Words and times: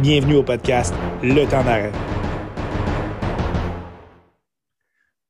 Bienvenue 0.00 0.36
au 0.36 0.44
podcast 0.44 0.94
Le 1.24 1.44
temps 1.50 1.64
d'arrêt. 1.64 1.90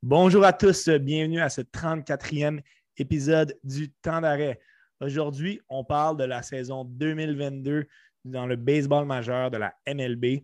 Bonjour 0.02 0.44
à 0.44 0.52
tous, 0.52 0.90
bienvenue 0.90 1.40
à 1.40 1.48
ce 1.48 1.62
34e 1.62 2.60
épisode 2.98 3.58
du 3.64 3.90
temps 4.02 4.20
d'arrêt. 4.20 4.60
Aujourd'hui, 5.00 5.58
on 5.70 5.84
parle 5.84 6.18
de 6.18 6.24
la 6.24 6.42
saison 6.42 6.84
2022 6.84 7.86
dans 8.26 8.44
le 8.44 8.56
baseball 8.56 9.06
majeur 9.06 9.50
de 9.50 9.56
la 9.56 9.72
MLB. 9.86 10.42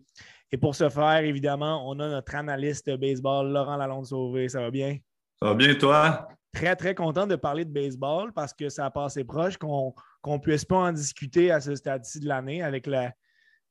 Et 0.51 0.57
pour 0.59 0.73
ce 0.73 0.89
faire, 0.89 1.17
évidemment, 1.17 1.87
on 1.87 1.99
a 1.99 2.09
notre 2.09 2.33
analyste 2.33 2.89
baseball, 2.97 3.53
Laurent 3.53 3.77
Lalonde-Sauvé. 3.77 4.49
Ça 4.49 4.61
va 4.61 4.71
bien? 4.71 4.97
Ça 5.39 5.49
va 5.49 5.53
bien, 5.53 5.75
toi? 5.75 6.27
Très, 6.51 6.75
très 6.75 6.95
content 6.95 7.27
de 7.27 7.35
parler 7.35 7.63
de 7.63 7.71
baseball 7.71 8.33
parce 8.33 8.55
que 8.55 8.69
ça 8.69 8.85
a 8.87 8.89
passé 8.89 9.23
proche 9.23 9.57
qu'on 9.57 9.93
ne 10.25 10.37
puisse 10.39 10.65
pas 10.65 10.77
en 10.77 10.91
discuter 10.91 11.51
à 11.51 11.61
ce 11.61 11.75
stade-ci 11.75 12.21
de 12.21 12.27
l'année 12.27 12.63
avec 12.63 12.87
la, 12.87 13.13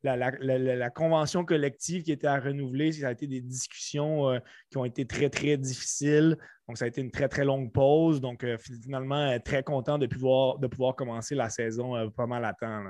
la, 0.05 0.91
convention 0.91 1.45
collective 1.45 2.03
qui 2.03 2.13
était 2.13 2.27
à 2.27 2.39
renouveler, 2.39 2.93
ça 2.93 3.09
a 3.09 3.13
été 3.13 3.27
des 3.27 3.41
discussions 3.41 4.29
euh, 4.29 4.39
qui 4.71 4.77
ont 4.77 4.85
été 4.85 5.07
très, 5.07 5.31
très 5.31 5.57
difficiles. 5.57 6.37
Donc, 6.69 6.79
ça 6.79 6.85
a 6.85 6.89
été 6.89 7.01
une 7.01 7.11
très, 7.11 7.29
très 7.29 7.45
longue 7.45 7.73
pause. 7.73 8.21
Donc, 8.21 8.45
euh, 8.45 8.57
finalement, 8.59 9.31
euh, 9.31 9.39
très 9.39 9.63
content 9.63 9.99
de 9.99 10.07
pouvoir, 10.07 10.59
de 10.59 10.67
pouvoir 10.67 10.95
commencer 10.95 11.35
la 11.35 11.49
saison 11.49 12.11
pas 12.11 12.27
mal 12.27 12.45
à 12.45 12.53
temps. 12.53 12.85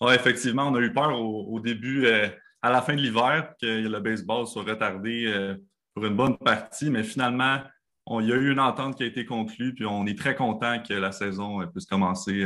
Oui, 0.00 0.14
effectivement, 0.14 0.68
on 0.68 0.74
a 0.74 0.80
eu 0.80 0.92
peur 0.92 1.18
au, 1.20 1.60
début, 1.60 2.08
à 2.08 2.70
la 2.70 2.82
fin 2.82 2.94
de 2.94 3.00
l'hiver, 3.00 3.54
que 3.60 3.86
le 3.86 4.00
baseball 4.00 4.46
soit 4.46 4.64
retardé 4.64 5.56
pour 5.94 6.04
une 6.04 6.16
bonne 6.16 6.36
partie, 6.38 6.90
mais 6.90 7.04
finalement, 7.04 7.60
il 8.10 8.26
y 8.26 8.32
a 8.32 8.36
eu 8.36 8.50
une 8.50 8.58
entente 8.58 8.96
qui 8.96 9.04
a 9.04 9.06
été 9.06 9.24
conclue, 9.24 9.74
puis 9.74 9.86
on 9.86 10.06
est 10.06 10.18
très 10.18 10.34
content 10.34 10.82
que 10.82 10.94
la 10.94 11.12
saison 11.12 11.64
puisse 11.68 11.86
commencer 11.86 12.44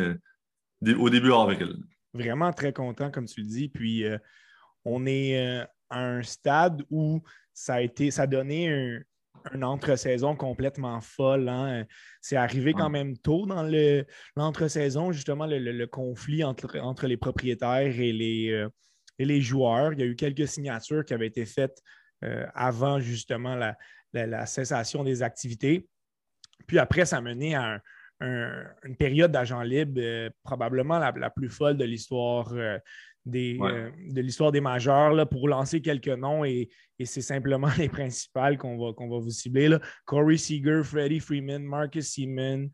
au 0.98 1.08
début 1.08 1.32
avril 1.32 1.78
vraiment 2.16 2.52
très 2.52 2.72
content, 2.72 3.10
comme 3.10 3.26
tu 3.26 3.40
le 3.40 3.46
dis. 3.46 3.68
Puis 3.68 4.04
euh, 4.04 4.18
on 4.84 5.06
est 5.06 5.38
euh, 5.38 5.64
à 5.90 6.00
un 6.00 6.22
stade 6.22 6.82
où 6.90 7.22
ça 7.52 7.74
a 7.74 7.80
été, 7.80 8.10
ça 8.10 8.22
a 8.22 8.26
donné 8.26 8.68
un, 9.52 9.62
entre-saison 9.62 10.34
complètement 10.34 11.00
folle. 11.00 11.48
Hein. 11.48 11.84
C'est 12.20 12.36
arrivé 12.36 12.72
quand 12.72 12.90
même 12.90 13.16
tôt 13.16 13.46
dans 13.46 13.62
l'entre-saison, 14.34 15.12
justement, 15.12 15.46
le, 15.46 15.86
conflit 15.86 16.42
entre, 16.42 16.78
entre 16.80 17.06
les 17.06 17.16
propriétaires 17.16 18.00
et 18.00 18.12
les, 18.12 18.50
euh, 18.50 18.68
et 19.20 19.24
les 19.24 19.40
joueurs. 19.40 19.92
Il 19.92 20.00
y 20.00 20.02
a 20.02 20.06
eu 20.06 20.16
quelques 20.16 20.48
signatures 20.48 21.04
qui 21.04 21.14
avaient 21.14 21.28
été 21.28 21.46
faites 21.46 21.80
avant 22.54 22.98
justement 22.98 23.54
la, 23.54 23.76
la, 24.12 24.46
cessation 24.46 25.04
des 25.04 25.22
activités. 25.22 25.86
Puis 26.66 26.78
après, 26.78 27.04
ça 27.04 27.18
a 27.18 27.20
mené 27.20 27.54
à 27.54 27.74
un, 27.74 27.80
une 28.20 28.96
période 28.98 29.30
d'agent 29.30 29.62
libre 29.62 29.94
euh, 29.98 30.30
probablement 30.42 30.98
la, 30.98 31.30
plus 31.30 31.48
folle 31.48 31.76
de 31.76 31.84
l'histoire 31.84 32.50
euh, 32.54 32.78
des, 33.24 33.58
euh, 33.60 33.90
de 34.08 34.20
l'histoire 34.20 34.52
des 34.52 34.60
majeurs 34.60 35.12
là, 35.12 35.26
pour 35.26 35.48
lancer 35.48 35.82
quelques 35.82 36.08
noms 36.08 36.44
et, 36.44 36.68
c'est 37.04 37.20
simplement 37.20 37.68
les 37.78 37.90
principales 37.90 38.56
qu'on 38.56 38.78
va, 38.78 38.94
qu'on 38.94 39.10
va 39.10 39.18
vous 39.18 39.30
cibler. 39.30 39.68
Là. 39.68 39.80
Corey 40.06 40.38
Seager, 40.38 40.82
Freddie 40.82 41.20
Freeman, 41.20 41.62
Marcus 41.62 42.08
Seaman, 42.08 42.70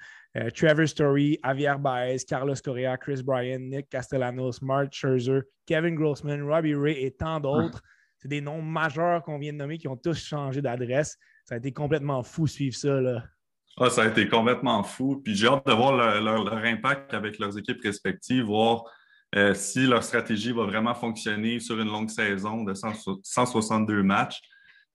Trevor 0.54 0.86
Story, 0.86 1.40
Javier 1.44 1.74
Baez, 1.80 2.18
Carlos 2.28 2.54
Correa, 2.62 2.96
Chris 2.98 3.20
Bryan, 3.24 3.58
Nick 3.58 3.88
Castellanos, 3.88 4.62
Mark 4.62 4.92
Scherzer, 4.92 5.40
Kevin 5.66 5.96
Grossman, 5.96 6.42
Robbie 6.42 6.76
Ray 6.76 7.04
et 7.04 7.10
tant 7.10 7.40
d'autres. 7.40 7.82
C'est 8.18 8.28
des 8.28 8.40
noms 8.40 8.62
majeurs 8.62 9.24
qu'on 9.24 9.40
vient 9.40 9.52
de 9.52 9.58
nommer 9.58 9.78
qui 9.78 9.88
ont 9.88 9.96
tous 9.96 10.24
changé 10.24 10.62
d'adresse. 10.62 11.18
Ça 11.44 11.56
a 11.56 11.58
été 11.58 11.72
complètement 11.72 12.22
fou 12.22 12.46
suivre 12.46 12.76
ça. 12.76 13.00
Là. 13.00 13.24
Ah, 13.78 13.88
ça 13.88 14.02
a 14.02 14.06
été 14.08 14.28
complètement 14.28 14.82
fou. 14.82 15.20
Puis 15.24 15.34
j'ai 15.34 15.46
hâte 15.46 15.66
de 15.66 15.72
voir 15.72 15.92
leur, 15.92 16.64
impact 16.64 17.14
avec 17.14 17.38
leurs 17.38 17.56
équipes 17.56 17.80
respectives, 17.82 18.44
voir 18.44 18.84
euh, 19.34 19.54
si 19.54 19.86
leur 19.86 20.02
stratégie 20.02 20.52
va 20.52 20.64
vraiment 20.64 20.94
fonctionner 20.94 21.58
sur 21.58 21.80
une 21.80 21.88
longue 21.88 22.10
saison 22.10 22.64
de 22.64 22.74
162 22.74 24.02
matchs. 24.02 24.40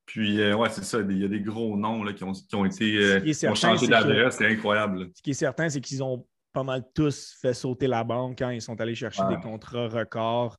Puis, 0.05 0.39
euh, 0.39 0.55
ouais, 0.55 0.69
c'est 0.69 0.85
ça, 0.85 0.99
il 0.99 1.17
y 1.17 1.25
a 1.25 1.27
des 1.27 1.41
gros 1.41 1.75
noms 1.75 2.03
là, 2.03 2.13
qui, 2.13 2.23
ont, 2.23 2.31
qui 2.31 2.55
ont 2.55 2.65
été 2.65 2.97
euh, 2.97 3.55
changé 3.55 3.87
d'adresse, 3.87 4.35
c'est 4.37 4.47
incroyable. 4.47 5.09
Ce 5.15 5.21
qui 5.21 5.31
est 5.31 5.33
certain, 5.33 5.67
c'est 5.67 5.81
qu'ils 5.81 6.01
ont 6.01 6.25
pas 6.53 6.63
mal 6.63 6.83
tous 6.95 7.35
fait 7.41 7.53
sauter 7.53 7.87
la 7.87 8.03
banque 8.03 8.37
quand 8.37 8.49
ils 8.51 8.61
sont 8.61 8.79
allés 8.79 8.95
chercher 8.95 9.23
des 9.27 9.37
contrats 9.37 9.89
records. 9.89 10.55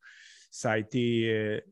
Ça 0.50 0.72
a 0.72 0.78
été 0.78 1.62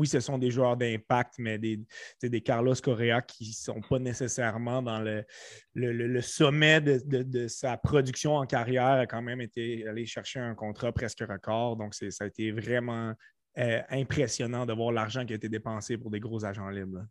oui, 0.00 0.06
ce 0.06 0.18
sont 0.18 0.38
des 0.38 0.50
joueurs 0.50 0.78
d'impact, 0.78 1.34
mais 1.38 1.58
des, 1.58 1.78
des 2.22 2.40
Carlos 2.40 2.74
Correa 2.82 3.20
qui 3.20 3.48
ne 3.48 3.52
sont 3.52 3.80
pas 3.82 3.98
nécessairement 3.98 4.80
dans 4.80 4.98
le, 4.98 5.26
le, 5.74 6.20
sommet 6.22 6.80
de, 6.80 7.48
sa 7.48 7.76
production 7.76 8.36
en 8.36 8.46
carrière, 8.46 9.00
a 9.00 9.06
quand 9.06 9.20
même 9.20 9.42
été 9.42 9.86
allé 9.86 10.06
chercher 10.06 10.40
un 10.40 10.54
contrat 10.54 10.90
presque 10.90 11.20
record. 11.20 11.76
Donc, 11.76 11.94
ça 11.94 12.24
a 12.24 12.26
été 12.26 12.50
vraiment 12.50 13.12
euh, 13.58 13.82
impressionnant 13.90 14.64
de 14.64 14.72
voir 14.72 14.90
l'argent 14.92 15.26
qui 15.26 15.34
a 15.34 15.36
été 15.36 15.50
dépensé 15.50 15.98
pour 15.98 16.10
des 16.10 16.20
gros 16.20 16.42
agents 16.46 16.70
libres. 16.70 17.04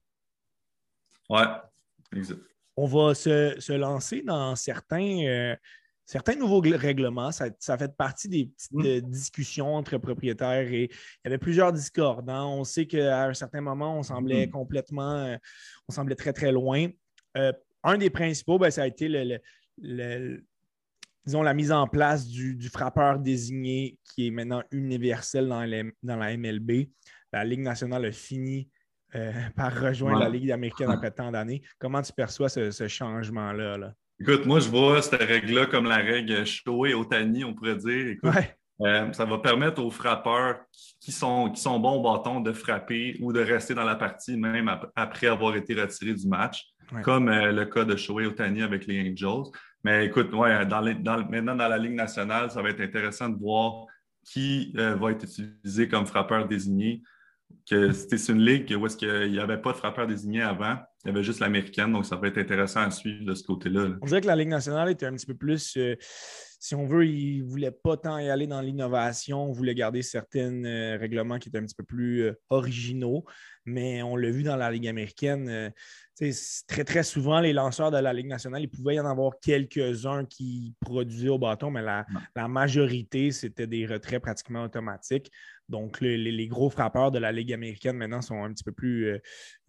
Exact. 2.16 2.42
On 2.76 2.88
va 2.88 3.14
se, 3.14 3.74
lancer 3.74 4.24
dans 4.24 4.56
certains. 4.56 5.28
Euh, 5.28 5.56
certains 6.10 6.34
nouveaux 6.34 6.60
règlements, 6.60 7.32
ça, 7.32 7.78
fait 7.78 7.96
partie 7.96 8.28
des 8.28 8.46
petites 8.48 8.72
mm. 8.72 8.86
euh, 8.86 9.02
discussions 9.02 9.76
entre 9.76 10.00
propriétaires 10.00 10.68
et 10.68 10.86
il 10.86 11.20
y 11.24 11.28
avait 11.28 11.38
plusieurs 11.38 11.72
discordes. 11.72 12.32
Hein. 12.32 12.46
On 12.46 12.64
sait 12.64 12.88
qu'à 12.88 13.26
un 13.26 13.34
certain 13.36 13.62
moment, 13.62 13.96
on 13.96 14.02
semblait 14.02 14.48
mm. 14.48 14.50
complètement, 14.50 15.18
euh, 15.18 15.38
on 15.88 15.94
semblait 15.94 16.16
très, 16.16 16.34
très 16.34 16.52
loin. 16.52 16.88
Euh, 17.38 17.54
un 17.84 18.00
des 18.00 18.10
principaux, 18.10 18.58
ben, 18.58 18.72
ça 18.72 18.82
a 18.82 18.88
été 18.88 19.08
le, 19.08 20.44
disons, 21.28 21.44
la 21.44 21.54
mise 21.54 21.72
en 21.72 21.86
place 21.86 22.26
du, 22.26 22.58
frappeur 22.70 23.20
désigné 23.20 24.00
qui 24.04 24.28
est 24.28 24.32
maintenant 24.32 24.64
universel 24.72 25.48
dans, 25.48 25.92
dans, 26.02 26.16
la 26.16 26.36
MLB. 26.36 26.90
La 27.32 27.46
Ligue 27.46 27.62
nationale 27.62 28.06
a 28.06 28.12
fini 28.12 28.68
par 29.56 29.80
rejoindre 29.80 30.22
la 30.22 30.30
Ligue 30.30 30.52
américaine 30.52 30.90
après 30.90 31.12
tant 31.12 31.32
d'années. 31.32 31.62
Comment 31.78 32.02
tu 32.02 32.14
perçois 32.14 32.50
ce, 32.50 32.88
changement-là? 32.88 33.78
là? 33.78 33.94
Écoute, 34.22 34.46
moi, 34.46 34.60
je 34.60 34.68
vois 34.68 35.02
cette 35.02 35.22
règle-là 35.22 35.66
comme 35.66 35.86
la 35.86 35.98
règle 35.98 36.46
Shoei 36.46 36.94
Otani, 36.94 37.46
on 37.46 37.54
pourrait 37.54 37.78
dire. 37.78 38.08
Écoute, 38.08 38.34
euh, 38.82 39.12
ça 39.14 39.26
va 39.26 39.38
permettre 39.40 39.82
aux 39.82 39.92
frappeurs 39.92 40.60
qui 41.00 41.12
sont, 41.12 41.50
qui 41.52 41.62
sont 41.62 41.80
bons 41.80 42.00
au 42.00 42.04
bâton 42.04 42.40
de 42.40 42.52
frapper 42.52 43.18
ou 43.22 43.32
de 43.32 43.40
rester 43.40 43.74
dans 43.74 43.84
la 43.84 43.96
partie 43.96 44.38
même 44.38 44.70
après 44.96 45.28
avoir 45.28 45.56
été 45.56 45.74
retirés 45.74 46.14
du 46.14 46.28
match, 46.28 46.66
comme 47.04 47.30
euh, 47.30 47.52
le 47.52 47.66
cas 47.66 47.86
de 47.86 47.96
Shoei 47.96 48.26
Otani 48.26 48.62
avec 48.62 48.88
les 48.88 49.02
Angels. 49.02 49.52
Mais 49.84 50.06
écoute, 50.06 50.34
ouais, 50.34 50.66
dans 50.66 50.82
maintenant 50.82 51.56
dans 51.56 51.68
la 51.68 51.78
Ligue 51.78 51.96
nationale, 51.96 52.52
ça 52.52 52.62
va 52.62 52.70
être 52.70 52.82
intéressant 52.82 53.30
de 53.30 53.38
voir 53.38 53.86
qui 54.26 54.74
euh, 54.78 54.96
va 54.96 55.12
être 55.12 55.24
utilisé 55.24 55.88
comme 55.88 56.06
frappeur 56.06 56.48
désigné 56.48 57.02
que 57.70 57.92
c'était 57.92 58.18
une 58.18 58.44
ligue 58.44 58.76
où 58.78 58.86
est-ce 58.86 58.98
qu'il 58.98 59.32
n'y 59.32 59.40
avait 59.40 59.62
pas 59.62 59.72
de 59.72 59.78
frappeur 59.78 60.08
désigné 60.08 60.42
avant. 60.42 60.78
Il 61.06 61.10
y 61.10 61.12
avait 61.12 61.24
juste 61.24 61.40
l'américaine, 61.40 61.94
donc 61.94 62.06
ça 62.06 62.16
va 62.16 62.28
être 62.28 62.38
intéressant 62.38 62.82
à 62.82 62.92
suivre 62.92 63.24
de 63.24 63.34
ce 63.34 63.44
côté-là. 63.44 63.92
On 64.02 64.06
dirait 64.06 64.22
que 64.22 64.28
la 64.28 64.36
Ligue 64.36 64.50
nationale 64.50 64.90
était 64.90 65.06
un 65.06 65.14
petit 65.14 65.26
peu 65.26 65.36
plus, 65.36 65.78
euh, 65.78 65.96
si 66.60 66.76
on 66.76 66.86
veut, 66.86 67.06
il 67.06 67.46
ne 67.46 67.50
voulait 67.50 67.72
pas 67.72 67.96
tant 67.96 68.18
y 68.18 68.30
aller 68.30 68.48
dans 68.48 68.60
l'innovation, 68.60 69.46
on 69.46 69.54
voulait 69.54 69.76
garder 69.76 70.02
certains 70.02 70.64
euh, 70.66 70.98
règlements 71.00 71.40
qui 71.40 71.48
étaient 71.48 71.60
un 71.60 71.66
petit 71.66 71.76
peu 71.76 71.86
plus 71.86 72.24
euh, 72.24 72.34
originaux, 72.50 73.24
mais 73.66 74.04
on 74.04 74.18
l'a 74.18 74.30
vu 74.30 74.44
dans 74.44 74.58
la 74.58 74.72
Ligue 74.72 74.90
américaine. 74.90 75.72
très, 76.68 76.84
très 76.84 77.04
souvent, 77.04 77.40
les 77.40 77.54
lanceurs 77.54 77.92
de 77.92 77.98
la 77.98 78.12
Ligue 78.12 78.28
nationale, 78.28 78.64
il 78.64 78.70
pouvait 78.70 78.96
y 78.96 79.00
en 79.00 79.06
avoir 79.06 79.40
quelques-uns 79.42 80.26
qui 80.26 80.74
produisaient 80.82 81.30
au 81.30 81.40
bâton, 81.40 81.72
mais 81.72 81.82
la, 81.82 82.06
la 82.36 82.50
majorité, 82.50 83.32
c'était 83.32 83.68
des 83.68 83.86
retraits 83.86 84.22
pratiquement 84.22 84.64
automatiques. 84.64 85.32
Donc, 85.70 86.02
les, 86.02 86.48
gros 86.48 86.70
frappeurs 86.72 87.12
de 87.12 87.20
la 87.20 87.32
Ligue 87.32 87.54
américaine 87.54 87.96
maintenant 87.96 88.22
sont 88.22 88.44
un 88.44 88.52
petit 88.52 88.64
peu 88.64 88.72
plus 88.72 89.06
euh, 89.06 89.20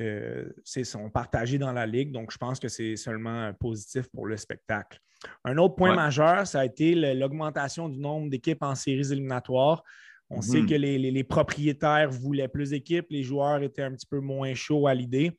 euh, 0.00 0.84
sont 0.84 1.11
partagés 1.11 1.59
dans 1.59 1.72
la 1.72 1.87
Ligue. 1.87 2.11
Donc, 2.11 2.33
je 2.33 2.38
pense 2.38 2.59
que 2.59 2.69
c'est 2.69 2.97
seulement 2.97 3.53
positif 3.61 4.09
pour 4.09 4.27
le 4.27 4.38
spectacle. 4.38 4.99
Un 5.44 5.59
autre 5.59 5.75
point 5.75 5.94
majeur, 5.94 6.47
ça 6.47 6.61
a 6.61 6.65
été 6.65 6.94
l'augmentation 7.15 7.91
du 7.91 7.99
nombre 7.99 8.31
d'équipes 8.31 8.62
en 8.62 8.75
séries 8.75 9.12
éliminatoires. 9.12 9.83
On 10.31 10.41
sait 10.41 10.62
mhm. 10.62 10.69
que 10.69 10.75
les, 10.75 11.25
propriétaires 11.25 12.08
voulaient 12.11 12.49
plus 12.49 12.70
d'équipes, 12.70 13.06
les 13.11 13.23
joueurs 13.23 13.62
étaient 13.62 13.82
un 13.82 13.93
petit 13.93 14.06
peu 14.06 14.20
moins 14.20 14.55
chauds 14.55 14.87
à 14.87 14.94
l'idée. 14.94 15.37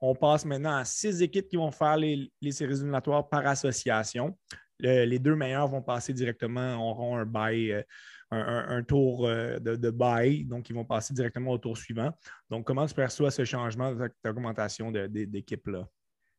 On 0.00 0.14
passe 0.14 0.44
maintenant 0.44 0.76
à 0.76 0.84
six 0.84 1.22
équipes 1.22 1.48
qui 1.48 1.56
vont 1.56 1.70
faire 1.70 1.96
les, 1.96 2.30
séries 2.50 2.74
éliminatoires 2.74 3.26
par 3.28 3.46
association. 3.46 4.36
les 4.80 5.18
deux 5.18 5.36
meilleurs 5.36 5.68
vont 5.68 5.80
passer 5.80 6.12
directement, 6.12 6.74
auront 6.76 7.16
un 7.16 7.24
bail. 7.24 7.72
Euh, 7.72 7.82
un, 8.32 8.82
tour 8.82 9.26
euh, 9.26 9.58
de, 9.58 9.76
de 9.76 9.90
bail, 9.90 10.44
donc 10.44 10.68
ils 10.70 10.74
vont 10.74 10.84
passer 10.84 11.12
directement 11.12 11.52
au 11.52 11.58
tour 11.58 11.76
suivant. 11.76 12.10
Donc, 12.50 12.66
comment 12.66 12.86
tu 12.86 12.94
perçois 12.94 13.30
ce 13.30 13.44
changement 13.44 13.94
d'augmentation 14.24 14.90
d'équipe-là? 14.90 15.86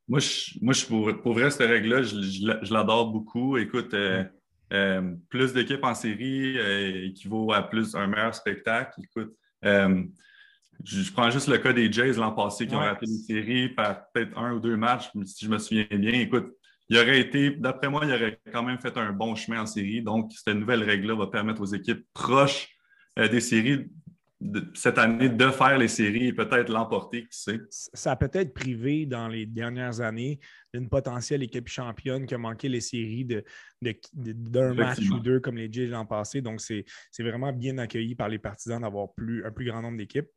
Moi, 0.08 0.20
je, 0.20 0.58
moi 0.62 0.74
je 0.74 0.86
pour, 0.86 1.22
pour 1.22 1.34
vrai, 1.34 1.50
cette 1.50 1.70
règle-là, 1.70 2.04
je, 2.04 2.74
l'adore 2.74 3.12
beaucoup. 3.12 3.58
Écoute, 3.58 3.94
euh, 3.94 4.24
euh, 4.74 5.14
plus 5.30 5.54
d'équipes 5.54 5.84
en 5.84 5.94
série 5.94 6.58
équivaut 7.06 7.54
à 7.54 7.62
plus 7.62 7.96
un 7.96 8.08
meilleur 8.08 8.36
spectacle. 8.36 9.00
Écoute, 9.04 9.34
je, 9.64 11.12
prends 11.14 11.30
juste 11.30 11.48
le 11.48 11.58
cas 11.60 11.72
des 11.72 11.92
Jays 11.92 12.14
l'an 12.14 12.32
passé 12.32 12.68
qui 12.68 12.76
ont 12.76 12.80
raté 12.80 13.06
une 13.06 13.20
série 13.20 13.70
par 13.70 14.12
peut-être 14.12 14.38
un 14.38 14.54
ou 14.54 14.60
deux 14.60 14.76
matchs, 14.76 15.10
si 15.26 15.46
je 15.46 15.50
me 15.50 15.58
souviens 15.58 15.86
bien. 15.92 16.14
Écoute, 16.14 16.54
il 16.90 16.98
aurait 16.98 17.20
été, 17.20 17.52
d'après 17.52 17.90
moi, 17.90 18.02
il 18.06 18.12
aurait 18.12 18.40
quand 18.52 18.64
même 18.64 18.80
fait 18.80 18.96
un 18.98 19.12
bon 19.12 19.36
chemin 19.36 19.62
en 19.62 19.66
série. 19.66 20.02
Donc, 20.02 20.32
cette 20.34 20.56
nouvelle 20.56 20.84
règle-là 20.84 21.16
va 21.16 21.28
permettre 21.28 21.62
aux 21.62 21.66
équipes 21.66 22.06
proches 22.14 22.70
euh, 23.20 23.28
des 23.28 23.40
séries 23.40 23.88
cette 24.74 24.98
année 24.98 25.30
de 25.30 25.50
faire 25.50 25.78
les 25.78 25.88
séries 25.88 26.28
et 26.28 26.34
peut-être 26.34 26.70
l'emporter, 26.70 27.22
qui 27.22 27.40
sait. 27.40 27.62
Ça 27.70 28.12
a 28.12 28.16
peut-être 28.16 28.54
privé 28.54 29.06
dans 29.06 29.28
les 29.28 29.46
dernières 29.46 30.02
années 30.02 30.40
d'une 30.74 30.90
potentielle 30.90 31.44
équipe 31.44 31.68
championne 31.68 32.26
qui 32.26 32.34
a 32.34 32.38
manqué 32.38 32.68
les 32.68 32.82
séries 32.82 33.26
d'un 33.26 33.42
de, 34.14 34.74
match 34.74 35.00
ou 35.10 35.20
deux 35.20 35.40
comme 35.40 35.58
les 35.58 35.72
Jays 35.72 35.88
l'an 35.88 36.06
passé. 36.06 36.42
Donc, 36.42 36.62
c'est 36.62 36.84
vraiment 37.20 37.54
bien 37.54 37.78
accueilli 37.78 38.16
par 38.16 38.30
les 38.30 38.40
partisans 38.40 38.82
d'avoir 38.82 39.08
un 39.46 39.52
plus 39.52 39.66
grand 39.66 39.82
nombre 39.82 39.98
d'équipes. 39.98 40.28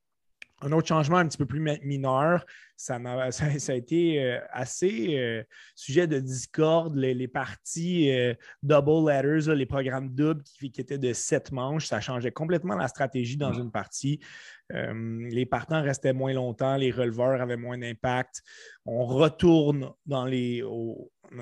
Un 0.62 0.72
autre 0.72 0.88
changement 0.88 1.18
un 1.18 1.28
petit 1.28 1.36
peu 1.36 1.44
plus 1.44 1.60
mineur, 1.82 2.44
ça, 2.76 2.96
a, 2.96 3.74
été 3.74 4.22
euh, 4.22 4.38
assez 4.50 5.18
euh, 5.18 5.42
sujet 5.74 6.06
de 6.06 6.18
discorde, 6.18 6.96
les, 6.96 7.28
parties 7.28 8.10
euh, 8.10 8.34
double 8.62 9.10
letters, 9.10 9.54
les 9.54 9.66
programmes 9.66 10.14
doubles 10.14 10.42
qui, 10.42 10.66
étaient 10.66 10.98
de 10.98 11.12
sept 11.12 11.52
manches, 11.52 11.86
ça 11.86 12.00
changeait 12.00 12.32
complètement 12.32 12.74
la 12.74 12.88
stratégie 12.88 13.36
dans 13.36 13.52
une 13.52 13.70
partie. 13.70 14.20
les 14.70 15.46
partants 15.46 15.82
restaient 15.82 16.12
moins 16.12 16.32
longtemps, 16.32 16.76
les 16.76 16.90
releveurs 16.90 17.40
avaient 17.40 17.56
moins 17.56 17.78
d'impact. 17.78 18.42
On 18.84 19.04
retourne 19.06 19.90
dans 20.04 20.24
les, 20.24 20.62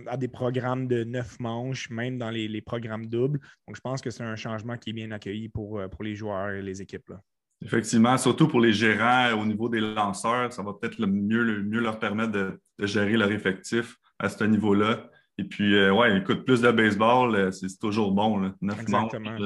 à 0.06 0.16
des 0.16 0.28
programmes 0.28 0.86
de 0.86 1.04
neuf 1.04 1.38
manches, 1.40 1.90
même 1.90 2.18
dans 2.18 2.30
les, 2.30 2.62
programmes 2.62 3.06
doubles. 3.06 3.40
Donc, 3.66 3.76
je 3.76 3.80
pense 3.80 4.00
que 4.00 4.10
c'est 4.10 4.24
un 4.24 4.36
changement 4.36 4.76
qui 4.76 4.90
est 4.90 4.92
bien 4.94 5.10
accueilli 5.10 5.48
pour, 5.48 5.80
pour 5.90 6.04
les 6.04 6.14
joueurs 6.14 6.50
et 6.50 6.62
les 6.62 6.80
équipes. 6.80 7.08
Là. 7.08 7.20
Effectivement, 7.62 8.18
surtout 8.18 8.48
pour 8.48 8.60
les 8.60 8.72
gérants 8.72 9.32
au 9.40 9.46
niveau 9.46 9.68
des 9.68 9.80
lanceurs, 9.80 10.52
ça 10.52 10.62
va 10.62 10.72
peut-être 10.74 10.98
le 10.98 11.06
mieux, 11.06 11.62
mieux 11.62 11.80
leur 11.80 11.98
permettre 11.98 12.32
de, 12.32 12.60
gérer 12.80 13.16
leur 13.16 13.30
effectif 13.30 13.96
à 14.18 14.28
ce 14.28 14.44
niveau-là. 14.44 15.08
Et 15.38 15.44
puis, 15.44 15.74
euh, 15.74 15.92
ouais, 15.92 16.18
écoute, 16.18 16.44
plus 16.44 16.60
de 16.60 16.70
baseball, 16.70 17.34
euh, 17.34 17.50
c'est 17.50 17.78
toujours 17.78 18.12
bon. 18.12 18.52
Exactement. 18.62 19.36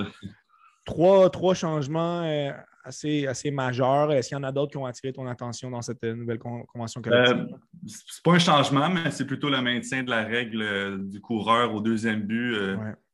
trois, 0.84 1.30
trois, 1.30 1.54
changements 1.54 2.22
euh, 2.24 2.50
assez, 2.84 3.26
assez 3.26 3.50
majeurs. 3.50 4.12
Est-ce 4.12 4.28
qu'il 4.28 4.36
y 4.36 4.40
en 4.40 4.44
a 4.44 4.52
d'autres 4.52 4.72
qui 4.72 4.78
ont 4.78 4.86
attiré 4.86 5.12
ton 5.12 5.26
attention 5.26 5.70
dans 5.70 5.82
cette 5.82 6.02
nouvelle 6.02 6.38
convention 6.38 7.00
collective? 7.00 7.46
c'est 7.86 8.22
pas 8.22 8.32
un 8.32 8.38
changement, 8.38 8.88
mais 8.88 9.10
c'est 9.10 9.26
plutôt 9.26 9.48
le 9.48 9.62
maintien 9.62 10.02
de 10.02 10.10
la 10.10 10.24
règle 10.24 11.08
du 11.08 11.20
coureur 11.20 11.74
au 11.74 11.80
deuxième 11.80 12.22
but 12.22 12.56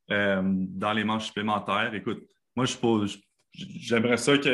dans 0.09 0.93
les 0.95 1.05
manches 1.05 1.27
supplémentaires. 1.27 1.93
Écoute, 1.95 2.23
moi, 2.57 2.65
je 2.67 2.75
ne 2.75 3.07
j'aimerais 3.55 4.17
ça 4.17 4.37
qu'il 4.39 4.51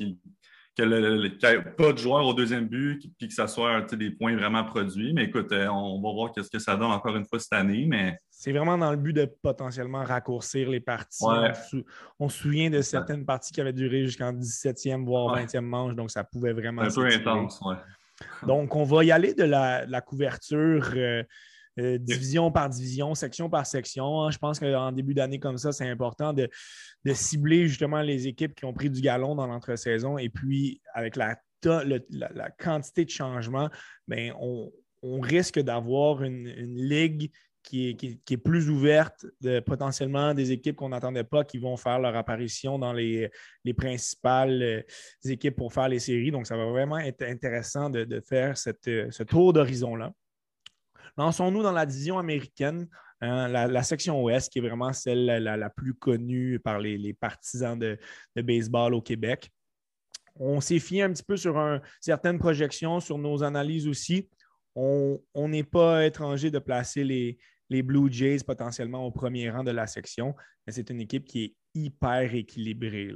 n'y 0.00 0.18
ait 0.78 1.62
pas 1.76 1.92
de 1.92 1.98
joueurs 1.98 2.26
au 2.26 2.34
deuxième 2.34 2.66
but 2.66 3.00
puis 3.18 3.28
que 3.28 3.34
ça 3.34 3.46
soit 3.46 3.82
des 3.94 4.10
points 4.10 4.36
vraiment 4.36 4.64
produits. 4.64 5.12
Mais 5.12 5.24
écoute, 5.24 5.52
euh, 5.52 5.68
on 5.68 6.00
va 6.00 6.12
voir 6.12 6.32
ce 6.36 6.50
que 6.50 6.58
ça 6.58 6.76
donne 6.76 6.90
encore 6.90 7.16
une 7.16 7.24
fois 7.24 7.38
cette 7.38 7.52
année. 7.52 7.86
Mais... 7.86 8.18
C'est 8.30 8.52
vraiment 8.52 8.76
dans 8.76 8.90
le 8.90 8.96
but 8.96 9.12
de 9.12 9.24
potentiellement 9.24 10.04
raccourcir 10.04 10.68
les 10.68 10.80
parties. 10.80 11.24
On, 12.18 12.28
se 12.28 12.38
souvient 12.38 12.70
de 12.70 12.82
certaines 12.82 13.24
parties 13.24 13.52
qui 13.52 13.60
avaient 13.60 13.72
duré 13.72 14.04
jusqu'en 14.04 14.32
17e, 14.32 15.04
voire 15.04 15.36
20e 15.36 15.60
manche, 15.60 15.94
donc 15.94 16.10
ça 16.10 16.24
pouvait 16.24 16.52
vraiment. 16.52 16.82
Un 16.82 16.90
peu 16.90 17.06
intense, 17.06 17.60
oui. 17.64 17.74
Donc, 18.46 18.76
on 18.76 18.84
va 18.84 19.04
y 19.04 19.12
aller 19.12 19.34
de 19.34 19.44
la, 19.44 20.00
couverture. 20.00 20.92
Euh, 20.94 21.22
euh, 21.80 21.98
division 21.98 22.52
par 22.52 22.70
division, 22.70 23.14
section 23.14 23.50
par 23.50 23.66
section. 23.66 24.22
Hein. 24.22 24.30
Je 24.30 24.38
pense 24.38 24.60
qu'en 24.60 24.92
début 24.92 25.12
d'année 25.12 25.40
comme 25.40 25.58
ça, 25.58 25.72
c'est 25.72 25.88
important 25.88 26.32
de, 26.32 26.48
cibler 27.12 27.66
justement 27.66 28.00
les 28.00 28.28
équipes 28.28 28.54
qui 28.54 28.64
ont 28.64 28.72
pris 28.72 28.90
du 28.90 29.00
galon 29.00 29.34
dans 29.34 29.46
l'entre-saison. 29.46 30.16
Et 30.16 30.28
puis, 30.28 30.80
avec 30.92 31.16
la, 31.16 31.36
quantité 32.58 33.04
de 33.04 33.10
changements, 33.10 33.70
ben, 34.06 34.32
on, 34.38 34.70
risque 35.20 35.58
d'avoir 35.58 36.22
une, 36.22 36.46
ligue 36.76 37.30
qui 37.62 37.96
est, 38.30 38.36
plus 38.36 38.70
ouverte, 38.70 39.26
potentiellement 39.66 40.32
des 40.32 40.52
équipes 40.52 40.76
qu'on 40.76 40.90
n'attendait 40.90 41.24
pas 41.24 41.44
qui 41.44 41.58
vont 41.58 41.76
faire 41.76 41.98
leur 41.98 42.14
apparition 42.14 42.78
dans 42.78 42.92
les, 42.92 43.30
principales 43.76 44.62
euh, 44.62 44.82
équipes 45.24 45.56
pour 45.56 45.72
faire 45.72 45.88
les 45.88 45.98
séries. 45.98 46.30
Donc, 46.30 46.46
ça 46.46 46.56
va 46.56 46.66
vraiment 46.66 46.98
être 46.98 47.22
intéressant 47.22 47.90
de, 47.90 48.20
faire 48.20 48.56
ce 48.56 49.22
tour 49.24 49.52
d'horizon-là. 49.52 50.12
Lançons-nous 51.16 51.62
dans 51.62 51.72
la 51.72 51.86
division 51.86 52.18
américaine, 52.18 52.88
hein, 53.20 53.48
la, 53.48 53.82
section 53.82 54.22
ouest, 54.22 54.52
qui 54.52 54.58
est 54.58 54.62
vraiment 54.62 54.92
celle 54.92 55.26
la, 55.26 55.70
plus 55.70 55.94
connue 55.94 56.58
par 56.58 56.78
les, 56.78 57.14
partisans 57.14 57.78
de, 57.78 57.98
baseball 58.36 58.94
au 58.94 59.02
Québec. 59.02 59.50
On 60.36 60.60
s'est 60.60 60.80
fié 60.80 61.02
un 61.02 61.12
petit 61.12 61.22
peu 61.22 61.36
sur 61.36 61.80
certaines 62.00 62.38
projections, 62.38 62.98
sur 62.98 63.18
nos 63.18 63.42
analyses 63.44 63.86
aussi. 63.86 64.28
On 64.74 65.20
n'est 65.36 65.64
pas 65.64 66.04
étranger 66.04 66.50
de 66.50 66.58
placer 66.58 67.04
les, 67.04 67.38
Blue 67.82 68.12
Jays 68.12 68.44
potentiellement 68.46 69.04
au 69.04 69.10
premier 69.10 69.50
rang 69.50 69.64
de 69.64 69.72
la 69.72 69.86
section, 69.86 70.34
mais 70.66 70.72
c'est 70.72 70.90
une 70.90 71.00
équipe 71.00 71.24
qui 71.24 71.44
est 71.44 71.54
hyper 71.74 72.34
équilibrée. 72.34 73.12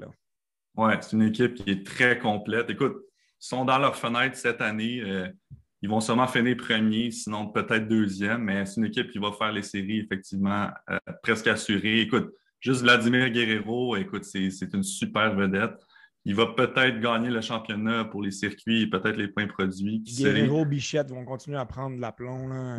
Oui, 0.77 0.93
c'est 1.01 1.13
une 1.13 1.23
équipe 1.23 1.55
qui 1.55 1.71
est 1.71 1.87
très 1.87 2.19
complète. 2.19 2.71
Écoute, 2.71 2.97
ils 3.41 3.47
sont 3.47 3.65
dans 3.65 3.79
leur 3.79 3.97
fenêtre 3.97 4.37
cette 4.37 4.61
année. 4.61 5.01
Euh, 5.01 5.29
ils 5.81 5.89
vont 5.89 6.01
sûrement 6.01 6.27
finir 6.27 6.57
premier, 6.57 7.11
sinon 7.11 7.49
peut-être 7.49 7.87
deuxième, 7.87 8.43
mais 8.43 8.67
c'est 8.67 8.81
une 8.81 8.87
équipe 8.87 9.11
qui 9.11 9.19
va 9.19 9.31
faire 9.33 9.53
les 9.53 9.63
séries 9.63 10.01
effectivement 10.01 10.69
euh, 10.91 10.99
presque 11.23 11.47
assurée. 11.47 12.01
Écoute, 12.01 12.33
juste 12.61 12.83
Vladimir 12.83 13.31
Guerrero, 13.31 13.97
écoute, 13.97 14.25
c'est 14.25 14.75
une 14.75 14.83
super 14.83 15.35
vedette. 15.37 15.79
Il 16.25 16.35
va 16.35 16.47
peut-être 16.47 17.01
gagner 17.01 17.31
le 17.31 17.41
championnat 17.41 18.05
pour 18.05 18.23
les 18.23 18.33
circuits 18.33 18.83
et 18.83 18.87
peut-être 18.89 19.17
les 19.17 19.29
points 19.29 19.47
produits. 19.47 20.01
Guerrero, 20.01 20.65
Bichette 20.65 21.11
vont 21.11 21.25
continuer 21.25 21.57
à 21.57 21.65
prendre 21.65 21.97
de 21.97 22.01
l'aplomb. 22.01 22.77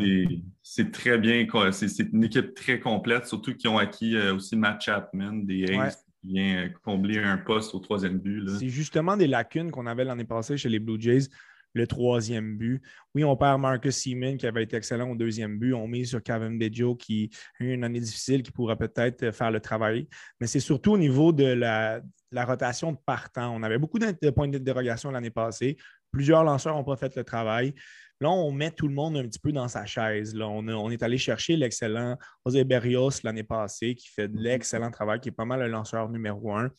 C'est 0.62 0.92
très 0.92 1.18
bien. 1.18 1.48
C'est 1.72 2.00
une 2.12 2.26
équipe 2.26 2.54
très 2.54 2.80
complète, 2.80 3.26
surtout 3.26 3.56
qu'ils 3.56 3.70
ont 3.70 3.78
acquis 3.78 4.16
euh, 4.16 4.36
aussi 4.36 4.58
Matt 4.58 4.82
Chapman, 4.82 5.34
des 5.46 5.64
Aces, 5.74 6.06
qui 6.22 6.34
vient 6.34 6.66
euh, 6.66 6.70
combler 6.84 7.20
un 7.20 7.38
poste 7.38 7.74
au 7.74 7.80
troisième 7.80 8.20
but. 8.20 8.48
C'est 8.60 8.70
justement 8.70 9.16
des 9.16 9.28
lacunes 9.28 9.72
qu'on 9.72 9.88
avait 9.88 10.04
l'année 10.04 10.26
passée 10.26 10.58
chez 10.58 10.70
les 10.70 10.80
Blue 10.80 11.00
Jays 11.00 11.30
le 11.74 11.88
troisième 11.88 12.58
but. 12.58 12.82
Oui, 13.16 13.24
on 13.24 13.36
perd 13.36 13.60
Marcus 13.62 13.96
Seaman 13.96 14.38
qui 14.38 14.48
avait 14.48 14.64
été 14.64 14.76
excellent 14.76 15.10
au 15.12 15.16
deuxième 15.16 15.58
but. 15.60 15.74
On 15.74 15.88
met 15.88 16.04
sur 16.04 16.22
Kevin 16.22 16.58
Bejo 16.58 16.96
qui 16.96 17.30
a 17.60 17.64
eu 17.64 17.74
une 17.74 17.84
année 17.84 18.00
difficile, 18.00 18.44
qui 18.44 18.52
pourra 18.52 18.76
peut-être 18.76 19.32
faire 19.32 19.52
le 19.52 19.60
travail. 19.60 20.08
Mais 20.40 20.48
c'est 20.48 20.60
surtout 20.60 20.94
au 20.94 20.98
niveau 20.98 21.32
de 21.32 21.46
la, 21.46 22.02
rotation 22.34 22.92
de 22.92 22.98
partant. 23.06 23.56
On 23.56 23.64
avait 23.64 23.78
beaucoup 23.78 24.00
de 24.00 24.30
points 24.30 24.48
d'interrogation 24.48 25.12
l'année 25.12 25.32
passée. 25.32 25.78
Plusieurs 26.12 26.44
lanceurs 26.44 26.76
n'ont 26.76 26.84
pas 26.84 26.98
fait 26.98 27.16
le 27.16 27.24
travail. 27.24 27.74
Là, 28.22 28.30
on 28.30 28.52
met 28.52 28.72
tout 28.72 28.88
le 28.88 28.94
monde 28.94 29.16
un 29.16 29.24
petit 29.24 29.40
peu 29.40 29.54
dans 29.54 29.70
sa 29.70 29.86
chaise. 29.86 30.36
Là. 30.36 30.48
On, 30.50 30.92
est 30.92 31.04
allé 31.04 31.18
chercher 31.18 31.56
l'excellent 31.56 32.18
José 32.46 32.66
Berrios 32.66 33.12
l'année 33.24 33.44
passée, 33.44 33.96
qui 33.96 34.10
fait 34.10 34.28
de 34.28 34.38
l'excellent 34.38 34.92
travail, 34.92 35.22
qui 35.22 35.30
est 35.30 35.34
pas 35.34 35.46
mal 35.46 35.62
le 35.62 35.68
lanceur 35.68 36.10
numéro 36.10 36.54
un. 36.54 36.70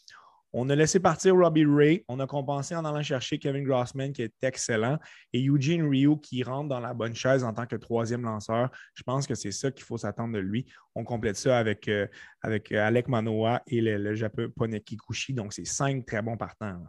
On 0.52 0.68
a 0.68 0.74
laissé 0.74 0.98
partir 0.98 1.36
Robbie 1.36 1.64
Ray. 1.64 2.04
On 2.08 2.18
a 2.18 2.26
compensé 2.26 2.74
en 2.74 2.84
allant 2.84 3.02
chercher 3.02 3.38
Kevin 3.38 3.62
Grossman, 3.62 4.12
qui 4.12 4.22
est 4.22 4.34
excellent, 4.42 4.98
et 5.32 5.46
Eugene 5.46 5.88
Ryu, 5.88 6.18
qui 6.20 6.42
rentre 6.42 6.68
dans 6.68 6.80
la 6.80 6.92
bonne 6.92 7.14
chaise 7.14 7.44
en 7.44 7.52
tant 7.52 7.66
que 7.66 7.76
troisième 7.76 8.22
lanceur. 8.22 8.68
Je 8.94 9.02
pense 9.04 9.26
que 9.26 9.36
c'est 9.36 9.52
ça 9.52 9.70
qu'il 9.70 9.84
faut 9.84 9.96
s'attendre 9.96 10.34
de 10.34 10.40
lui. 10.40 10.66
On 10.96 11.04
complète 11.04 11.36
ça 11.36 11.58
avec, 11.58 11.86
euh, 11.88 12.06
euh, 12.46 12.58
Alec 12.72 13.06
Manoa 13.06 13.62
et 13.68 13.80
le, 13.80 14.14
japonais 14.14 14.80
Kikuchi. 14.80 15.34
Donc, 15.34 15.52
c'est 15.52 15.66
cinq 15.66 16.04
très 16.04 16.20
bons 16.20 16.36
partants. 16.36 16.82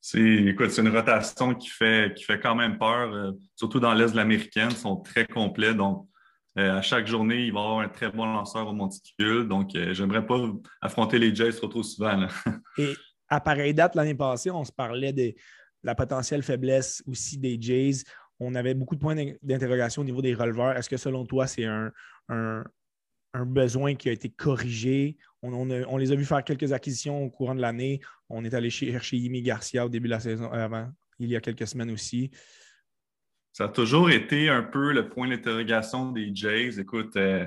C'est, 0.00 0.20
écoute, 0.20 0.70
c'est 0.70 0.80
une 0.80 0.96
rotation 0.96 1.54
qui 1.54 1.68
fait, 1.68 2.14
quand 2.42 2.54
même 2.54 2.78
peur, 2.78 3.12
euh, 3.12 3.32
surtout 3.54 3.80
dans 3.80 3.92
l'Est 3.92 4.12
de 4.12 4.16
l'américaine. 4.16 4.68
Ils 4.70 4.76
sont 4.76 4.96
très 4.96 5.26
complets. 5.26 5.74
Donc, 5.74 6.08
à 6.58 6.82
chaque 6.82 7.06
journée, 7.06 7.46
il 7.46 7.52
va 7.52 7.60
avoir 7.60 7.80
un 7.80 7.88
très 7.88 8.10
bon 8.10 8.26
lanceur 8.26 8.66
au 8.66 8.72
monticule. 8.72 9.46
Donc, 9.46 9.74
euh, 9.74 9.94
j'aimerais 9.94 10.26
pas 10.26 10.40
affronter 10.80 11.18
les 11.18 11.34
Jays 11.34 11.52
trop, 11.52 11.68
trop 11.68 11.82
souvent. 11.82 12.26
Et 12.78 12.94
à 13.28 13.40
pareille 13.40 13.74
date, 13.74 13.94
l'année 13.94 14.14
passée, 14.14 14.50
on 14.50 14.64
se 14.64 14.72
parlait 14.72 15.12
de 15.12 15.34
la 15.82 15.94
potentielle 15.94 16.42
faiblesse 16.42 17.02
aussi 17.06 17.38
des 17.38 17.60
Jays. 17.60 18.02
On 18.40 18.54
avait 18.54 18.74
beaucoup 18.74 18.94
de 18.94 19.00
points 19.00 19.16
d'interrogation 19.42 20.02
au 20.02 20.04
niveau 20.04 20.22
des 20.22 20.34
releveurs. 20.34 20.76
Est-ce 20.76 20.88
que 20.88 20.96
selon 20.96 21.26
toi, 21.26 21.46
c'est 21.46 21.64
un, 21.64 22.64
besoin 23.46 23.94
qui 23.94 24.08
a 24.08 24.12
été 24.12 24.30
corrigé? 24.30 25.16
On, 25.42 25.96
les 25.96 26.12
a 26.12 26.14
vus 26.14 26.24
faire 26.24 26.42
quelques 26.42 26.72
acquisitions 26.72 27.22
au 27.22 27.30
courant 27.30 27.54
de 27.54 27.60
l'année. 27.60 28.00
On 28.28 28.44
est 28.44 28.54
allé 28.54 28.70
chercher 28.70 29.16
Yimi 29.16 29.42
Garcia 29.42 29.86
au 29.86 29.88
début 29.88 30.08
de 30.08 30.12
la 30.12 30.20
saison, 30.20 30.52
euh, 30.52 30.64
avant, 30.64 30.88
il 31.18 31.28
y 31.28 31.36
a 31.36 31.40
quelques 31.40 31.66
semaines 31.66 31.90
aussi. 31.90 32.30
Ça 33.58 33.64
a 33.64 33.68
toujours 33.68 34.08
été 34.08 34.48
un 34.48 34.62
peu 34.62 34.92
le 34.92 35.08
point 35.08 35.26
d'interrogation 35.26 36.12
des 36.12 36.30
Jays. 36.32 36.78
Écoute, 36.78 37.16
euh, 37.16 37.44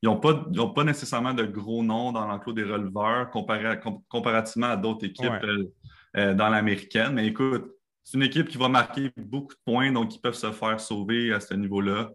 ils 0.00 0.06
n'ont 0.06 0.16
pas, 0.16 0.42
pas, 0.74 0.84
nécessairement 0.84 1.34
de 1.34 1.44
gros 1.44 1.82
noms 1.82 2.12
dans 2.12 2.26
l'enclos 2.26 2.54
des 2.54 2.64
releveurs 2.64 3.28
comparativement 3.28 4.68
à 4.68 4.76
d'autres 4.78 5.04
équipes 5.04 5.44
euh, 5.44 5.70
euh, 6.16 6.32
dans 6.32 6.48
l'américaine. 6.48 7.12
Mais 7.12 7.26
écoute, 7.26 7.72
c'est 8.02 8.16
une 8.16 8.22
équipe 8.22 8.48
qui 8.48 8.56
va 8.56 8.70
marquer 8.70 9.10
beaucoup 9.18 9.52
de 9.52 9.60
points, 9.66 9.92
donc 9.92 10.14
ils 10.14 10.18
peuvent 10.18 10.32
se 10.32 10.50
faire 10.50 10.80
sauver 10.80 11.30
à 11.34 11.40
ce 11.40 11.52
niveau-là. 11.52 12.10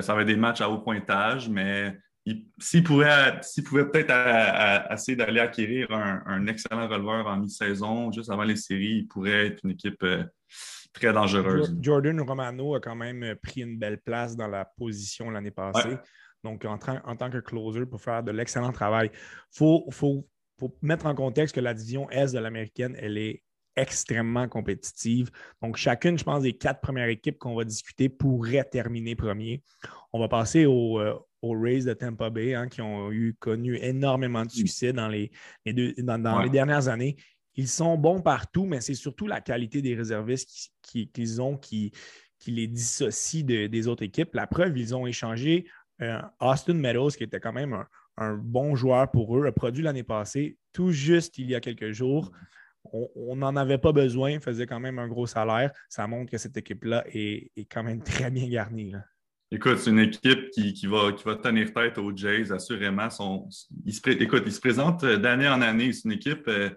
ça 0.00 0.14
va 0.14 0.20
être 0.20 0.28
des 0.28 0.36
matchs 0.36 0.60
à 0.60 0.70
haut 0.70 0.78
pointage, 0.78 1.48
mais 1.48 1.98
s'ils 2.60 2.84
pouvaient, 2.84 3.40
peut-être 3.42 4.92
essayer 4.92 5.16
d'aller 5.16 5.40
acquérir 5.40 5.90
un, 5.90 6.22
un, 6.26 6.46
excellent 6.46 6.86
releveur 6.86 7.26
en 7.26 7.38
mi-saison, 7.38 8.12
juste 8.12 8.30
avant 8.30 8.44
les 8.44 8.54
séries, 8.54 8.98
ils 8.98 9.08
pourraient 9.08 9.48
être 9.48 9.64
une 9.64 9.72
équipe 9.72 10.06
très 10.94 11.12
dangereuse. 11.12 11.76
Jordan 11.80 12.20
Romano 12.20 12.74
a 12.74 12.80
quand 12.80 12.94
même 12.94 13.34
pris 13.42 13.60
une 13.60 13.78
belle 13.78 13.98
place 13.98 14.36
dans 14.36 14.48
la 14.48 14.64
position 14.64 15.30
l'année 15.30 15.50
passée. 15.50 15.98
Donc, 16.42 16.64
en, 16.64 16.78
en, 17.04 17.16
tant 17.16 17.30
que 17.30 17.38
closer, 17.38 17.86
pour 17.86 18.00
faire 18.00 18.22
de 18.22 18.30
l'excellent 18.30 18.72
travail, 18.72 19.10
il 19.12 19.18
faut, 19.50 19.86
faut, 19.90 20.26
mettre 20.82 21.06
en 21.06 21.14
contexte 21.14 21.54
que 21.54 21.60
la 21.60 21.74
division 21.74 22.08
Est 22.10 22.34
de 22.34 22.38
l'américaine, 22.38 22.94
elle 22.98 23.18
est 23.18 23.42
extrêmement 23.76 24.46
compétitive. 24.46 25.30
Donc, 25.62 25.76
chacune, 25.76 26.18
je 26.18 26.24
pense, 26.24 26.42
des 26.42 26.52
quatre 26.52 26.80
premières 26.80 27.08
équipes 27.08 27.38
qu'on 27.38 27.56
va 27.56 27.64
discuter 27.64 28.08
pourrait 28.08 28.64
terminer 28.64 29.16
premier. 29.16 29.62
On 30.12 30.20
va 30.20 30.28
passer 30.28 30.64
au, 30.64 31.00
euh, 31.00 31.14
Rays 31.42 31.84
de 31.84 31.92
Tampa 31.92 32.30
Bay, 32.30 32.54
hein, 32.54 32.68
qui 32.68 32.80
ont 32.80 33.12
eu 33.12 33.34
connu 33.38 33.76
énormément 33.76 34.44
de 34.44 34.50
succès 34.50 34.94
dans 34.94 35.08
les, 35.08 35.30
dans, 35.66 36.40
les 36.40 36.48
dernières 36.48 36.88
années. 36.88 37.16
Ils 37.56 37.68
sont 37.68 37.96
bons 37.96 38.20
partout, 38.20 38.66
mais 38.66 38.80
c'est 38.80 38.94
surtout 38.94 39.26
la 39.26 39.40
qualité 39.40 39.82
des 39.82 39.94
réservistes 39.94 40.72
qu'ils 40.82 41.40
ont 41.40 41.56
qui, 41.56 41.92
les 42.46 42.66
dissocie 42.66 43.44
des 43.44 43.88
autres 43.88 44.02
équipes. 44.02 44.34
La 44.34 44.46
preuve, 44.46 44.76
ils 44.76 44.94
ont 44.94 45.06
échangé 45.06 45.66
euh, 46.02 46.20
Austin 46.40 46.74
Meadows, 46.74 47.10
qui 47.10 47.24
était 47.24 47.40
quand 47.40 47.52
même 47.52 47.84
un, 48.18 48.34
bon 48.34 48.74
joueur 48.74 49.10
pour 49.10 49.38
eux, 49.38 49.46
a 49.46 49.52
produit 49.52 49.82
l'année 49.82 50.02
passée, 50.02 50.58
tout 50.72 50.90
juste 50.90 51.38
il 51.38 51.48
y 51.50 51.54
a 51.54 51.60
quelques 51.60 51.92
jours 51.92 52.30
on 52.92 53.36
n'en 53.36 53.56
avait 53.56 53.78
pas 53.78 53.92
besoin, 53.92 54.38
faisait 54.40 54.66
quand 54.66 54.80
même 54.80 54.98
un 54.98 55.08
gros 55.08 55.26
salaire. 55.26 55.72
Ça 55.88 56.06
montre 56.06 56.30
que 56.30 56.38
cette 56.38 56.56
équipe-là 56.56 57.04
est, 57.08 57.50
quand 57.70 57.82
même 57.82 58.02
très 58.02 58.30
bien 58.30 58.48
garnie. 58.48 58.92
Écoute, 59.50 59.78
c'est 59.78 59.90
une 59.90 60.00
équipe 60.00 60.50
qui, 60.50 60.86
va, 60.86 61.12
tenir 61.36 61.72
tête 61.72 61.98
aux 61.98 62.14
Jays, 62.14 62.52
assurément. 62.52 63.08
écoute, 63.86 64.42
ils 64.46 64.52
se 64.52 64.60
présentent 64.60 65.04
d'année 65.04 65.48
en 65.48 65.62
année. 65.62 65.92
C'est 65.92 66.04
une 66.04 66.12
équipe 66.12 66.46
euh, 66.48 66.70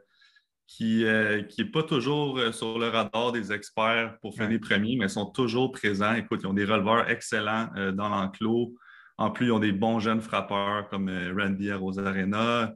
qui 0.67 1.03
n'est 1.03 1.09
euh, 1.09 1.71
pas 1.71 1.83
toujours 1.83 2.37
euh, 2.37 2.51
sur 2.51 2.77
le 2.77 2.89
radar 2.89 3.31
des 3.31 3.51
experts 3.51 4.17
pour 4.21 4.35
faire 4.35 4.49
des 4.49 4.59
premiers, 4.59 4.97
mais 4.97 5.05
ils 5.05 5.09
sont 5.09 5.27
toujours 5.27 5.71
présents. 5.71 6.13
Écoute, 6.13 6.41
ils 6.43 6.47
ont 6.47 6.53
des 6.53 6.65
releveurs 6.65 7.09
excellents 7.09 7.69
dans 7.93 8.09
l'enclos. 8.09 8.75
En 9.17 9.31
plus, 9.31 9.47
ils 9.47 9.51
ont 9.51 9.59
des 9.59 9.71
bons 9.71 9.99
jeunes 9.99 10.21
frappeurs 10.21 10.87
comme 10.89 11.09
Randy 11.37 11.71
Rosarena. 11.71 12.73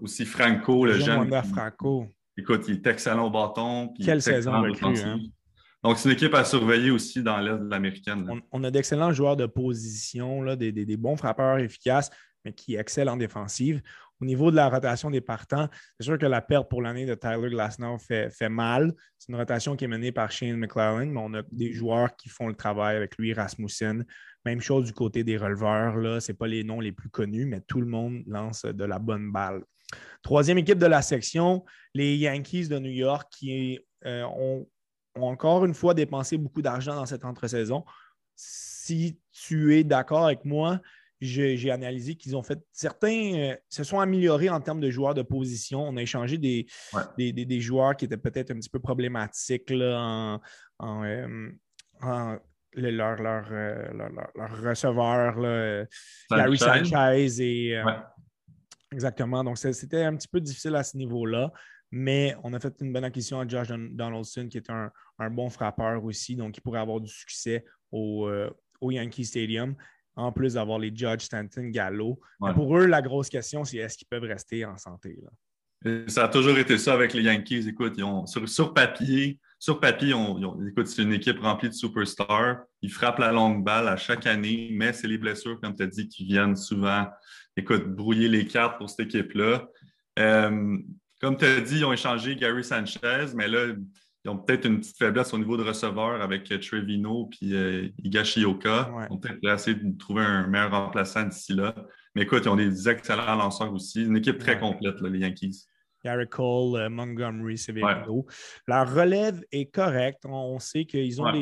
aussi 0.00 0.24
Franco, 0.24 0.86
le 0.86 0.94
jeune. 0.94 1.30
Franco. 1.42 2.06
Écoute, 2.36 2.64
il 2.68 2.76
est 2.76 2.86
excellent 2.86 3.26
au 3.26 3.30
bâton. 3.30 3.92
Quelle 4.02 4.22
saison 4.22 4.54
avec 4.54 4.80
lui. 4.80 5.00
Hein? 5.00 5.18
Donc, 5.82 5.98
c'est 5.98 6.08
une 6.08 6.14
équipe 6.14 6.34
à 6.34 6.44
surveiller 6.44 6.90
aussi 6.90 7.22
dans 7.22 7.38
l'Est 7.38 7.58
de 7.58 7.68
l'américaine. 7.68 8.40
On, 8.52 8.64
a 8.64 8.70
d'excellents 8.70 9.12
joueurs 9.12 9.36
de 9.36 9.46
position, 9.46 10.42
là, 10.42 10.54
des, 10.54 10.96
bons 10.96 11.16
frappeurs 11.16 11.58
efficaces, 11.58 12.10
mais 12.44 12.52
qui 12.52 12.76
excellent 12.76 13.14
en 13.14 13.16
défensive. 13.16 13.82
Au 14.22 14.24
niveau 14.24 14.52
de 14.52 14.56
la 14.56 14.68
rotation 14.68 15.10
des 15.10 15.20
partants, 15.20 15.68
c'est 15.98 16.04
sûr 16.04 16.16
que 16.16 16.26
la 16.26 16.40
perte 16.40 16.70
pour 16.70 16.80
l'année 16.80 17.06
de 17.06 17.14
Tyler 17.16 17.50
Glasnow 17.50 17.98
fait, 17.98 18.30
mal. 18.48 18.92
C'est 19.18 19.32
une 19.32 19.36
rotation 19.36 19.74
qui 19.74 19.84
est 19.84 19.88
menée 19.88 20.12
par 20.12 20.30
Shane 20.30 20.56
McClellan, 20.56 21.06
mais 21.06 21.20
on 21.20 21.34
a 21.34 21.42
des 21.50 21.72
joueurs 21.72 22.14
qui 22.14 22.28
font 22.28 22.46
le 22.46 22.54
travail 22.54 22.94
avec 22.96 23.16
lui, 23.18 23.34
Rasmussen. 23.34 24.06
Même 24.44 24.60
chose 24.60 24.84
du 24.84 24.92
côté 24.92 25.24
des 25.24 25.36
releveurs. 25.36 26.22
Ce 26.22 26.30
pas 26.30 26.46
les 26.46 26.62
noms 26.62 26.78
les 26.78 26.92
plus 26.92 27.08
connus, 27.08 27.46
mais 27.46 27.62
tout 27.62 27.80
le 27.80 27.88
monde 27.88 28.22
lance 28.28 28.64
de 28.64 28.84
la 28.84 29.00
bonne 29.00 29.32
balle. 29.32 29.64
Troisième 30.22 30.58
équipe 30.58 30.78
de 30.78 30.86
la 30.86 31.02
section, 31.02 31.64
les 31.92 32.16
Yankees 32.16 32.68
de 32.68 32.78
New 32.78 32.92
York 32.92 33.28
qui 33.36 33.80
euh, 34.06 34.22
ont, 34.22 34.68
encore 35.16 35.64
une 35.64 35.74
fois 35.74 35.94
dépensé 35.94 36.38
beaucoup 36.38 36.62
d'argent 36.62 36.94
dans 36.94 37.06
cette 37.06 37.24
entre-saison. 37.24 37.84
Si 38.36 39.18
tu 39.32 39.76
es 39.76 39.82
d'accord 39.82 40.26
avec 40.26 40.44
moi, 40.44 40.80
j'ai 41.24 41.70
analysé 41.70 42.16
qu'ils 42.16 42.36
ont 42.36 42.42
fait 42.42 42.58
certains 42.72 43.34
euh, 43.34 43.56
se 43.68 43.84
sont 43.84 44.00
améliorés 44.00 44.50
en 44.50 44.60
termes 44.60 44.80
de 44.80 44.90
joueurs 44.90 45.14
de 45.14 45.22
position. 45.22 45.82
On 45.82 45.96
a 45.96 46.02
échangé 46.02 46.36
des, 46.36 46.66
des, 47.16 47.60
joueurs 47.60 47.96
qui 47.96 48.04
étaient 48.06 48.16
peut-être 48.16 48.50
un 48.50 48.56
petit 48.56 48.68
peu 48.68 48.80
problématiques 48.80 49.70
en, 49.70 50.40
euh, 50.82 52.38
leur, 52.74 53.18
receveur, 54.64 55.38
Larry 56.30 56.58
Sanchez 56.58 57.40
et 57.40 57.82
Exactement. 58.92 59.42
Donc, 59.42 59.58
c'était 59.58 60.02
un 60.02 60.14
petit 60.16 60.28
peu 60.28 60.40
difficile 60.40 60.76
à 60.76 60.84
ce 60.84 60.96
niveau-là, 60.96 61.50
mais 61.90 62.36
on 62.44 62.52
a 62.52 62.60
fait 62.60 62.74
une 62.80 62.92
bonne 62.92 63.04
acquisition 63.04 63.40
à 63.40 63.48
Josh 63.48 63.68
Donaldson, 63.68 64.48
qui 64.48 64.58
est 64.58 64.70
un, 64.70 64.90
bon 65.30 65.48
frappeur 65.48 66.04
aussi, 66.04 66.36
donc 66.36 66.56
il 66.56 66.60
pourrait 66.60 66.80
avoir 66.80 67.00
du 67.00 67.08
succès 67.08 67.64
au, 67.90 68.26
euh, 68.26 68.50
Yankee 68.82 69.24
Stadium, 69.24 69.74
en 70.16 70.32
plus 70.32 70.54
d'avoir 70.54 70.78
les 70.78 70.94
Judge 70.94 71.22
Stanton, 71.22 71.68
Gallo. 71.70 72.18
Pour 72.54 72.76
eux, 72.78 72.86
la 72.86 73.02
grosse 73.02 73.28
question, 73.28 73.64
c'est 73.64 73.78
est-ce 73.78 73.96
qu'ils 73.96 74.08
peuvent 74.08 74.22
rester 74.22 74.64
en 74.64 74.76
santé? 74.76 75.18
Ça 76.06 76.24
a 76.24 76.28
toujours 76.28 76.56
été 76.58 76.78
ça 76.78 76.94
avec 76.94 77.12
les 77.12 77.22
Yankees. 77.22 77.66
Écoute, 77.68 77.94
ils 77.96 78.04
ont, 78.04 78.24
sur, 78.26 78.72
papier, 78.72 79.40
sur 79.58 79.80
papier, 79.80 80.14
écoute, 80.68 80.86
c'est 80.86 81.02
une 81.02 81.12
équipe 81.12 81.40
remplie 81.40 81.68
de 81.68 81.74
superstars. 81.74 82.62
Ils 82.82 82.92
frappent 82.92 83.18
la 83.18 83.32
longue 83.32 83.64
balle 83.64 83.88
à 83.88 83.96
chaque 83.96 84.26
année, 84.26 84.68
mais 84.72 84.92
c'est 84.92 85.08
les 85.08 85.18
blessures, 85.18 85.60
comme 85.60 85.74
tu 85.74 85.82
as 85.82 85.88
dit, 85.88 86.08
qui 86.08 86.24
viennent 86.24 86.54
souvent 86.54 87.06
écoute, 87.56 87.88
brouiller 87.88 88.28
les 88.28 88.46
cartes 88.46 88.78
pour 88.78 88.90
cette 88.90 89.00
équipe-là. 89.00 89.68
Euh, 90.18 90.78
comme 91.20 91.36
tu 91.36 91.44
as 91.44 91.60
dit, 91.60 91.78
ils 91.78 91.84
ont 91.84 91.92
échangé 91.92 92.36
Gary 92.36 92.64
Sanchez, 92.64 93.26
mais 93.34 93.48
là, 93.48 93.74
ils 94.24 94.30
ont 94.30 94.38
peut-être 94.38 94.66
une 94.66 94.78
petite 94.78 94.96
faiblesse 94.96 95.34
au 95.34 95.38
niveau 95.38 95.56
de 95.56 95.64
receveur 95.64 96.22
avec 96.22 96.44
Trevino 96.60 97.28
et 97.40 97.52
euh, 97.52 97.88
Higashioka. 98.04 98.90
Ils 99.10 99.12
ont 99.12 99.18
peut-être 99.18 99.44
essayer 99.44 99.76
de 99.76 99.98
trouver 99.98 100.22
un 100.22 100.46
meilleur 100.46 100.70
remplaçant 100.70 101.24
d'ici 101.24 101.54
là. 101.54 101.74
Mais 102.14 102.22
écoute, 102.22 102.42
ils 102.44 102.48
ont 102.48 102.56
des 102.56 102.88
excellents 102.88 103.34
lanceurs 103.34 103.72
aussi. 103.72 104.04
Une 104.04 104.16
équipe 104.16 104.38
très 104.38 104.60
complète, 104.60 105.00
les 105.00 105.18
Yankees. 105.18 105.66
Gary 106.04 106.28
Cole, 106.28 106.80
euh, 106.80 106.88
Montgomery, 106.88 107.58
Severino. 107.58 108.26
La 108.68 108.84
relève 108.84 109.42
est 109.50 109.66
correcte. 109.66 110.24
On, 110.24 110.58
sait 110.58 110.84
qu'ils 110.84 111.20
ont, 111.20 111.32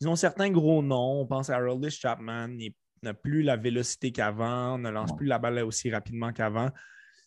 ils 0.00 0.08
ont 0.08 0.16
certains 0.16 0.50
gros 0.50 0.82
noms. 0.82 1.22
On 1.22 1.26
pense 1.26 1.50
à 1.50 1.56
Haroldis 1.56 1.90
Chapman, 1.90 2.48
il 2.58 2.72
n'a 3.02 3.14
plus 3.14 3.42
la 3.42 3.56
vélocité 3.56 4.12
qu'avant, 4.12 4.78
ne 4.78 4.90
lance 4.90 5.14
plus 5.16 5.26
la 5.26 5.38
balle 5.38 5.60
aussi 5.60 5.90
rapidement 5.90 6.32
qu'avant 6.32 6.70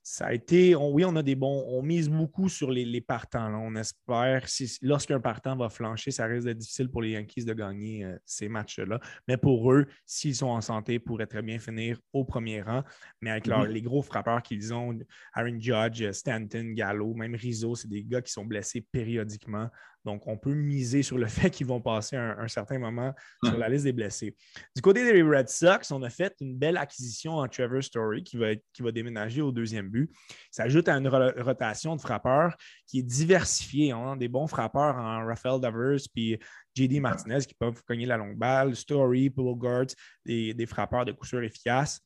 ça 0.06 0.26
a 0.26 0.34
été, 0.34 0.76
oui, 0.76 1.06
on 1.06 1.16
a 1.16 1.24
des 1.24 1.36
bons, 1.36 1.64
on 1.66 1.82
mise 1.82 2.10
beaucoup 2.10 2.50
sur 2.50 2.70
les, 2.70 3.00
partants. 3.00 3.54
On 3.56 3.74
espère, 3.76 4.50
si, 4.50 4.78
lorsqu'un 4.82 5.22
partant 5.22 5.56
va 5.56 5.70
flancher, 5.70 6.12
ça 6.12 6.26
risque 6.26 6.46
d'être 6.46 6.58
difficile 6.58 6.90
pour 6.90 7.02
les 7.02 7.12
Yankees 7.12 7.46
de 7.46 7.54
gagner 7.54 8.04
euh, 8.04 8.18
ces 8.26 8.50
matchs-là. 8.50 9.00
Mais 9.30 9.38
pour 9.38 9.72
eux, 9.72 9.86
s'ils 10.06 10.36
sont 10.36 10.48
en 10.48 10.60
santé, 10.60 10.96
ils 10.96 11.00
pourraient 11.00 11.26
très 11.26 11.42
bien 11.42 11.58
finir 11.58 11.98
au 12.12 12.26
premier 12.26 12.62
rang. 12.62 12.84
Mais 13.22 13.32
avec 13.32 13.48
mm-hmm. 13.48 13.68
les 13.68 13.82
gros 13.82 14.02
frappeurs 14.02 14.42
qu'ils 14.42 14.74
ont, 14.74 14.98
Aaron 15.34 15.58
Judge, 15.58 16.12
Stanton, 16.12 16.74
Gallo, 16.76 17.14
même 17.14 17.36
Rizzo, 17.36 17.76
c'est 17.76 17.90
des 17.90 18.04
gars 18.04 18.22
qui 18.22 18.34
sont 18.34 18.46
blessés 18.46 18.82
périodiquement. 18.82 19.70
Donc, 20.06 20.28
on 20.28 20.38
peut 20.38 20.54
miser 20.54 21.04
sur 21.04 21.18
le 21.18 21.28
fait 21.28 21.50
qu'ils 21.50 21.68
vont 21.68 21.82
passer 21.82 22.18
un, 22.18 22.48
certain 22.48 22.78
moment 22.78 23.14
sur 23.44 23.58
la 23.58 23.70
liste 23.70 23.86
des 23.86 23.94
blessés. 23.94 24.36
Du 24.76 24.82
côté 24.82 25.04
des 25.04 25.22
Red 25.22 25.50
Sox, 25.50 25.92
on 25.92 26.02
a 26.04 26.10
fait 26.10 26.36
une 26.42 26.58
belle 26.58 26.78
acquisition 26.78 27.38
en 27.38 27.48
Trevor 27.48 27.84
Story 27.84 28.24
qui 28.24 28.38
va, 28.38 28.56
qui 28.56 28.82
va 28.82 28.92
déménager 28.92 29.42
au 29.42 29.52
deuxième 29.52 29.90
but. 29.90 30.12
Ça 30.52 30.64
ajoute 30.64 30.88
à 30.88 30.98
une 30.98 31.08
rotation 31.08 31.96
de 31.96 32.02
frappeurs 32.02 32.56
qui 32.86 33.00
est 33.00 33.04
diversifiée. 33.04 33.94
On 33.94 34.12
a 34.12 34.18
des 34.18 34.28
bons 34.28 34.48
frappeurs 34.48 34.96
en 34.96 35.26
Rafael 35.26 35.60
Davers 35.60 36.00
puis 36.14 36.38
JD 36.76 37.00
Martinez 37.00 37.40
qui 37.48 37.54
peuvent 37.54 37.82
cogner 37.84 38.06
la 38.06 38.18
longue 38.18 38.38
balle, 38.38 38.76
Story, 38.76 39.30
Guards, 39.30 39.94
des, 40.26 40.54
des 40.54 40.66
frappeurs 40.66 41.06
de 41.06 41.12
coup 41.12 41.26
sûr 41.26 41.44
efficaces. 41.44 42.02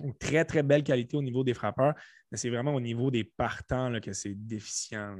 Donc, 0.00 0.18
très, 0.18 0.44
très 0.44 0.62
belle 0.62 0.82
qualité 0.82 1.16
au 1.16 1.22
niveau 1.22 1.44
des 1.44 1.54
frappeurs, 1.54 1.94
mais 2.30 2.38
c'est 2.38 2.50
vraiment 2.50 2.74
au 2.74 2.80
niveau 2.80 3.10
des 3.10 3.24
partants 3.24 3.88
là, 3.88 4.00
que 4.00 4.12
c'est 4.12 4.34
déficient. 4.34 5.16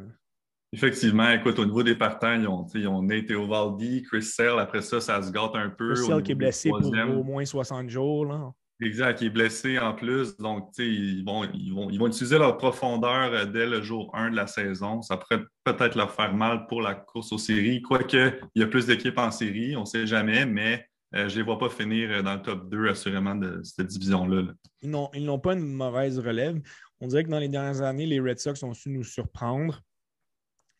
Effectivement, 0.74 1.30
écoute, 1.30 1.56
au 1.60 1.64
niveau 1.64 1.84
des 1.84 1.94
partants, 1.94 2.34
ils 2.34 2.48
ont, 2.48 2.66
ils 2.74 2.88
ont 2.88 3.00
Nate 3.00 3.30
Ovaldi, 3.30 4.02
Chris 4.02 4.24
Sale. 4.24 4.58
Après 4.58 4.82
ça, 4.82 5.00
ça 5.00 5.22
se 5.22 5.30
gâte 5.30 5.54
un 5.54 5.70
peu. 5.70 5.94
Chris 5.94 6.06
Sale 6.06 6.22
qui 6.22 6.32
est 6.32 6.34
blessé 6.34 6.70
pour 6.70 6.80
au 6.84 7.22
moins 7.22 7.44
60 7.44 7.88
jours. 7.88 8.26
Là. 8.26 8.52
Exact, 8.82 9.18
qui 9.18 9.26
est 9.26 9.30
blessé 9.30 9.78
en 9.78 9.94
plus. 9.94 10.36
Donc, 10.36 10.70
ils 10.78 11.24
vont, 11.24 11.44
ils, 11.54 11.72
vont, 11.72 11.90
ils 11.90 11.98
vont 11.98 12.08
utiliser 12.08 12.38
leur 12.38 12.56
profondeur 12.56 13.32
euh, 13.32 13.44
dès 13.44 13.66
le 13.66 13.82
jour 13.82 14.10
1 14.14 14.30
de 14.30 14.36
la 14.36 14.48
saison. 14.48 15.00
Ça 15.00 15.16
pourrait 15.16 15.44
peut-être 15.62 15.94
leur 15.94 16.10
faire 16.10 16.34
mal 16.34 16.66
pour 16.66 16.82
la 16.82 16.96
course 16.96 17.32
aux 17.32 17.38
séries. 17.38 17.80
Quoique, 17.82 18.32
il 18.54 18.60
y 18.60 18.64
a 18.64 18.66
plus 18.66 18.86
d'équipes 18.86 19.18
en 19.18 19.30
série, 19.30 19.76
on 19.76 19.82
ne 19.82 19.86
sait 19.86 20.08
jamais, 20.08 20.44
mais 20.44 20.84
euh, 21.14 21.28
je 21.28 21.34
ne 21.34 21.38
les 21.38 21.42
vois 21.44 21.58
pas 21.58 21.68
finir 21.68 22.10
euh, 22.10 22.22
dans 22.22 22.34
le 22.34 22.42
top 22.42 22.68
2 22.68 22.88
assurément 22.88 23.36
de 23.36 23.60
cette 23.62 23.86
division-là. 23.86 24.52
Ils 24.82 24.90
n'ont 24.90 25.38
pas 25.38 25.54
une 25.54 25.72
mauvaise 25.72 26.18
relève. 26.18 26.60
On 27.00 27.06
dirait 27.06 27.22
que 27.22 27.30
dans 27.30 27.38
les 27.38 27.48
dernières 27.48 27.82
années, 27.82 28.06
les 28.06 28.18
Red 28.18 28.40
Sox 28.40 28.62
ont 28.64 28.74
su 28.74 28.90
nous 28.90 29.04
surprendre 29.04 29.80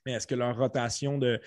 mais 0.04 0.12
est-ce 0.12 0.26
que 0.26 0.34
leur 0.34 0.56
rotation 0.56 1.18
de, 1.18 1.40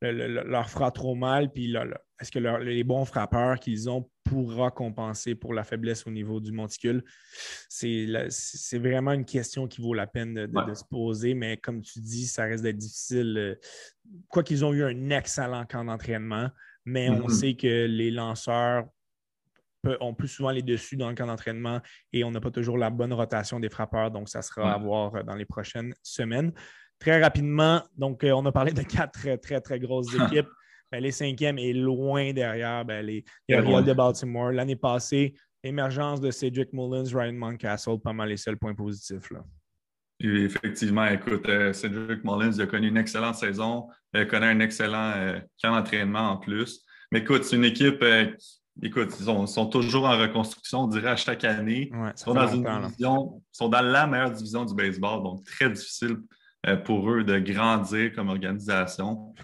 leur 0.00 0.70
fera 0.70 0.90
trop 0.90 1.14
mal? 1.14 1.50
Puis 1.52 1.74
est-ce 2.20 2.30
que 2.30 2.38
les 2.38 2.84
bons 2.84 3.04
frappeurs 3.04 3.58
qu'ils 3.58 3.88
ont 3.90 4.08
pourra 4.24 4.70
compenser 4.70 5.34
pour 5.34 5.54
la 5.54 5.64
faiblesse 5.64 6.06
au 6.06 6.10
niveau 6.10 6.40
du 6.40 6.52
monticule? 6.52 7.04
C'est 7.68 8.78
vraiment 8.78 9.12
une 9.12 9.24
question 9.24 9.66
qui 9.66 9.80
vaut 9.80 9.94
la 9.94 10.06
peine 10.06 10.34
de, 10.34 10.74
se 10.74 10.84
poser, 10.84 11.34
mais 11.34 11.56
comme 11.56 11.82
tu 11.82 12.00
dis, 12.00 12.26
ça 12.26 12.44
reste 12.44 12.62
d'être 12.62 12.78
difficile. 12.78 13.36
Euh, 13.38 13.54
quoi 14.28 14.42
qu'ils 14.42 14.64
ont 14.64 14.72
eu 14.72 14.84
un 14.84 15.10
excellent 15.10 15.64
camp 15.64 15.84
d'entraînement, 15.84 16.50
mais 16.84 17.08
on 17.10 17.26
mm-hmm. 17.26 17.40
sait 17.40 17.54
que 17.54 17.86
les 17.86 18.10
lanceurs 18.10 18.84
ont 20.00 20.14
plus 20.14 20.28
souvent 20.28 20.50
les 20.50 20.62
dessus 20.62 20.96
dans 20.96 21.08
le 21.08 21.14
camp 21.14 21.26
d'entraînement 21.26 21.80
et 22.12 22.24
on 22.24 22.30
n'a 22.30 22.40
pas 22.40 22.50
toujours 22.50 22.78
la 22.78 22.90
bonne 22.90 23.12
rotation 23.12 23.60
des 23.60 23.68
frappeurs, 23.68 24.10
donc 24.10 24.28
ça 24.28 24.42
sera 24.42 24.74
à 24.74 24.78
voir 24.78 25.24
dans 25.24 25.34
les 25.34 25.44
prochaines 25.44 25.94
semaines. 26.02 26.52
Très 26.98 27.22
rapidement, 27.22 27.82
donc 27.96 28.24
euh, 28.24 28.32
on 28.32 28.44
a 28.46 28.52
parlé 28.52 28.72
de 28.72 28.82
quatre 28.82 29.12
très, 29.12 29.38
très, 29.38 29.60
très 29.60 29.78
grosses 29.78 30.12
équipes. 30.14 30.48
Ben, 30.90 31.02
les 31.02 31.12
cinquièmes 31.12 31.58
est 31.58 31.74
loin 31.74 32.32
derrière 32.32 32.84
ben, 32.84 33.04
les, 33.04 33.24
Royals 33.50 33.84
de 33.84 33.92
Baltimore. 33.92 34.52
L'année 34.52 34.76
passée, 34.76 35.34
émergence 35.62 36.20
de 36.20 36.30
Cedric 36.30 36.72
Mullins, 36.72 37.04
Ryan 37.12 37.34
Moncastle, 37.34 38.00
pas 38.02 38.12
mal 38.12 38.30
les 38.30 38.36
seuls 38.36 38.56
points 38.56 38.74
positifs. 38.74 39.30
Là. 39.30 39.44
effectivement, 40.20 41.06
écoute, 41.06 41.48
euh, 41.48 41.72
Cedric 41.72 42.24
Mullins 42.24 42.58
a 42.58 42.66
connu 42.66 42.88
une 42.88 42.96
excellente 42.96 43.36
saison, 43.36 43.88
il 44.14 44.26
connaît 44.26 44.46
un 44.46 44.60
excellent 44.60 45.12
euh, 45.16 45.38
camp 45.62 45.72
d'entraînement 45.72 46.30
en 46.30 46.36
plus. 46.38 46.84
Mais 47.12 47.20
écoute, 47.20 47.44
c'est 47.44 47.56
une 47.56 47.64
équipe 47.64 48.02
écoute, 48.82 49.14
ils 49.18 49.46
sont, 49.48 49.66
toujours 49.66 50.04
en 50.04 50.18
reconstruction, 50.18 50.80
on 50.80 50.86
dirait 50.86 51.10
à 51.10 51.16
chaque 51.16 51.44
année. 51.44 51.90
ils 51.92 52.12
sont 52.16 52.34
dans 52.34 52.48
une 52.48 52.64
division, 52.64 53.42
sont 53.52 53.68
dans 53.68 53.82
la 53.82 54.06
meilleure 54.06 54.30
division 54.30 54.64
du 54.64 54.74
baseball, 54.74 55.22
donc 55.22 55.44
très 55.44 55.70
difficile 55.70 56.12
euh, 56.12 56.28
pour 56.84 57.10
eux 57.10 57.24
de 57.24 57.38
grandir 57.38 58.12
comme 58.14 58.28
organisation. 58.28 59.34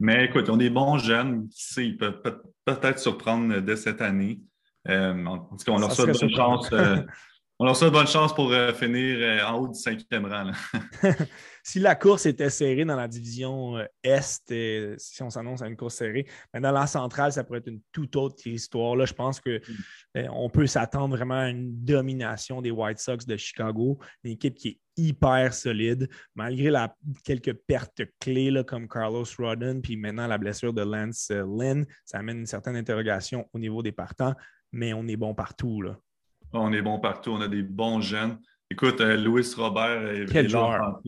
Mais 0.00 0.24
écoute, 0.24 0.44
ils 0.46 0.50
ont 0.50 0.56
des 0.56 0.70
bons 0.70 0.98
jeunes, 0.98 1.48
qui 1.48 1.64
sait, 1.64 1.86
ils 1.86 1.96
peuvent 1.96 2.22
peut-être 2.64 2.98
surprendre 2.98 3.60
dès 3.60 3.76
cette 3.76 4.00
année. 4.00 4.40
Euh, 4.88 5.24
en 5.26 5.38
tout 5.38 5.64
cas, 5.64 5.72
on 5.72 5.78
leur 5.78 5.92
souhaite 5.92 6.18
bonne 6.18 6.34
chance. 6.34 6.68
Euh, 6.72 6.96
on 7.62 7.66
leur 7.66 7.76
souhaite 7.76 7.92
bonne 7.92 8.08
chance 8.08 8.34
pour 8.34 8.52
finir 8.74 9.46
en 9.46 9.58
haut 9.58 9.68
du 9.68 9.78
cinquième 9.78 10.26
rang. 10.26 10.50
si 11.62 11.78
la 11.78 11.94
course 11.94 12.26
était 12.26 12.50
serrée 12.50 12.84
dans 12.84 12.96
la 12.96 13.06
division 13.06 13.78
Est, 14.02 14.98
si 14.98 15.22
on 15.22 15.30
s'annonce 15.30 15.62
à 15.62 15.68
une 15.68 15.76
course 15.76 15.94
serrée, 15.94 16.26
mais 16.52 16.60
dans 16.60 16.72
la 16.72 16.88
centrale, 16.88 17.32
ça 17.32 17.44
pourrait 17.44 17.60
être 17.60 17.68
une 17.68 17.80
toute 17.92 18.16
autre 18.16 18.44
histoire. 18.48 18.96
Là, 18.96 19.04
je 19.04 19.12
pense 19.12 19.40
qu'on 19.40 19.60
mm. 20.16 20.50
peut 20.50 20.66
s'attendre 20.66 21.14
vraiment 21.14 21.38
à 21.38 21.50
une 21.50 21.84
domination 21.84 22.60
des 22.62 22.72
White 22.72 22.98
Sox 22.98 23.18
de 23.28 23.36
Chicago, 23.36 23.96
une 24.24 24.32
équipe 24.32 24.56
qui 24.56 24.68
est 24.68 24.78
hyper 24.96 25.54
solide, 25.54 26.08
malgré 26.34 26.68
la, 26.68 26.96
quelques 27.24 27.54
pertes 27.54 28.02
clés 28.18 28.50
là, 28.50 28.64
comme 28.64 28.88
Carlos 28.88 29.24
Rodden, 29.38 29.82
puis 29.82 29.96
maintenant 29.96 30.26
la 30.26 30.36
blessure 30.36 30.72
de 30.72 30.82
Lance 30.82 31.28
euh, 31.30 31.46
Lynn, 31.46 31.86
ça 32.04 32.18
amène 32.18 32.40
une 32.40 32.46
certaine 32.46 32.74
interrogation 32.74 33.48
au 33.52 33.60
niveau 33.60 33.84
des 33.84 33.92
partants, 33.92 34.34
mais 34.72 34.92
on 34.94 35.06
est 35.06 35.16
bon 35.16 35.32
partout. 35.32 35.80
Là. 35.80 35.96
On 36.52 36.72
est 36.72 36.82
bon 36.82 36.98
partout, 36.98 37.30
on 37.30 37.40
a 37.40 37.48
des 37.48 37.62
bons 37.62 38.00
jeunes. 38.00 38.38
Écoute, 38.70 39.00
euh, 39.00 39.16
Louis 39.16 39.46
Robert 39.56 40.06
est, 40.08 40.26
Quel 40.30 40.48
joueur. 40.48 41.00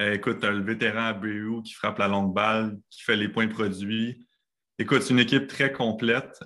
Euh, 0.00 0.14
écoute, 0.14 0.40
tu 0.40 0.46
as 0.46 0.50
le 0.50 0.62
vétéran 0.62 1.06
Abreu 1.06 1.62
qui 1.62 1.74
frappe 1.74 1.98
la 1.98 2.08
longue 2.08 2.34
balle, 2.34 2.78
qui 2.90 3.02
fait 3.02 3.16
les 3.16 3.28
points 3.28 3.48
produits. 3.48 4.26
Écoute, 4.78 5.02
c'est 5.02 5.12
une 5.12 5.20
équipe 5.20 5.46
très 5.48 5.72
complète. 5.72 6.40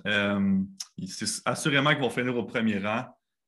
c'est 1.07 1.41
assurément 1.45 1.91
qu'ils 1.91 2.01
vont 2.01 2.09
finir 2.09 2.35
au 2.35 2.43
premier 2.43 2.77
rang. 2.79 3.05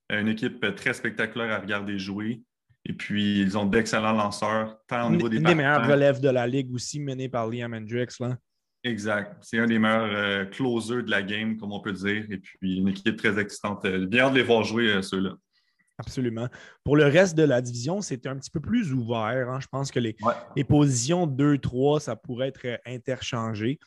Une 0.09 0.29
équipe 0.29 0.75
très 0.75 0.93
spectaculaire 0.93 1.51
à 1.51 1.59
regarder 1.59 1.99
jouer. 1.99 2.41
Et 2.85 2.93
puis, 2.93 3.41
ils 3.41 3.57
ont 3.57 3.65
d'excellents 3.65 4.13
lanceurs, 4.13 4.79
tant 4.87 5.07
au 5.07 5.11
niveau 5.11 5.29
des 5.29 5.37
Une 5.37 5.43
des 5.43 5.55
meilleures 5.55 5.85
relèves 5.85 6.21
de 6.21 6.29
la 6.29 6.47
Ligue 6.47 6.73
aussi, 6.73 6.99
menée 6.99 7.29
par 7.29 7.47
Liam 7.47 7.73
Hendricks. 7.73 8.19
Là. 8.19 8.37
Exact. 8.83 9.35
C'est 9.41 9.59
un 9.59 9.65
des 9.65 9.77
meilleurs 9.77 10.09
euh, 10.11 10.45
closers 10.45 11.03
de 11.03 11.11
la 11.11 11.21
game, 11.21 11.57
comme 11.57 11.73
on 11.73 11.81
peut 11.81 11.91
dire. 11.91 12.25
Et 12.29 12.37
puis, 12.37 12.77
une 12.77 12.87
équipe 12.87 13.17
très 13.17 13.37
excitante. 13.39 13.83
Euh, 13.85 14.05
bien 14.05 14.29
de 14.29 14.35
les 14.35 14.43
voir 14.43 14.63
jouer, 14.63 14.87
euh, 14.87 15.01
ceux-là. 15.01 15.35
Absolument. 15.97 16.47
Pour 16.85 16.95
le 16.95 17.03
reste 17.03 17.35
de 17.35 17.43
la 17.43 17.61
division, 17.61 17.99
c'est 17.99 18.25
un 18.25 18.37
petit 18.37 18.49
peu 18.49 18.61
plus 18.61 18.93
ouvert. 18.93 19.49
Hein. 19.49 19.59
Je 19.59 19.67
pense 19.67 19.91
que 19.91 19.99
les, 19.99 20.15
les 20.55 20.63
positions 20.63 21.27
2-3, 21.27 21.99
ça 21.99 22.15
pourrait 22.15 22.47
être 22.47 22.79
interchangé 22.85 23.79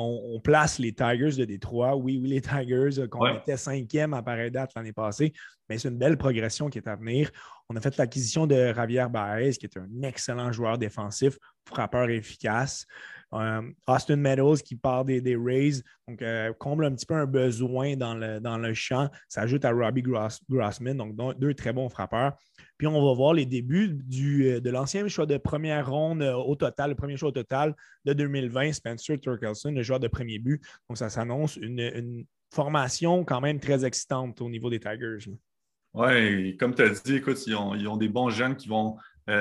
on, 0.00 0.40
place 0.40 0.78
les 0.78 0.92
Tigers 0.92 1.36
de 1.36 1.44
Détroit. 1.44 1.96
Oui, 1.96 2.18
oui, 2.22 2.28
les 2.28 2.40
Tigers, 2.40 3.00
euh, 3.00 3.08
qu'on 3.08 3.26
était 3.26 3.56
cinquième 3.56 4.14
à 4.14 4.22
pareille 4.22 4.50
date 4.50 4.70
l'année 4.76 4.92
passée, 4.92 5.32
mais 5.68 5.78
c'est 5.78 5.88
une 5.88 5.98
belle 5.98 6.16
progression 6.16 6.68
qui 6.68 6.78
est 6.78 6.88
à 6.88 6.94
venir. 6.94 7.30
On 7.68 7.76
a 7.76 7.80
fait 7.80 7.96
l'acquisition 7.96 8.46
de 8.46 8.72
Javier 8.72 9.06
Baez, 9.10 9.52
qui 9.52 9.66
est 9.66 9.76
un 9.76 10.02
excellent 10.02 10.52
joueur 10.52 10.78
défensif, 10.78 11.36
frappeur 11.66 12.08
efficace. 12.10 12.86
Euh, 13.34 13.62
Austin 13.86 14.16
Meadows 14.16 14.56
qui 14.56 14.74
part 14.76 15.04
des, 15.04 15.36
Rays, 15.36 15.82
donc 16.06 16.22
euh, 16.22 16.52
comble 16.54 16.86
un 16.86 16.92
petit 16.92 17.04
peu 17.04 17.14
un 17.14 17.26
besoin 17.26 17.94
dans 17.94 18.14
le, 18.14 18.40
dans 18.40 18.56
le 18.56 18.72
champ. 18.72 19.10
Ça 19.28 19.42
ajoute 19.42 19.64
à 19.64 19.72
Robbie 19.72 20.02
Grossman, 20.02 20.96
donc 20.96 21.38
deux 21.38 21.54
très 21.54 21.72
bons 21.72 21.88
frappeurs. 21.88 22.32
Puis 22.78 22.86
on 22.86 22.92
va 22.92 23.14
voir 23.14 23.34
les 23.34 23.44
débuts 23.44 23.90
du, 24.04 24.46
euh, 24.46 24.60
de 24.60 24.70
l'ancien 24.70 25.06
choix 25.08 25.26
de 25.26 25.36
première 25.36 25.90
ronde 25.90 26.22
au 26.22 26.54
total, 26.56 26.90
le 26.90 26.96
premier 26.96 27.16
choix 27.16 27.28
au 27.28 27.32
total 27.32 27.74
de 28.04 28.12
2020, 28.14 28.72
Spencer 28.72 29.20
Turkelson, 29.20 29.72
le 29.72 29.82
joueur 29.82 30.00
de 30.00 30.08
premier 30.08 30.38
but. 30.38 30.62
Donc 30.88 30.96
ça 30.96 31.10
s'annonce 31.10 31.56
une, 31.56 32.24
formation 32.50 33.26
quand 33.26 33.42
même 33.42 33.60
très 33.60 33.84
excitante 33.84 34.40
au 34.40 34.48
niveau 34.48 34.70
des 34.70 34.80
Tigers. 34.80 35.30
Oui, 35.92 36.56
comme 36.56 36.74
tu 36.74 36.80
as 36.80 36.88
dit, 36.88 37.16
écoute, 37.16 37.46
ils 37.46 37.54
ont, 37.54 37.98
des 37.98 38.08
bons 38.08 38.30
jeunes 38.30 38.56
qui 38.56 38.68
vont 38.68 38.96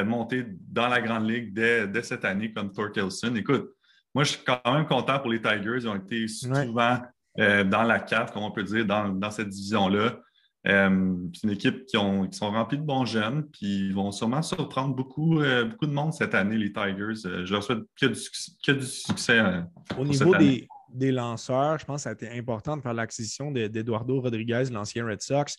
monter 0.05 0.45
dans 0.67 0.89
la 0.89 0.99
Grande 0.99 1.29
Ligue 1.29 1.53
dès, 1.53 1.87
dès 1.87 2.03
cette 2.03 2.25
année, 2.25 2.51
comme 2.51 2.73
Torkelson. 2.73 3.33
Écoute, 3.37 3.76
moi, 4.17 4.23
je 4.23 4.31
suis 4.31 4.43
quand 4.43 4.73
même 4.73 4.87
content 4.87 5.19
pour 5.19 5.29
les 5.29 5.39
Tigers. 5.39 5.77
Ils 5.77 5.87
ont 5.87 5.95
été 5.95 6.27
souvent 6.27 6.97
euh, 7.37 7.63
dans 7.63 7.83
la 7.83 7.99
carte, 7.99 8.33
comme 8.33 8.41
on 8.41 8.49
peut 8.49 8.63
dire, 8.63 8.83
dans, 8.83 9.29
cette 9.29 9.49
division-là. 9.49 10.19
Euh, 10.67 11.15
c'est 11.35 11.43
une 11.43 11.51
équipe 11.51 11.85
qui, 11.85 11.97
ont, 11.97 12.27
sont 12.31 12.49
remplis 12.49 12.79
de 12.79 12.83
bons 12.83 13.05
jeunes, 13.05 13.47
puis 13.51 13.89
ils 13.89 13.93
vont 13.93 14.11
sûrement 14.11 14.41
surprendre 14.41 14.95
beaucoup, 14.95 15.39
euh, 15.39 15.65
beaucoup 15.65 15.85
de 15.85 15.91
monde 15.91 16.13
cette 16.13 16.33
année, 16.33 16.57
les 16.57 16.73
Tigers. 16.73 17.13
je 17.45 17.53
leur 17.53 17.61
souhaite 17.61 17.83
que 18.01 18.07
du, 18.07 18.85
succès. 18.87 19.39
Au 19.95 20.03
niveau 20.03 20.35
des, 20.35 20.67
des, 20.91 21.11
lanceurs, 21.11 21.77
je 21.77 21.85
pense 21.85 21.97
que 21.97 22.01
ça 22.01 22.09
a 22.09 22.13
été 22.13 22.27
important 22.31 22.75
de 22.75 22.81
faire 22.81 22.95
l'acquisition 22.95 23.51
d'Eduardo 23.51 24.19
Rodriguez, 24.19 24.63
l'ancien 24.71 25.05
Red 25.05 25.21
Sox 25.21 25.57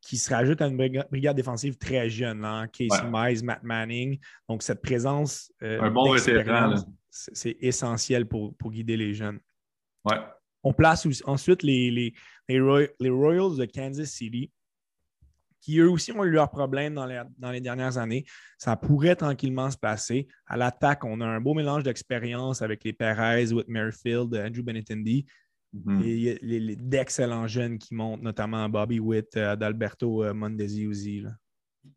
qui 0.00 0.16
se 0.16 0.32
rajoute 0.32 0.62
à 0.62 0.66
une 0.66 0.76
brigade 0.76 1.36
défensive 1.36 1.76
très 1.76 2.08
jeune, 2.08 2.44
hein? 2.44 2.68
Casey 2.68 3.04
Mize, 3.10 3.42
Matt 3.42 3.62
Manning. 3.62 4.18
Donc, 4.48 4.62
cette 4.62 4.80
présence. 4.80 5.52
un 5.60 5.90
bon 5.90 6.14
vétéran 6.14 6.74
c'est 7.10 7.56
essentiel 7.60 8.26
pour, 8.26 8.54
guider 8.70 8.96
les 8.96 9.14
jeunes. 9.14 9.40
Ouais. 10.04 10.16
On 10.62 10.72
place 10.72 11.06
ensuite 11.24 11.62
les, 11.62 11.90
les, 11.90 12.14
les, 12.48 13.10
Royals 13.10 13.56
de 13.56 13.64
Kansas 13.64 14.10
City, 14.10 14.50
qui 15.60 15.78
eux 15.78 15.90
aussi 15.90 16.12
ont 16.12 16.24
eu 16.24 16.30
leurs 16.30 16.50
problèmes 16.50 16.94
dans 16.94 17.06
les, 17.06 17.22
dans 17.38 17.50
les 17.50 17.60
dernières 17.60 17.98
années. 17.98 18.24
Ça 18.58 18.76
pourrait 18.76 19.16
tranquillement 19.16 19.70
se 19.70 19.76
passer. 19.76 20.28
À 20.46 20.56
l'attaque, 20.56 21.04
on 21.04 21.20
a 21.20 21.26
un 21.26 21.40
beau 21.40 21.54
mélange 21.54 21.82
d'expérience 21.82 22.62
avec 22.62 22.84
les 22.84 22.92
Perez, 22.92 23.52
Whit 23.52 23.68
Merrifield, 23.68 24.34
Andrew 24.34 24.62
Benintendi. 24.62 25.26
Mm-hmm. 25.74 26.02
Et 26.02 26.76
d'excellents 26.76 27.46
jeunes 27.46 27.78
qui 27.78 27.94
montent, 27.94 28.22
notamment 28.22 28.68
Bobby 28.68 28.98
Witt, 28.98 29.36
euh, 29.36 29.52
Adalberto 29.52 30.24
euh, 30.24 30.34
Mondesi. 30.34 30.88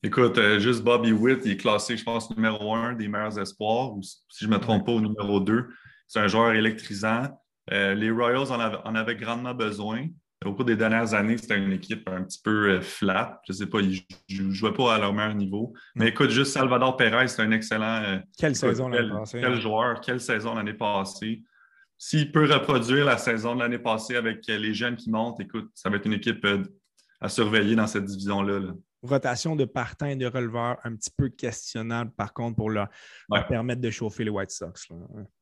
Écoute, 0.02 0.38
euh, 0.38 0.60
juste 0.60 0.84
Bobby 0.84 1.12
Witt, 1.12 1.42
il 1.46 1.54
est 1.54 1.58
classé, 1.58 1.98
je 1.98 2.04
pense, 2.04 2.30
numéro 2.36 2.74
un 2.74 2.94
des 2.94 3.08
meilleurs 3.08 3.40
espoirs, 3.40 3.94
ou 3.94 4.02
si 4.02 4.46
je 4.46 4.48
ne 4.48 4.54
me 4.54 4.60
trompe 4.60 4.86
pas, 4.86 4.92
au 4.92 5.02
numéro 5.02 5.40
deux. 5.40 5.68
C'est 6.08 6.20
un 6.20 6.28
joueur 6.28 6.54
électrisant. 6.54 7.28
Euh, 7.72 7.94
les 7.94 8.12
Royals 8.12 8.52
en, 8.52 8.96
avaient 8.96 9.16
grandement 9.16 9.54
besoin. 9.54 10.08
Au 10.46 10.54
cours 10.54 10.66
des 10.66 10.76
dernières 10.76 11.14
années, 11.14 11.38
c'était 11.38 11.58
une 11.58 11.72
équipe 11.72 12.08
un 12.10 12.24
petit 12.24 12.42
peu 12.44 12.72
euh, 12.72 12.82
flat. 12.82 13.40
Je 13.48 13.54
ne 13.54 13.58
sais 13.58 13.68
pas, 13.68 13.80
ils 13.80 14.02
ne 14.42 14.52
jouaient 14.52 14.74
pas 14.74 14.96
à 14.96 15.00
leur 15.00 15.14
meilleur 15.14 15.36
niveau. 15.36 15.74
Mais 15.96 16.10
écoute, 16.10 16.32
juste 16.32 16.52
Salvador 16.52 16.98
Perez, 16.98 17.30
c'est 17.30 17.42
un 17.42 17.52
excellent. 17.52 18.22
quelle 18.38 18.56
saison 18.56 18.90
l'année 18.90 19.10
passée. 19.10 19.40
Quel 19.40 19.62
joueur, 19.62 20.02
quelle 20.02 20.20
saison 20.20 20.56
l'année 20.56 20.74
passée. 20.74 21.44
S'il 22.06 22.34
peut 22.34 22.52
reproduire 22.52 23.06
la 23.06 23.18
saison 23.18 23.56
de 23.56 23.62
l'année 23.62 23.80
passée 23.80 24.18
avec 24.18 24.46
les 24.48 24.74
jeunes 24.74 24.98
qui 24.98 25.10
montent, 25.10 25.40
écoute, 25.40 25.72
ça 25.74 25.90
va 25.90 25.96
être 25.96 26.06
une 26.06 26.14
équipe 26.14 26.46
à 27.22 27.30
surveiller 27.30 27.78
dans 27.78 27.88
cette 27.88 28.04
division-là. 28.04 28.60
là 28.60 28.74
rotation 29.04 29.56
de 29.56 29.64
partants 29.64 30.08
et 30.08 30.18
de 30.18 30.26
releveurs 30.26 30.78
un 30.84 30.96
petit 30.96 31.12
peu 31.16 31.30
questionnable, 31.30 32.12
par 32.12 32.34
contre, 32.34 32.58
pour 32.58 32.70
leur, 32.70 32.90
permettre 33.48 33.80
de 33.80 33.90
chauffer 33.90 34.26
les 34.26 34.30
White 34.30 34.52
Sox. 34.52 34.90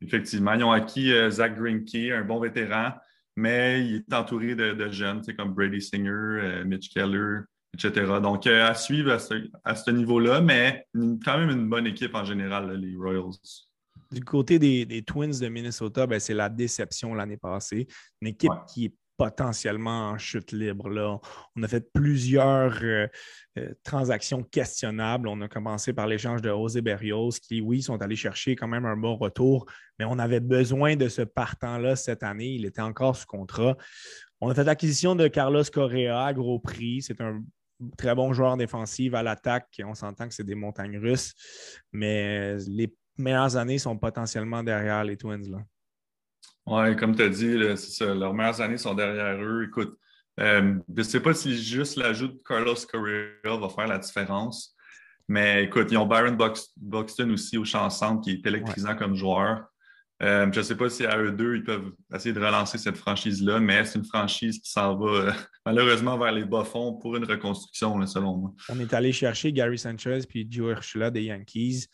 Effectivement. 0.01 0.53
Ils 0.53 0.63
ont 0.63 0.71
acquis 0.71 1.11
euh, 1.11 1.31
Zach 1.31 1.55
Greinke, 1.55 2.11
un 2.11 2.23
bon 2.23 2.39
vétéran, 2.39 2.91
mais 3.35 3.83
il 3.83 3.95
est 3.95 4.13
entouré 4.13 4.53
de, 4.53 4.91
jeunes, 4.91 5.23
comme 5.35 5.55
Brady 5.55 5.81
Singer, 5.81 6.09
euh, 6.09 6.63
Mitch 6.63 6.93
Keller, 6.93 7.41
etc. 7.73 8.19
Donc, 8.21 8.45
euh, 8.45 8.67
à 8.67 8.75
suivre 8.75 9.11
à 9.11 9.75
ce, 9.75 9.91
niveau-là, 9.91 10.41
mais 10.41 10.85
quand 11.25 11.39
même 11.39 11.49
une 11.49 11.67
bonne 11.67 11.87
équipe 11.87 12.13
en 12.13 12.23
général, 12.23 12.71
les 12.73 12.95
Royals. 12.95 13.31
Du 14.11 14.23
côté 14.23 14.59
des, 14.59 15.03
Twins 15.03 15.39
de 15.39 15.47
Minnesota, 15.47 16.05
ben, 16.05 16.19
c'est 16.19 16.33
la 16.33 16.49
déception 16.49 17.13
l'année 17.13 17.37
passée. 17.37 17.87
Une 18.21 18.29
équipe 18.29 18.51
qui 18.67 18.85
est 18.85 18.93
potentiellement 19.21 20.09
en 20.09 20.17
chute 20.17 20.51
libre. 20.51 20.89
Là. 20.89 21.19
On 21.55 21.61
a 21.61 21.67
fait 21.67 21.93
plusieurs 21.93 22.79
euh, 22.81 23.07
euh, 23.59 23.71
transactions 23.83 24.41
questionnables. 24.41 25.27
On 25.27 25.39
a 25.41 25.47
commencé 25.47 25.93
par 25.93 26.07
l'échange 26.07 26.41
de 26.41 26.49
José 26.49 26.81
Berrios, 26.81 27.29
qui, 27.39 27.61
oui, 27.61 27.83
sont 27.83 28.01
allés 28.01 28.15
chercher 28.15 28.55
quand 28.55 28.67
même 28.67 28.85
un 28.85 28.97
bon 28.97 29.15
retour, 29.15 29.67
mais 29.99 30.05
on 30.05 30.17
avait 30.17 30.39
besoin 30.39 30.95
de 30.95 31.07
ce 31.07 31.21
partant-là 31.21 31.95
cette 31.95 32.23
année. 32.23 32.55
Il 32.55 32.65
était 32.65 32.81
encore 32.81 33.15
sous 33.15 33.27
contrat. 33.27 33.77
On 34.39 34.49
a 34.49 34.55
fait 34.55 34.63
l'acquisition 34.63 35.15
de 35.15 35.27
Carlos 35.27 35.63
Correa 35.71 36.25
à 36.25 36.33
gros 36.33 36.57
prix. 36.57 37.03
C'est 37.03 37.21
un 37.21 37.43
très 37.99 38.15
bon 38.15 38.33
joueur 38.33 38.57
défensif 38.57 39.13
à 39.13 39.21
l'attaque. 39.21 39.81
On 39.85 39.93
s'entend 39.93 40.27
que 40.27 40.33
c'est 40.33 40.43
des 40.43 40.55
montagnes 40.55 40.97
russes, 40.97 41.33
mais 41.91 42.57
les 42.67 42.91
meilleures 43.21 43.55
années 43.55 43.77
sont 43.77 43.97
potentiellement 43.97 44.63
derrière 44.63 45.03
les 45.03 45.17
Twins. 45.17 45.49
Là. 45.49 45.59
Oui, 46.65 46.95
comme 46.95 47.15
tu 47.15 47.23
as 47.23 47.29
dit, 47.29 47.77
ça, 47.77 48.13
leurs 48.13 48.33
meilleures 48.33 48.61
années 48.61 48.77
sont 48.77 48.93
derrière 48.93 49.41
eux. 49.41 49.65
Écoute, 49.67 49.97
euh, 50.39 50.75
je 50.89 50.97
ne 50.97 51.03
sais 51.03 51.19
pas 51.19 51.33
si 51.33 51.61
juste 51.61 51.97
l'ajout 51.97 52.27
de 52.27 52.39
Carlos 52.47 52.75
Correa 52.91 53.57
va 53.57 53.69
faire 53.69 53.87
la 53.87 53.97
différence. 53.97 54.75
Mais 55.27 55.63
écoute, 55.63 55.87
ils 55.91 55.97
ont 55.97 56.05
Byron 56.05 56.37
Buxton 56.77 57.29
aussi 57.29 57.57
au 57.57 57.65
champ 57.65 57.89
centre 57.89 58.21
qui 58.21 58.31
est 58.31 58.45
électrisant 58.45 58.95
comme 58.95 59.15
joueur. 59.15 59.65
Euh, 60.21 60.51
je 60.51 60.59
ne 60.59 60.63
sais 60.63 60.75
pas 60.75 60.89
si 60.89 61.05
à 61.05 61.17
eux 61.17 61.31
deux, 61.31 61.55
ils 61.55 61.63
peuvent 61.63 61.93
essayer 62.13 62.33
de 62.33 62.39
relancer 62.39 62.77
cette 62.77 62.97
franchise-là, 62.97 63.59
mais 63.59 63.83
c'est 63.85 63.97
une 63.97 64.05
franchise 64.05 64.59
qui 64.59 64.69
s'en 64.69 64.95
va 64.95 65.09
euh, 65.09 65.31
malheureusement 65.65 66.17
vers 66.17 66.31
les 66.31 66.45
bas-fonds 66.45 66.93
pour 66.93 67.15
une 67.15 67.25
reconstruction, 67.25 68.05
selon 68.05 68.37
moi. 68.37 68.53
On 68.69 68.79
est 68.79 68.93
allé 68.93 69.11
chercher 69.13 69.51
Gary 69.51 69.79
Sanchez 69.79 70.19
puis 70.29 70.47
Joe 70.49 70.73
Urshula 70.73 71.09
des 71.09 71.23
Yankees. 71.23 71.87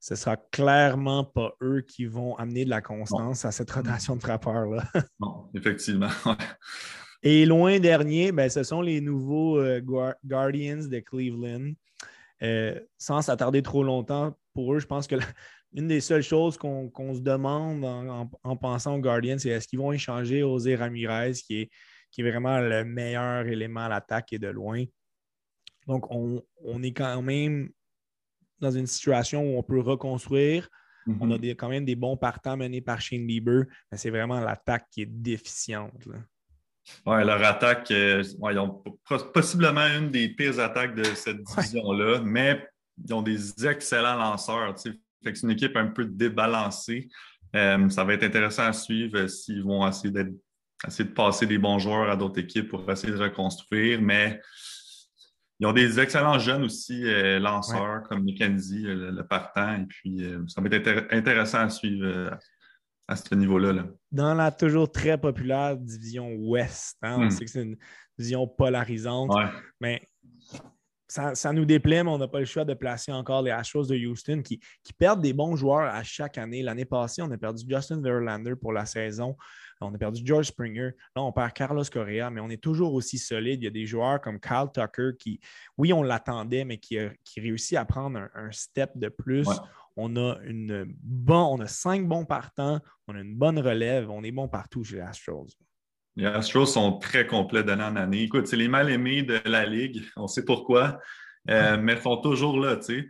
Ce 0.00 0.14
sera 0.14 0.36
clairement 0.36 1.24
pas 1.24 1.52
eux 1.62 1.84
qui 1.86 2.06
vont 2.06 2.34
amener 2.36 2.64
de 2.64 2.70
la 2.70 2.80
constance 2.80 3.44
à 3.44 3.52
cette 3.52 3.70
rotation 3.70 4.16
de 4.16 4.20
frappeurs-là. 4.20 4.84
non, 5.20 5.50
effectivement. 5.54 6.08
Et 7.22 7.44
loin 7.44 7.78
dernier, 7.78 8.32
ben, 8.32 8.48
ce 8.48 8.62
sont 8.62 8.80
les 8.80 9.02
nouveaux 9.02 9.58
euh, 9.58 9.82
Guardians 10.24 10.88
de 10.88 11.00
Cleveland. 11.00 11.74
sans 12.96 13.20
s'attarder 13.20 13.60
trop 13.60 13.84
longtemps, 13.84 14.34
pour 14.54 14.74
eux, 14.74 14.78
je 14.78 14.86
pense 14.86 15.06
que 15.06 15.16
une 15.72 15.88
des 15.88 16.00
seules 16.00 16.22
choses 16.22 16.56
qu'on 16.56 17.14
se 17.14 17.20
demande 17.20 17.84
en, 17.84 18.56
pensant 18.56 18.96
aux 18.96 19.00
Guardians, 19.00 19.36
c'est 19.38 19.50
est-ce 19.50 19.68
qu'ils 19.68 19.78
vont 19.78 19.92
échanger 19.92 20.40
José 20.40 20.74
Ramirez, 20.76 21.32
qui 21.34 21.62
est, 21.62 21.70
qui 22.10 22.22
est 22.22 22.30
vraiment 22.30 22.58
le 22.58 22.84
meilleur 22.84 23.46
élément 23.46 23.80
à 23.80 23.88
l'attaque 23.88 24.32
et 24.32 24.38
de 24.38 24.48
loin. 24.48 24.84
Donc, 25.86 26.06
on, 26.10 26.82
est 26.82 26.92
quand 26.92 27.22
même 27.22 27.70
dans 28.60 28.70
une 28.70 28.86
situation 28.86 29.42
où 29.42 29.58
on 29.58 29.62
peut 29.62 29.80
reconstruire. 29.80 30.68
On 31.20 31.30
a 31.30 31.38
mm-hmm. 31.38 31.56
quand 31.56 31.68
même 31.68 31.84
des 31.84 31.96
bons 31.96 32.16
partants 32.16 32.56
menés 32.56 32.82
par 32.82 33.00
Shane 33.00 33.26
Bieber, 33.26 33.64
mais 33.90 33.98
c'est 33.98 34.10
vraiment 34.10 34.38
l'attaque 34.40 34.86
qui 34.90 35.02
est 35.02 35.06
déficiente. 35.06 36.06
Oui, 37.06 37.24
leur 37.24 37.42
attaque, 37.44 37.90
euh, 37.90 38.22
ils 38.50 38.58
ont 38.58 38.82
possiblement 39.32 39.86
une 39.86 40.10
des 40.10 40.28
pires 40.28 40.58
attaques 40.60 40.94
de 40.94 41.04
cette 41.04 41.42
division-là, 41.42 42.20
mais 42.24 42.66
ils 43.04 43.14
ont 43.14 43.22
des 43.22 43.66
excellents 43.66 44.16
lanceurs. 44.16 44.74
Fait 44.78 45.32
que 45.32 45.38
c'est 45.38 45.46
une 45.46 45.52
équipe 45.52 45.76
un 45.76 45.88
peu 45.88 46.04
débalancée. 46.04 47.08
Euh, 47.56 47.88
ça 47.88 48.04
va 48.04 48.14
être 48.14 48.22
intéressant 48.22 48.64
à 48.64 48.72
suivre 48.72 49.18
euh, 49.18 49.28
s'ils 49.28 49.62
vont 49.62 49.86
essayer, 49.86 50.12
de 50.12 50.32
passer 51.14 51.46
des 51.46 51.58
bons 51.58 51.78
joueurs 51.78 52.08
à 52.08 52.16
d'autres 52.16 52.38
équipes 52.38 52.68
pour 52.68 52.88
essayer 52.90 53.12
de 53.12 53.18
reconstruire. 53.18 54.00
Mais 54.00 54.40
ils 55.60 55.66
ont 55.66 55.72
des 55.72 56.00
excellents 56.00 56.38
jeunes 56.38 56.64
aussi, 56.64 57.04
euh, 57.04 57.38
lanceurs 57.38 58.02
comme 58.04 58.24
McKenzie, 58.24 58.82
le, 58.82 59.22
partant. 59.22 59.74
Et 59.76 59.86
puis, 59.86 60.24
ça 60.48 60.60
va 60.60 60.68
être 60.70 61.06
intéressant 61.12 61.58
à 61.58 61.68
suivre 61.68 62.38
à 63.06 63.16
ce 63.16 63.34
niveau-là. 63.34 63.84
Dans 64.10 64.34
la 64.34 64.50
toujours 64.50 64.90
très 64.90 65.18
populaire 65.18 65.76
division 65.76 66.32
Ouest, 66.36 66.96
hein, 67.02 67.16
on 67.18 67.26
hmm. 67.26 67.30
sait 67.30 67.44
que 67.44 67.50
c'est 67.50 67.62
une 67.62 67.76
division 68.16 68.46
polarisante. 68.46 69.32
Mais 69.80 70.08
ça, 71.10 71.52
nous 71.52 71.64
déplaît, 71.64 72.04
mais 72.04 72.10
on 72.10 72.18
n'a 72.18 72.28
pas 72.28 72.38
le 72.38 72.44
choix 72.44 72.64
de 72.64 72.74
placer 72.74 73.10
encore 73.10 73.42
les 73.42 73.50
Astros 73.50 73.86
de 73.86 73.96
Houston 73.96 74.42
qui, 74.42 74.60
perdent 74.96 75.22
des 75.22 75.32
bons 75.32 75.56
joueurs 75.56 75.92
à 75.92 76.02
chaque 76.04 76.38
année. 76.38 76.62
L'année 76.62 76.84
passée, 76.84 77.20
on 77.22 77.30
a 77.30 77.36
perdu 77.36 77.64
Justin 77.68 78.00
Verlander 78.00 78.54
pour 78.54 78.72
la 78.72 78.86
saison. 78.86 79.36
On 79.80 79.94
a 79.94 79.98
perdu 79.98 80.20
George 80.24 80.46
Springer. 80.46 80.90
Là, 81.16 81.22
on 81.22 81.32
perd 81.32 81.52
Carlos 81.52 81.84
Correa, 81.90 82.30
mais 82.30 82.40
on 82.40 82.50
est 82.50 82.62
toujours 82.62 82.92
aussi 82.92 83.18
solide. 83.18 83.62
Il 83.62 83.64
y 83.64 83.68
a 83.68 83.70
des 83.70 83.86
joueurs 83.86 84.20
comme 84.20 84.38
Kyle 84.38 84.66
Tucker 84.72 85.12
qui, 85.18 85.40
oui, 85.78 85.92
on 85.92 86.02
l'attendait, 86.02 86.64
mais 86.64 86.78
qui, 86.78 86.98
réussit 87.36 87.78
à 87.78 87.84
prendre 87.84 88.28
un, 88.34 88.52
step 88.52 88.90
de 88.96 89.08
plus. 89.08 89.48
On 89.96 90.16
a 90.16 90.38
une 90.44 90.84
bon, 91.02 91.56
on 91.56 91.60
a 91.60 91.66
cinq 91.66 92.06
bons 92.06 92.24
partants, 92.24 92.80
on 93.08 93.14
a 93.14 93.20
une 93.20 93.34
bonne 93.34 93.58
relève, 93.58 94.10
on 94.10 94.22
est 94.22 94.32
bon 94.32 94.48
partout 94.48 94.84
chez 94.84 94.96
les 94.96 95.02
Astros. 95.02 95.48
Les 96.16 96.26
Astros 96.26 96.66
sont 96.66 96.98
très 96.98 97.26
complets 97.26 97.64
d'année 97.64 97.84
en 97.84 97.96
année. 97.96 98.22
Écoute, 98.22 98.46
c'est 98.46 98.56
les 98.56 98.68
mal-aimés 98.68 99.22
de 99.22 99.40
la 99.46 99.64
Ligue. 99.64 100.02
On 100.16 100.26
sait 100.26 100.44
pourquoi. 100.44 100.98
Euh, 101.48 101.78
mais 101.78 101.94
ils 101.94 102.02
sont 102.02 102.18
toujours 102.18 102.58
là, 102.58 102.76
tu 102.76 102.82
sais. 102.82 103.08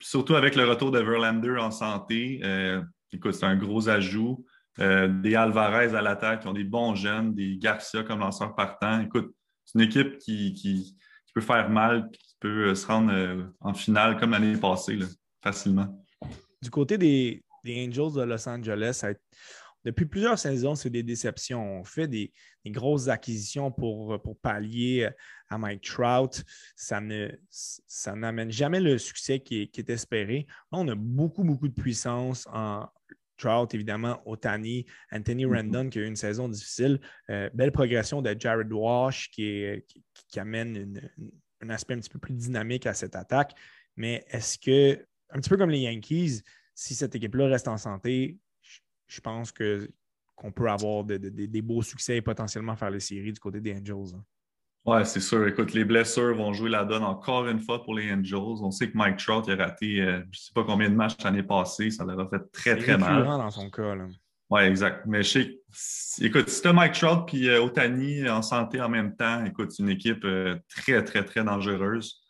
Surtout 0.00 0.34
avec 0.34 0.54
le 0.54 0.68
retour 0.68 0.90
de 0.90 0.98
Verlander 0.98 1.56
en 1.58 1.70
santé. 1.70 2.40
Euh, 2.44 2.82
écoute, 3.12 3.34
c'est 3.34 3.46
un 3.46 3.56
gros 3.56 3.88
ajout. 3.88 4.44
Euh, 4.78 5.08
des 5.08 5.34
Alvarez 5.34 5.94
à 5.96 6.00
l'attaque 6.00 6.42
qui 6.42 6.48
ont 6.48 6.52
des 6.52 6.64
bons 6.64 6.94
jeunes, 6.94 7.34
des 7.34 7.56
Garcia 7.58 8.02
comme 8.02 8.20
lanceur 8.20 8.54
partant. 8.54 9.00
Écoute, 9.00 9.34
c'est 9.64 9.78
une 9.78 9.84
équipe 9.84 10.18
qui, 10.18 10.96
peut 11.34 11.40
faire 11.40 11.68
mal 11.68 12.08
qui 12.12 12.36
peut 12.40 12.74
se 12.74 12.86
rendre 12.86 13.52
en 13.60 13.74
finale 13.74 14.18
comme 14.18 14.30
l'année 14.30 14.56
passée, 14.56 14.98
facilement. 15.42 16.04
Du 16.62 16.70
côté 16.70 16.98
des, 16.98 17.42
Angels 17.66 18.14
de 18.14 18.22
Los 18.22 18.48
Angeles, 18.48 19.04
depuis 19.84 20.06
plusieurs 20.06 20.38
saisons, 20.38 20.74
c'est 20.74 20.90
des 20.90 21.02
déceptions. 21.02 21.80
On 21.80 21.84
fait 21.84 22.08
des, 22.08 22.32
grosses 22.66 23.08
acquisitions 23.08 23.70
pour, 23.70 24.20
pour, 24.22 24.38
pallier 24.38 25.08
à 25.48 25.58
Mike 25.58 25.82
Trout. 25.82 26.44
Ça, 26.76 27.00
ne, 27.00 27.28
ça 27.50 28.14
n'amène 28.14 28.50
jamais 28.50 28.80
le 28.80 28.98
succès 28.98 29.40
qui 29.40 29.70
est, 29.74 29.90
espéré. 29.90 30.46
on 30.72 30.86
a 30.88 30.94
beaucoup, 30.94 31.44
beaucoup 31.44 31.68
de 31.68 31.74
puissance 31.74 32.46
en 32.52 32.86
Trout, 33.40 33.74
évidemment, 33.74 34.20
Otani, 34.26 34.86
Anthony 35.10 35.44
mm-hmm. 35.44 35.56
Randon 35.56 35.88
qui 35.88 35.98
a 35.98 36.02
eu 36.02 36.06
une 36.06 36.16
saison 36.16 36.48
difficile. 36.48 37.00
Euh, 37.30 37.48
belle 37.54 37.72
progression 37.72 38.22
de 38.22 38.36
Jared 38.38 38.72
Wash 38.72 39.30
qui, 39.30 39.64
qui, 40.28 40.40
amène 40.40 41.00
un 41.60 41.70
aspect 41.70 41.94
un 41.94 41.98
petit 41.98 42.10
peu 42.10 42.18
plus 42.18 42.34
dynamique 42.34 42.86
à 42.86 42.94
cette 42.94 43.16
attaque. 43.16 43.54
Mais 43.96 44.24
est-ce 44.28 44.58
que, 44.58 45.04
un 45.30 45.40
petit 45.40 45.48
peu 45.50 45.56
comme 45.56 45.70
les 45.70 45.80
Yankees, 45.80 46.42
si 46.74 46.94
cette 46.94 47.14
équipe-là 47.14 47.46
reste 47.48 47.68
en 47.68 47.76
santé, 47.76 48.38
je 49.08 49.20
pense 49.20 49.52
que 49.52 49.88
qu'on 50.40 50.52
peut 50.52 50.70
avoir 50.70 51.04
des 51.04 51.62
beaux 51.62 51.82
succès 51.82 52.16
et 52.16 52.22
potentiellement 52.22 52.74
faire 52.74 52.90
les 52.90 53.00
séries 53.00 53.32
du 53.32 53.38
côté 53.38 53.60
des 53.60 53.74
Angels. 53.74 54.14
Hein. 54.16 54.24
Oui, 54.86 55.04
c'est 55.04 55.20
sûr. 55.20 55.46
Écoute, 55.46 55.74
les 55.74 55.84
blessures 55.84 56.34
vont 56.34 56.54
jouer 56.54 56.70
la 56.70 56.84
donne 56.84 57.04
encore 57.04 57.46
une 57.46 57.60
fois 57.60 57.84
pour 57.84 57.94
les 57.94 58.10
Angels. 58.10 58.38
On 58.38 58.70
sait 58.70 58.90
que 58.90 58.96
Mike 58.96 59.18
Trout 59.18 59.46
a 59.48 59.56
raté 59.56 60.00
euh, 60.00 60.20
je 60.22 60.28
ne 60.28 60.32
sais 60.32 60.52
pas 60.54 60.64
combien 60.64 60.88
de 60.88 60.94
matchs 60.94 61.16
l'année 61.22 61.42
passée. 61.42 61.90
Ça 61.90 62.04
leur 62.04 62.18
a 62.18 62.28
fait 62.28 62.40
très, 62.50 62.76
très 62.76 62.96
mal. 62.96 63.24
dans 63.24 63.50
son 63.50 63.68
cas. 63.68 63.94
Oui, 64.48 64.62
exact. 64.62 65.04
Mais 65.06 65.22
je 65.22 65.60
sais, 65.72 66.24
écoute, 66.24 66.48
si 66.48 66.62
tu 66.62 66.68
as 66.68 66.72
Mike 66.72 66.94
Trout 66.94 67.34
et 67.34 67.50
euh, 67.50 67.62
Otani 67.62 68.28
en 68.28 68.40
santé 68.40 68.80
en 68.80 68.88
même 68.88 69.14
temps, 69.14 69.44
écoute, 69.44 69.70
c'est 69.70 69.82
une 69.82 69.90
équipe 69.90 70.24
euh, 70.24 70.56
très, 70.68 71.04
très, 71.04 71.24
très 71.24 71.44
dangereuse. 71.44 72.22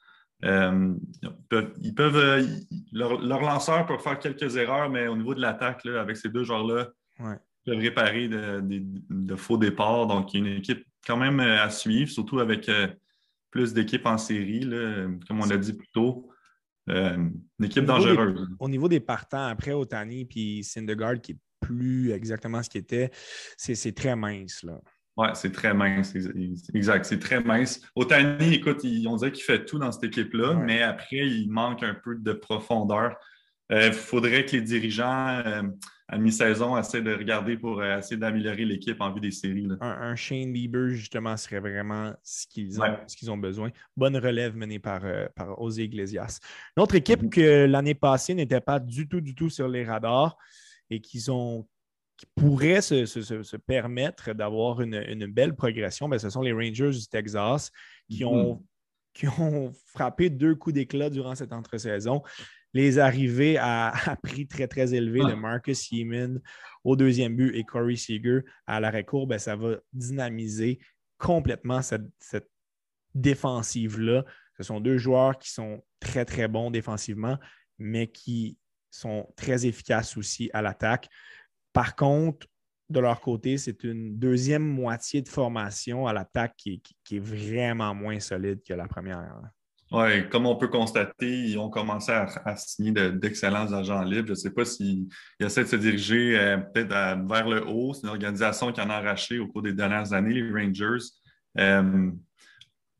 ils 0.43 1.95
peuvent, 1.95 2.47
leur, 2.93 3.21
leur, 3.21 3.41
lanceur 3.43 3.87
peut 3.87 3.99
faire 3.99 4.19
quelques 4.19 4.57
erreurs, 4.57 4.91
mais 4.91 5.07
au 5.07 5.17
niveau 5.17 5.35
de 5.35 5.41
l'attaque, 5.41 5.87
avec 5.87 6.17
ces 6.17 6.29
deux 6.29 6.43
joueurs-là, 6.43 6.89
ils 7.21 7.37
peuvent 7.65 7.79
réparer 7.79 8.29
de, 8.29 9.37
faux 9.37 9.57
départs. 9.57 10.09
Donc, 10.09 10.35
il 10.35 10.41
y 10.41 10.49
a 10.49 10.51
une 10.51 10.59
équipe 10.59 10.85
quand 11.07 11.17
même 11.17 11.41
euh, 11.41 11.63
à 11.63 11.71
suivre, 11.71 12.11
surtout 12.11 12.41
avec 12.41 12.69
euh, 12.69 12.89
plus 13.51 13.73
d'équipes 13.73 14.07
en 14.07 14.19
série, 14.19 14.69
comme 15.27 15.41
on 15.41 15.47
l'a 15.47 15.57
dit 15.57 15.73
plus 15.73 15.89
tôt. 15.93 16.29
Euh, 16.89 17.17
une 17.59 17.65
équipe 17.65 17.85
dangereuse. 17.85 18.49
au 18.59 18.69
niveau 18.69 18.89
des 18.89 19.01
partants, 19.01 19.47
après 19.47 19.73
Otani 19.73 20.25
puis 20.25 20.65
Syndergaard, 20.65 21.21
qui 21.21 21.33
est 21.33 21.39
plus 21.61 22.11
exactement 22.13 22.63
ce 22.63 22.71
qu'il 22.71 22.81
était, 22.81 23.11
c'est 23.57 23.95
très 23.95 24.17
mince. 24.17 24.63
Là. 24.63 24.81
Oui, 25.17 25.29
c'est 25.35 25.53
très 25.53 25.75
mince, 25.75 26.15
exact. 26.73 27.05
C'est 27.05 27.19
très 27.19 27.41
mince. 27.43 27.83
Otani, 27.95 28.55
écoute, 28.55 28.81
on 29.07 29.17
dirait 29.17 29.33
qu'il 29.33 29.45
fait 29.45 29.65
tout 29.65 29.79
dans 29.79 29.93
cette 29.93 30.05
équipe-là, 30.05 30.55
mais 30.55 30.83
après, 30.83 31.29
il 31.29 31.51
manque 31.51 31.83
un 31.83 31.95
peu 31.95 32.17
de 32.17 32.33
profondeur. 32.33 33.17
Il 33.71 33.93
faudrait 33.93 34.45
que 34.45 34.57
les 34.57 34.63
dirigeants 34.63 35.73
à 36.11 36.19
mi-saison, 36.19 36.77
essaie 36.77 37.03
de 37.03 37.15
regarder 37.15 37.57
pour 37.57 37.81
euh, 37.81 37.99
essayer 37.99 38.17
d'améliorer 38.17 38.65
l'équipe 38.65 39.01
en 39.01 39.13
vue 39.13 39.21
des 39.21 39.31
séries. 39.31 39.69
Un, 39.81 40.17
Shane 40.17 40.53
Bieber, 40.53 40.91
justement, 40.91 41.37
serait 41.37 41.61
vraiment 41.61 42.13
ce 42.25 42.49
qu'ils 42.49 42.81
ont, 42.81 42.97
qu'ils 43.07 43.31
ont, 43.31 43.39
besoin. 43.39 43.71
Bonne 43.97 44.17
relève 44.17 44.57
menée 44.57 44.81
par, 44.81 45.05
euh, 45.05 45.29
par 45.37 45.57
Iglesias. 45.79 46.41
Une 46.77 46.83
autre 46.83 46.97
équipe 46.97 47.23
mm-hmm. 47.23 47.31
que 47.31 47.65
l'année 47.67 47.95
passée 47.95 48.35
n'était 48.35 48.61
pas 48.61 48.81
du 48.81 49.07
tout, 49.07 49.21
du 49.21 49.37
tout 49.37 49.51
sur 49.51 49.69
les 49.69 49.85
radars 49.85 50.37
et 50.91 51.01
qu'ils 51.01 51.31
ont 51.31 51.69
qui 52.17 52.27
pourraient 52.35 52.83
se, 52.83 53.57
permettre 53.57 54.35
d'avoir 54.35 54.83
une, 54.83 55.27
belle 55.27 55.55
progression, 55.55 56.07
ben, 56.07 56.19
ce 56.19 56.29
sont 56.29 56.43
les 56.43 56.53
Rangers 56.53 56.91
du 56.91 57.07
Texas 57.07 57.71
qui, 58.11 58.25
mm-hmm. 58.25 58.27
ont, 58.27 58.67
qui 59.15 59.29
ont 59.29 59.73
frappé 59.87 60.29
deux 60.29 60.55
coups 60.55 60.75
d'éclat 60.75 61.09
durant 61.09 61.35
cette 61.35 61.53
entre-saison 61.53 62.21
les 62.73 62.99
arrivées 62.99 63.57
à, 63.61 63.93
prix 64.23 64.47
très, 64.47 64.69
très 64.69 64.95
élevé 64.95 65.21
de 65.21 65.35
Marcus 65.35 65.91
Heeman 65.93 66.41
au 66.85 66.97
deuxième 66.97 67.37
but 67.37 67.55
et 67.55 67.65
Corey 67.65 67.97
Seager 67.97 68.41
à 68.67 68.81
l'arrêt-court, 68.81 69.27
ben, 69.27 69.39
ça 69.39 69.57
va 69.57 69.77
dynamiser 69.93 70.79
complètement 71.19 71.83
cette, 71.83 72.49
défensive-là. 73.13 74.25
Ce 74.57 74.63
sont 74.63 74.79
deux 74.79 74.97
joueurs 74.97 75.37
qui 75.37 75.51
sont 75.51 75.83
très, 75.99 76.25
très 76.25 76.47
bons 76.47 76.71
défensivement, 76.71 77.39
mais 77.77 78.07
qui 78.07 78.57
sont 78.89 79.27
très 79.37 79.67
efficaces 79.67 80.17
aussi 80.17 80.49
à 80.53 80.63
l'attaque. 80.63 81.09
Par 81.73 81.97
contre, 81.97 82.47
de 82.89 83.01
leur 83.01 83.21
côté, 83.21 83.59
c'est 83.59 83.83
une 83.83 84.17
deuxième 84.17 84.65
moitié 84.65 85.23
de 85.23 85.29
formation 85.29 86.07
à 86.07 86.13
l'attaque 86.13 86.55
qui, 86.57 86.81
est 87.11 87.19
vraiment 87.19 87.95
moins 87.97 88.21
solide 88.21 88.61
que 88.63 88.75
la 88.75 88.87
première. 88.87 89.41
Oui, 89.93 90.29
comme 90.29 90.47
on 90.47 90.55
peut 90.55 90.69
constater, 90.69 91.49
ils 91.49 91.59
ont 91.59 91.69
commencé 91.69 92.13
à, 92.13 92.57
signer 92.57 92.93
d'excellents 93.11 93.73
agents 93.73 94.03
libres. 94.03 94.29
Je 94.29 94.33
ne 94.33 94.37
sais 94.37 94.51
pas 94.51 94.65
s'ils 94.65 95.09
essaient 95.41 95.65
de 95.65 95.69
se 95.69 95.77
diriger 95.77 96.39
euh, 96.39 96.59
peut-être 96.59 97.27
vers 97.29 97.49
le 97.49 97.67
haut. 97.67 97.93
C'est 97.93 98.03
une 98.03 98.11
organisation 98.11 98.71
qui 98.71 98.81
en 98.81 98.89
a 98.89 98.95
arraché 98.95 99.41
au 99.41 99.49
cours 99.49 99.63
des 99.63 99.73
dernières 99.73 100.13
années, 100.13 100.35
les 100.35 100.53
Rangers. 100.53 101.05
Euh, 101.59 102.09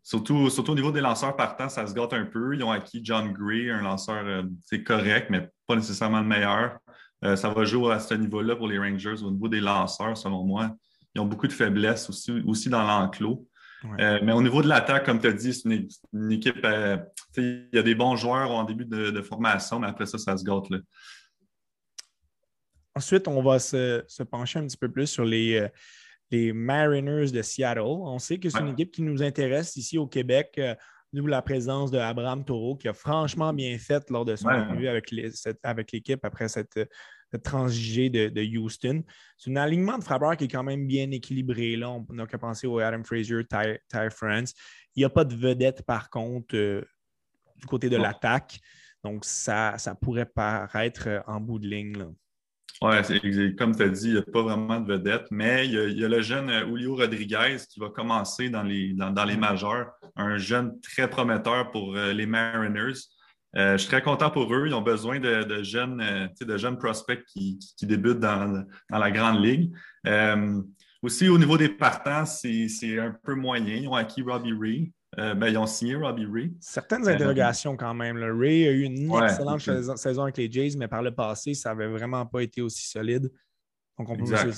surtout, 0.03 0.49
au 0.49 0.75
niveau 0.75 0.91
des 0.91 1.01
lanceurs 1.01 1.37
partants, 1.37 1.69
ça 1.69 1.87
se 1.87 1.95
gâte 1.95 2.13
un 2.13 2.25
peu. 2.25 2.57
Ils 2.57 2.65
ont 2.65 2.73
acquis 2.73 3.01
John 3.05 3.33
Gray, 3.33 3.71
un 3.71 3.83
lanceur, 3.83 4.45
c'est 4.67 4.81
euh, 4.81 4.85
correct, 4.85 5.29
mais 5.31 5.49
pas 5.69 5.77
nécessairement 5.77 6.21
le 6.21 6.27
meilleur. 6.27 6.79
Ça 7.23 7.51
va 7.51 7.65
jouer 7.65 7.93
à 7.93 8.01
ce 8.01 8.15
niveau-là 8.15 8.57
pour 8.57 8.67
les 8.67 8.79
Rangers 8.79 9.23
au 9.23 9.31
niveau 9.31 9.47
des 9.47 9.61
lanceurs, 9.61 10.17
selon 10.17 10.43
moi. 10.43 10.75
Ils 11.15 11.21
ont 11.21 11.27
beaucoup 11.27 11.47
de 11.47 11.53
faiblesses 11.53 12.09
aussi, 12.09 12.33
aussi 12.47 12.71
dans 12.71 12.83
l'enclos. 12.83 13.47
Euh, 13.85 14.21
mais 14.23 14.33
au 14.33 14.43
niveau 14.43 14.63
de 14.63 14.69
l'attaque, 14.69 15.05
comme 15.05 15.21
tu 15.21 15.27
as 15.27 15.33
dit, 15.33 15.55
c'est 15.55 15.69
une, 16.13 16.33
équipe. 16.33 16.65
Euh, 16.65 16.99
il 17.37 17.69
y 17.73 17.79
a 17.79 17.83
des 17.83 17.95
bons 17.95 18.17
joueurs 18.17 18.51
en 18.51 18.65
début 18.65 18.85
de, 18.85 19.23
formation, 19.23 19.79
mais 19.79 19.87
après 19.87 20.07
ça, 20.07 20.19
ça 20.19 20.37
se 20.37 20.45
gâte. 20.45 20.69
Là. 20.71 20.79
Ensuite, 22.95 23.29
on 23.29 23.43
va 23.43 23.59
se, 23.59 24.23
pencher 24.25 24.59
un 24.59 24.67
petit 24.67 24.77
peu 24.77 24.91
plus 24.91 25.07
sur 25.07 25.25
les, 25.25 25.67
les 26.31 26.53
Mariners 26.53 27.31
de 27.31 27.43
Seattle. 27.43 27.81
On 27.81 28.19
sait 28.19 28.39
que 28.39 28.51
c'est 28.51 28.61
une 28.61 28.69
équipe 28.69 28.91
qui 28.91 29.03
nous 29.03 29.23
intéresse 29.23 29.77
ici 29.77 29.97
au 29.97 30.07
Québec. 30.07 30.61
Nous, 31.13 31.27
la 31.27 31.43
présence 31.43 31.91
de 31.91 31.99
Abraham 31.99 32.45
Taureau, 32.45 32.77
qui 32.77 32.89
a 32.89 32.93
franchement 32.93 33.53
bien 33.53 33.77
fait 33.79 34.09
lors 34.11 34.25
de 34.25 34.37
son 34.37 34.49
début 34.69 34.89
avec, 34.89 35.11
l'équipe 35.93 36.25
après 36.25 36.49
cette, 36.49 36.79
transigée 37.39 38.11
de, 38.11 38.59
Houston. 38.59 39.03
C'est 39.37 39.51
un 39.51 39.57
alignement 39.57 39.99
de 39.99 40.05
frappeurs 40.05 40.37
qui 40.37 40.45
est 40.45 40.49
quand 40.49 40.63
même 40.63 40.87
bien 40.87 41.11
équilibré. 41.11 41.77
Là. 41.77 41.91
On 41.91 42.07
n'a 42.13 42.27
qu'à 42.27 42.39
penser 42.39 42.67
au 42.67 42.79
Adam 42.79 43.03
Frazier, 43.05 43.45
Ty, 43.45 44.11
France. 44.11 44.55
Il 44.97 45.01
n'y 45.01 45.05
a 45.05 45.11
pas 45.11 45.25
de 45.25 45.35
vedette, 45.35 45.85
par 45.87 46.11
contre, 46.11 46.57
euh, 46.57 46.83
du 47.57 47.67
côté 47.67 47.89
de 47.89 47.97
l'attaque. 47.97 48.59
Donc, 49.05 49.25
ça, 49.25 49.79
ça 49.79 49.95
pourrait 49.95 50.27
paraître 50.27 51.09
euh, 51.09 51.21
en 51.27 51.41
bout 51.41 51.59
de 51.59 51.69
ligne. 51.69 52.05
Oui, 52.83 53.57
comme 53.57 53.77
tu 53.77 53.83
as 53.83 53.89
dit, 53.89 54.09
il 54.09 54.13
n'y 54.15 54.19
a 54.19 54.23
pas 54.23 54.43
vraiment 54.43 54.81
de 54.81 54.93
vedette, 54.93 55.27
mais 55.31 55.67
il 55.67 55.99
y 55.99 56.05
a, 56.05 56.09
le 56.09 56.23
jeune 56.23 56.49
euh, 56.49 56.67
Julio 56.67 56.97
Rodriguez 56.97 57.59
qui 57.69 57.79
va 57.79 57.91
commencer 57.91 58.49
dans 58.49 58.63
les, 58.63 58.95
dans, 58.95 59.25
les 59.25 59.37
majeurs, 59.37 59.93
un 60.17 60.39
jeune 60.39 60.81
très 60.81 61.09
prometteur 61.09 61.71
pour 61.71 61.95
les 61.95 62.27
Mariners. 62.27 62.95
Euh, 63.57 63.73
je 63.73 63.79
suis 63.79 63.89
très 63.89 64.03
content 64.03 64.31
pour 64.31 64.53
eux. 64.55 64.67
Ils 64.67 64.75
ont 64.75 64.83
besoin 64.83 65.19
de, 65.19 65.63
jeunes, 65.63 66.31
de 66.41 66.57
jeunes 66.57 66.79
prospects 66.79 67.25
qui, 67.27 67.59
débutent 67.83 68.21
dans, 68.21 68.65
la 68.91 69.11
grande 69.11 69.45
ligue. 69.45 69.73
aussi, 71.03 71.29
au 71.29 71.39
niveau 71.39 71.57
des 71.57 71.69
partants, 71.69 72.25
c'est 72.27 72.99
un 72.99 73.17
peu 73.25 73.35
moyen. 73.35 73.77
Ils 73.77 73.89
ont 73.89 73.95
acquis 73.95 74.23
Robbie 74.23 74.53
Ree. 74.53 74.93
Euh, 75.19 75.35
ben, 75.35 75.49
ils 75.49 75.59
ont 75.59 75.67
signé 75.67 75.97
Robbie 75.97 76.27
Ray. 76.27 76.53
Certaines 76.61 77.07
euh, 77.09 77.13
interrogations 77.13 77.77
quand 77.77 77.95
même. 77.95 78.19
Ray 78.19 78.69
a 78.69 78.71
eu 78.71 78.83
une 78.83 79.13
excellente 79.13 79.61
saison, 79.97 80.23
avec 80.23 80.37
les 80.37 80.51
Jays, 80.51 80.77
mais 80.77 80.87
par 80.87 81.03
le 81.03 81.13
passé, 81.13 81.55
ça 81.55 81.71
n'avait 81.71 81.89
vraiment 81.89 82.27
pas 82.27 82.43
été 82.43 82.63
aussi 82.63 82.89
solide. 82.89 83.31
Donc, 83.99 84.09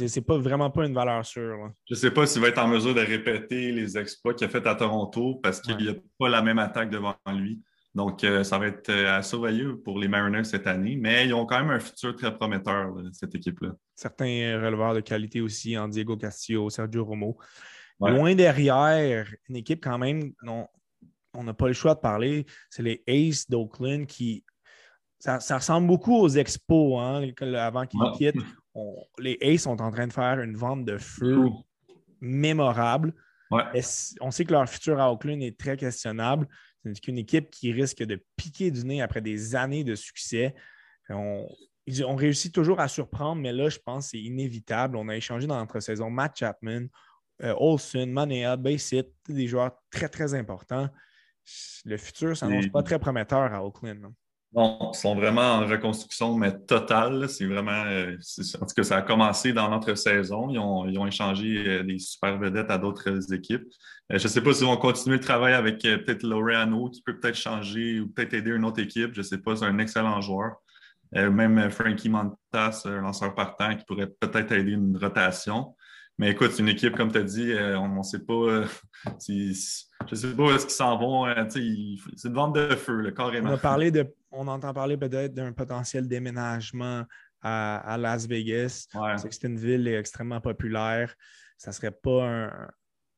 c'est 0.07 0.21
pas 0.21 0.39
vraiment 0.39 0.71
pas 0.71 0.87
une 0.87 0.95
valeur 0.95 1.25
sûre. 1.27 1.73
Je 1.89 1.95
ne 1.95 1.99
sais 1.99 2.13
pas 2.13 2.27
s'il 2.27 2.41
va 2.43 2.49
être 2.49 2.63
en 2.63 2.69
mesure 2.69 2.95
de 2.95 3.01
répéter 3.01 3.73
les 3.73 3.99
exploits 3.99 4.35
qu'il 4.35 4.47
a 4.47 4.51
fait 4.51 4.65
à 4.67 4.77
Toronto 4.77 5.41
parce 5.43 5.61
qu'il 5.61 5.77
n'y 5.79 5.89
a 5.89 5.95
pas 6.19 6.29
la 6.29 6.43
même 6.43 6.61
attaque 6.61 6.91
devant 6.91 7.17
lui. 7.27 7.61
Donc, 7.95 8.25
euh, 8.25 8.43
ça 8.43 8.59
va 8.59 8.69
être 8.69 8.91
à 8.91 9.23
surveiller 9.23 9.67
pour 9.85 9.99
les 9.99 10.09
Mariners 10.09 10.45
cette 10.45 10.67
année, 10.67 10.97
mais 10.97 11.27
ils 11.27 11.35
ont 11.35 11.45
quand 11.45 11.59
même 11.61 11.71
un 11.71 11.81
futur 11.81 12.17
très 12.17 12.35
prometteur, 12.35 12.95
cette 13.13 13.35
équipe-là. 13.35 13.73
Certains 13.95 14.61
releveurs 14.63 14.95
de 14.95 15.01
qualité 15.01 15.41
aussi, 15.41 15.77
en 15.77 15.89
Diego 15.89 16.17
Castillo, 16.17 16.71
Sergio 16.71 17.05
Romo. 17.05 17.39
Loin 18.01 18.35
derrière, 18.35 19.33
une 19.49 19.57
équipe 19.57 19.85
quand 19.85 19.99
même 19.99 20.33
dont 20.43 20.67
on 21.35 21.45
n'a 21.45 21.55
pas 21.55 21.69
le 21.69 21.73
choix 21.73 21.95
de 21.95 22.01
parler, 22.01 22.47
c'est 22.69 22.83
les 22.83 23.03
Aces 23.07 23.49
d'Oakland 23.49 24.07
qui. 24.07 24.45
Ça, 25.19 25.39
ressemble 25.39 25.87
beaucoup 25.87 26.17
aux 26.17 26.29
Expos 26.31 27.01
hein, 27.01 27.23
avant 27.57 27.87
qu'ils 27.87 28.01
quittent. 28.17 28.43
les 29.21 29.39
Aces 29.41 29.63
sont 29.63 29.81
en 29.81 29.93
train 29.93 30.09
de 30.09 30.13
faire 30.13 30.41
une 30.41 30.57
vente 30.57 30.85
de 30.85 30.99
feu 30.99 31.45
mémorable. 32.21 33.15
On 34.21 34.31
sait 34.31 34.45
que 34.45 34.53
leur 34.53 34.69
futur 34.69 35.01
à 35.01 35.13
Oakland 35.13 35.41
est 35.41 35.57
très 35.57 35.77
questionnable. 35.77 36.49
C'est 36.85 37.09
une 37.09 37.19
équipe 37.19 37.51
qui 37.51 37.73
risque 37.73 38.03
de 38.03 38.23
piquer 38.37 38.71
du 38.71 38.85
nez 38.85 39.03
après 39.03 39.21
des 39.21 39.55
années 39.55 39.85
de 39.85 39.95
succès. 39.95 40.55
On, 41.09 41.47
ils 41.87 42.05
ont 42.05 42.17
réussi 42.17 42.53
toujours 42.53 42.81
à 42.81 42.89
surprendre, 42.89 43.41
mais 43.41 43.53
là, 43.53 43.69
je 43.69 43.79
pense 43.79 44.07
que 44.07 44.11
c'est 44.13 44.21
inévitable. 44.21 44.97
On 44.97 45.09
a 45.09 45.17
échangé 45.17 45.47
dans 45.47 45.59
l'entre-saison 45.59 46.11
Matt 46.11 46.37
Chapman, 46.37 46.87
euh, 47.43 47.55
Olsen, 47.59 48.11
Manea, 48.11 48.57
Basit, 48.57 49.09
des 49.29 49.47
joueurs 49.47 49.73
très, 49.91 50.09
très 50.09 50.35
importants. 50.35 50.89
Le 51.85 51.97
futur 51.97 52.37
s'annonce 52.37 52.69
pas 52.69 52.83
très 52.83 52.99
prometteur 52.99 53.53
à 53.53 53.65
Oakland. 53.65 53.99
Non. 54.01 54.15
Ils 54.55 54.95
sont 54.95 55.15
vraiment 55.15 55.55
en 55.55 55.67
reconstruction, 55.67 56.37
mais 56.37 56.59
totale. 56.67 57.29
C'est 57.29 57.47
vraiment. 57.47 57.85
Euh, 57.87 58.17
en 58.61 58.67
tout 58.67 58.75
cas, 58.75 58.83
ça 58.83 58.97
a 58.99 59.03
commencé 59.03 59.53
dans 59.53 59.71
notre 59.71 59.95
saison. 59.95 60.51
Ils 60.51 60.59
ont, 60.59 61.07
échangé 61.07 61.65
euh, 61.67 61.83
des 61.83 61.99
super 61.99 62.39
vedettes 62.39 62.71
à 62.71 62.79
d'autres 62.79 63.33
équipes. 63.33 63.65
je 64.11 64.23
ne 64.23 64.29
sais 64.29 64.43
pas 64.43 64.53
s'ils 64.53 64.67
vont 64.67 64.77
continuer 64.77 65.17
le 65.17 65.23
travail 65.23 65.55
avec 65.55 65.83
peut-être 65.83 66.23
Laureano, 66.23 66.91
qui 66.91 67.03
peut 67.03 67.19
peut-être 67.19 67.37
changer 67.37 68.01
ou 68.01 68.09
peut-être 68.09 68.35
aider 68.35 68.51
une 68.51 68.65
autre 68.65 68.81
équipe. 68.81 69.15
Je 69.15 69.21
ne 69.21 69.25
sais 69.25 69.39
pas, 69.39 69.57
c'est 69.57 69.65
un 69.65 69.79
excellent 69.79 70.21
joueur. 70.21 70.57
même 71.13 71.71
Frankie 71.71 72.11
Montas, 72.11 72.83
un 72.85 73.01
lanceur 73.01 73.35
partant, 73.35 73.75
qui 73.75 73.85
pourrait 73.87 74.11
peut-être 74.21 74.53
aider 74.53 74.73
une 74.73 74.97
rotation. 74.99 75.75
Mais 76.23 76.31
écoute, 76.31 76.53
c'est 76.53 76.63
une 76.63 76.69
équipe, 76.69 76.95
comme 76.95 77.11
tu 77.11 77.19
as 77.19 77.25
dit, 77.25 77.51
euh, 77.51 77.77
on 77.77 77.89
ne 77.89 78.03
sait 78.05 78.21
pas. 78.21 78.33
Euh, 78.33 78.65
je 79.29 79.33
ne 79.33 79.53
sais 80.15 80.37
pas 80.37 80.43
où 80.45 80.53
est-ce 80.53 80.67
qu'ils 80.67 80.77
s'en 80.77 80.97
vont. 80.97 81.27
Euh, 81.27 81.35
c'est 81.49 82.29
une 82.29 82.35
vente 82.35 82.55
de 82.55 82.77
feu, 82.77 83.11
carrément. 83.11 83.51
On, 83.51 83.55
a 83.55 83.59
parlé 83.59 83.91
de, 83.91 84.07
on 84.31 84.47
entend 84.47 84.73
parler 84.73 84.97
peut-être 84.97 85.35
d'un 85.35 85.53
potentiel 85.53 86.07
déménagement 86.07 87.03
à, 87.41 87.97
Las 87.99 88.29
Vegas. 88.29 88.87
C'est 89.17 89.43
une 89.43 89.59
ville 89.59 89.89
extrêmement 89.89 90.41
populaire. 90.41 91.13
Ça 91.59 91.73
ne 91.73 91.75
serait 91.75 91.91
pas 91.91 92.53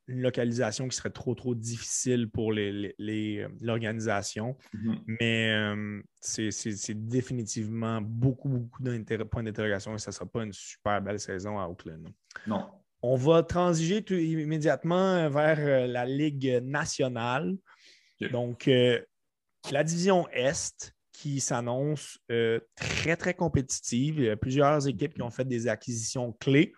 une 0.06 0.22
localisation 0.22 0.88
qui 0.88 0.96
serait 0.96 1.10
trop, 1.10 1.34
trop 1.34 1.54
difficile 1.54 2.30
pour 2.30 2.54
l'organisation. 2.54 4.56
Mm-hmm. 4.72 5.16
Mais 5.20 5.74
c'est 6.22 7.06
définitivement 7.06 8.00
beaucoup, 8.00 8.48
beaucoup 8.48 8.82
de 8.82 9.24
points 9.24 9.42
d'interrogation 9.42 9.94
et 9.94 9.98
ça 9.98 10.10
ne 10.10 10.14
sera 10.14 10.24
pas 10.24 10.42
une 10.42 10.54
super 10.54 11.02
belle 11.02 11.20
saison 11.20 11.60
à 11.60 11.68
Oakland. 11.68 12.08
Non. 12.46 12.66
On 13.06 13.16
va 13.16 13.42
transiger 13.42 14.02
tout 14.02 14.14
immédiatement 14.14 15.28
vers 15.28 15.58
euh, 15.58 15.86
la 15.86 16.06
Ligue 16.06 16.62
nationale. 16.62 17.54
Donc, 18.32 18.66
euh, 18.66 18.98
la 19.70 19.84
division 19.84 20.26
Est 20.30 20.94
qui 21.12 21.38
s'annonce 21.40 22.18
euh, 22.32 22.60
très, 22.74 23.14
très 23.18 23.34
compétitive. 23.34 24.20
Il 24.20 24.24
y 24.24 24.30
a 24.30 24.38
plusieurs 24.38 24.88
équipes 24.88 25.12
qui 25.12 25.20
ont 25.20 25.30
fait 25.30 25.44
des 25.44 25.68
acquisitions 25.68 26.32
clés. 26.32 26.72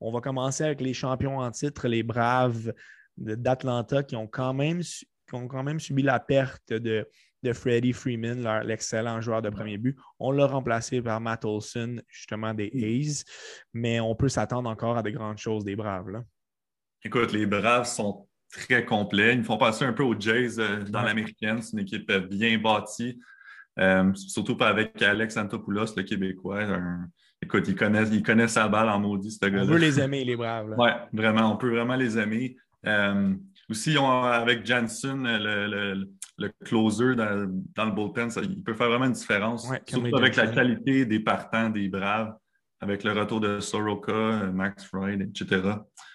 On 0.00 0.12
va 0.12 0.20
commencer 0.20 0.64
avec 0.64 0.82
les 0.82 0.92
champions 0.92 1.38
en 1.38 1.50
titre, 1.50 1.88
les 1.88 2.02
Braves 2.02 2.74
d'Atlanta, 3.16 4.02
qui 4.02 4.16
ont 4.16 4.26
quand 4.26 4.52
même, 4.52 4.82
qui 4.82 5.34
ont 5.34 5.48
quand 5.48 5.62
même 5.62 5.80
subi 5.80 6.02
la 6.02 6.20
perte 6.20 6.74
de 6.74 7.08
de 7.44 7.52
Freddie 7.52 7.92
Freeman, 7.92 8.42
l'excellent 8.64 9.20
joueur 9.20 9.42
de 9.42 9.50
premier 9.50 9.78
but. 9.78 9.96
On 10.18 10.32
l'a 10.32 10.46
remplacé 10.46 11.00
par 11.00 11.20
Matt 11.20 11.44
Olson, 11.44 12.00
justement 12.08 12.54
des 12.54 12.70
A's, 12.74 13.24
mais 13.72 14.00
on 14.00 14.14
peut 14.14 14.28
s'attendre 14.28 14.68
encore 14.68 14.96
à 14.96 15.02
de 15.02 15.10
grandes 15.10 15.38
choses 15.38 15.64
des 15.64 15.76
Braves. 15.76 16.10
Là. 16.10 16.24
Écoute, 17.04 17.32
les 17.32 17.46
Braves 17.46 17.86
sont 17.86 18.26
très 18.50 18.84
complets. 18.84 19.34
Ils 19.34 19.40
me 19.40 19.44
font 19.44 19.58
passer 19.58 19.84
un 19.84 19.92
peu 19.92 20.02
aux 20.02 20.18
Jays 20.18 20.58
euh, 20.58 20.82
dans 20.84 21.02
l'américaine. 21.02 21.60
C'est 21.60 21.72
une 21.72 21.80
équipe 21.80 22.10
euh, 22.10 22.20
bien 22.20 22.58
bâtie, 22.58 23.20
euh, 23.78 24.12
surtout 24.14 24.56
pas 24.56 24.68
avec 24.68 25.00
Alex 25.02 25.36
Antopoulos, 25.36 25.94
le 25.96 26.02
Québécois. 26.02 26.62
Écoute, 27.42 27.68
il 27.68 27.74
connaît, 27.74 28.04
il 28.04 28.22
connaît 28.22 28.48
sa 28.48 28.68
balle 28.68 28.88
en 28.88 28.98
maudit, 28.98 29.32
ce 29.32 29.46
gars-là. 29.46 29.64
On 29.64 29.66
veut 29.66 29.78
les 29.78 30.00
aimer, 30.00 30.24
les 30.24 30.36
Braves. 30.36 30.74
Oui, 30.78 30.88
vraiment, 31.12 31.52
on 31.52 31.56
peut 31.56 31.70
vraiment 31.70 31.96
les 31.96 32.18
aimer. 32.18 32.56
aussi, 33.68 33.96
avec 33.98 34.64
Janssen, 34.64 35.24
le, 35.24 35.66
le 35.66 36.10
closer 36.64 37.14
dans, 37.14 37.46
le 37.86 37.90
bullpen, 37.90 38.30
ça, 38.30 38.40
il 38.42 38.62
peut 38.62 38.74
faire 38.74 38.88
vraiment 38.88 39.06
une 39.06 39.12
différence. 39.12 39.68
surtout 39.86 40.16
avec 40.16 40.36
la 40.36 40.48
qualité 40.48 41.06
des 41.06 41.20
partants 41.20 41.70
des 41.70 41.88
Braves, 41.88 42.34
avec 42.80 43.04
le 43.04 43.12
retour 43.12 43.40
de 43.40 43.60
Soroka, 43.60 44.50
Max 44.52 44.84
Freud, 44.84 45.22
etc. 45.22 45.62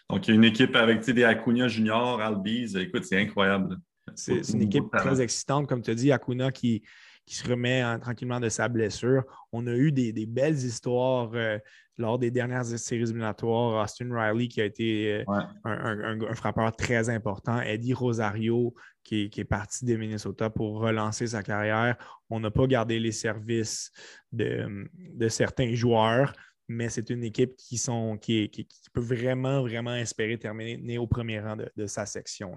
Donc, 0.10 0.27
il 0.27 0.32
y 0.32 0.34
a 0.34 0.36
une 0.36 0.43
équipe 0.43 0.75
avec 0.75 1.05
des 1.05 1.23
Acuna 1.23 1.67
Junior, 1.67 2.19
Albies. 2.21 2.77
Écoute, 2.77 3.05
c'est 3.05 3.21
incroyable. 3.21 3.77
C'est 4.15 4.41
une 4.49 4.63
équipe 4.63 4.91
très 4.91 5.21
excitante, 5.21 5.67
comme 5.67 5.82
tu 5.82 5.91
as 5.91 5.95
dit, 5.95 6.12
Acuna 6.12 6.51
qui, 6.51 6.84
qui 7.29 7.36
se 7.36 7.47
remet 7.47 7.84
tranquillement 7.99 8.39
de 8.39 8.49
sa 8.49 8.67
blessure. 8.67 9.23
On 9.51 9.67
a 9.67 9.73
eu 9.75 9.91
des, 9.91 10.25
belles 10.25 10.58
histoires 10.58 11.29
euh, 11.36 11.60
lors 11.97 12.17
des 12.17 12.32
dernières 12.32 12.65
séries 12.65 13.03
éliminatoires. 13.03 13.84
Austin 13.84 14.10
Riley, 14.12 14.47
qui 14.47 14.62
a 14.62 14.65
été 14.65 15.23
euh, 15.29 15.41
un, 15.63 16.34
frappeur 16.34 16.75
très 16.75 17.08
important. 17.10 17.62
Eddie 17.62 17.93
Rosario, 17.93 18.73
qui 19.10 19.41
est, 19.41 19.43
parti 19.43 19.86
de 19.86 19.95
Minnesota 19.95 20.50
pour 20.50 20.80
relancer 20.80 21.28
sa 21.28 21.41
carrière. 21.41 21.95
On 22.30 22.39
n'a 22.39 22.52
pas 22.52 22.67
gardé 22.67 23.00
les 23.00 23.12
services 23.12 23.91
de, 24.32 24.88
certains 25.30 25.74
joueurs 25.74 26.34
mais 26.72 26.88
c'est 26.88 27.10
une 27.10 27.24
équipe 27.24 27.56
qui, 27.56 27.80
sont, 27.80 28.19
qui, 28.19 28.67
peut 28.93 29.02
vraiment, 29.02 29.63
vraiment 29.63 29.95
espérer 29.95 30.38
terminer 30.38 31.00
au 31.00 31.08
premier 31.08 31.39
rang 31.39 31.58
de, 31.58 31.88
sa 31.88 32.06
section. 32.06 32.54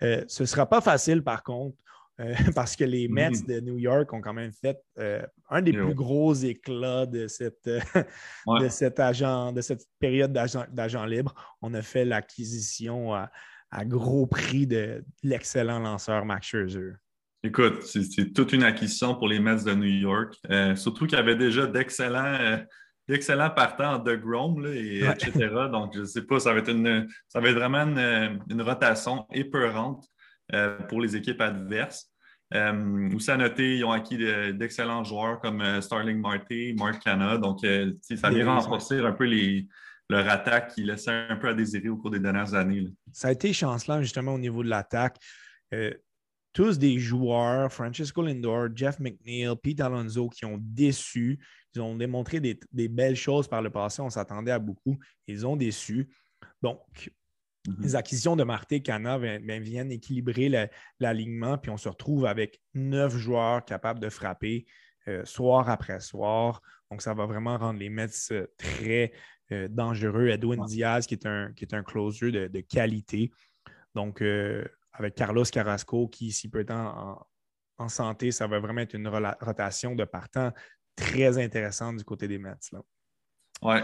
Euh, 0.00 0.22
ce 0.28 0.44
ne 0.44 0.46
sera 0.46 0.68
pas 0.68 0.80
facile, 0.80 1.24
par 1.24 1.42
contre, 1.42 1.76
euh, 2.20 2.34
parce 2.54 2.76
que 2.76 2.84
les 2.84 3.08
Mets 3.08 3.30
mm-hmm. 3.30 3.46
de 3.46 3.60
New 3.60 3.78
York 3.78 4.12
ont 4.12 4.20
quand 4.20 4.34
même 4.34 4.52
fait 4.52 4.78
euh, 4.98 5.22
un 5.50 5.62
des 5.62 5.72
plus 5.72 5.94
gros 5.94 6.34
éclats 6.34 7.06
de 7.06 7.26
cette, 7.26 7.66
euh, 7.66 7.80
de 8.60 8.68
cet 8.68 9.00
agent, 9.00 9.52
de 9.52 9.60
cette 9.60 9.86
période 9.98 10.32
d'agent 10.32 11.04
libre. 11.04 11.34
On 11.62 11.74
a 11.74 11.82
fait 11.82 12.04
l'acquisition 12.04 13.14
à, 13.14 13.30
gros 13.84 14.26
prix 14.26 14.66
de 14.66 15.04
l'excellent 15.22 15.78
lanceur 15.78 16.24
Max 16.24 16.46
Scherzer. 16.46 16.94
Écoute, 17.44 17.82
c'est 17.82 18.32
toute 18.32 18.52
une 18.52 18.62
acquisition 18.62 19.16
pour 19.16 19.26
les 19.26 19.40
Mets 19.40 19.64
de 19.64 19.74
New 19.74 19.84
York. 19.84 20.36
Euh, 20.48 20.76
surtout 20.76 21.06
qu'il 21.06 21.18
y 21.18 21.20
avait 21.20 21.34
déjà 21.34 21.66
d'excellents 21.66 22.36
euh, 22.40 22.58
d'excellents 23.08 23.50
partants 23.50 23.98
de 23.98 24.14
Grom, 24.14 24.64
et, 24.64 25.00
etc. 25.00 25.48
Donc, 25.72 25.92
je 25.94 26.00
ne 26.00 26.04
sais 26.04 26.22
pas, 26.22 26.38
ça 26.38 26.52
va 26.52 26.60
être, 26.60 26.70
une, 26.70 27.08
ça 27.28 27.40
va 27.40 27.48
être 27.48 27.56
vraiment 27.56 27.82
une, 27.82 28.62
rotation 28.62 29.26
épeurante 29.32 30.06
euh, 30.54 30.78
pour 30.82 31.00
les 31.00 31.16
équipes 31.16 31.40
adverses. 31.40 32.12
Euh, 32.54 33.10
aussi 33.12 33.32
à 33.32 33.36
noter, 33.36 33.78
ils 33.78 33.84
ont 33.84 33.90
acquis 33.90 34.18
d'excellents 34.54 35.02
joueurs 35.02 35.40
comme 35.40 35.80
Starling 35.80 36.20
Marty, 36.20 36.74
Mark 36.78 37.02
Canna. 37.02 37.38
Donc, 37.38 37.66
ça 38.02 38.30
vient 38.30 38.54
renforcer 38.54 39.00
un 39.00 39.12
peu 39.12 39.24
les, 39.24 39.66
leur 40.12 40.28
attaque 40.28 40.74
qui 40.74 40.84
laissait 40.84 41.26
un 41.28 41.36
peu 41.36 41.48
à 41.48 41.54
désirer 41.54 41.88
au 41.88 41.96
cours 41.96 42.10
des 42.10 42.20
dernières 42.20 42.54
années. 42.54 42.88
Ça 43.12 43.28
a 43.28 43.32
été 43.32 43.52
chancelant 43.52 44.00
justement 44.00 44.34
au 44.34 44.38
niveau 44.38 44.62
de 44.62 44.68
l'attaque 44.68 45.18
tous 46.52 46.78
des 46.78 46.98
joueurs, 46.98 47.72
Francisco 47.72 48.22
Lindor, 48.22 48.68
Jeff 48.74 48.98
McNeil, 49.00 49.48
Pete 49.62 49.80
Alonso, 49.80 50.28
qui 50.28 50.44
ont 50.44 50.58
déçu. 50.60 51.38
Ils 51.74 51.80
ont 51.80 51.96
démontré 51.96 52.40
des, 52.40 52.88
belles 52.88 53.16
choses 53.16 53.48
par 53.48 53.62
le 53.62 53.70
passé. 53.70 54.02
On 54.02 54.10
s'attendait 54.10 54.50
à 54.50 54.58
beaucoup. 54.58 54.98
Ils 55.26 55.46
ont 55.46 55.56
déçu. 55.56 56.14
Donc, 56.60 57.10
mhm. 57.66 57.76
les 57.80 57.96
acquisitions 57.96 58.36
de 58.36 58.44
Marté 58.44 58.76
et 58.76 58.82
Cana 58.82 59.18
viennent 59.18 59.92
équilibrer 59.92 60.70
l'alignement, 61.00 61.56
puis 61.56 61.70
on 61.70 61.78
se 61.78 61.88
retrouve 61.88 62.26
avec 62.26 62.60
neuf 62.74 63.16
joueurs 63.16 63.64
capables 63.64 64.00
de 64.00 64.10
frapper 64.10 64.66
euh, 65.08 65.24
soir 65.24 65.70
après 65.70 66.00
soir. 66.00 66.60
Donc, 66.90 67.00
ça 67.00 67.14
va 67.14 67.24
vraiment 67.24 67.56
rendre 67.56 67.80
les 67.80 67.88
Mets 67.88 68.08
euh, 68.32 68.46
très 68.58 69.12
euh, 69.52 69.68
dangereux. 69.68 70.28
Edwin 70.28 70.64
Diaz, 70.64 71.06
qui 71.06 71.14
est 71.14 71.26
un, 71.26 71.52
qui 71.52 71.64
est 71.64 71.74
un 71.74 71.82
closer 71.82 72.30
de, 72.30 72.46
de 72.48 72.60
qualité. 72.60 73.30
Donc, 73.94 74.22
avec 74.92 75.14
Carlos 75.14 75.44
Carrasco 75.44 76.08
qui, 76.08 76.32
s'il 76.32 76.50
peut 76.50 76.60
être 76.60 76.72
en, 76.72 77.88
santé, 77.88 78.30
ça 78.30 78.46
va 78.46 78.60
vraiment 78.60 78.80
être 78.80 78.94
une 78.94 79.08
rotation 79.08 79.96
de 79.96 80.04
partant 80.04 80.52
très 80.94 81.42
intéressante 81.42 81.96
du 81.96 82.04
côté 82.04 82.28
des 82.28 82.38
Mets. 82.38 82.54
Ouais. 83.60 83.82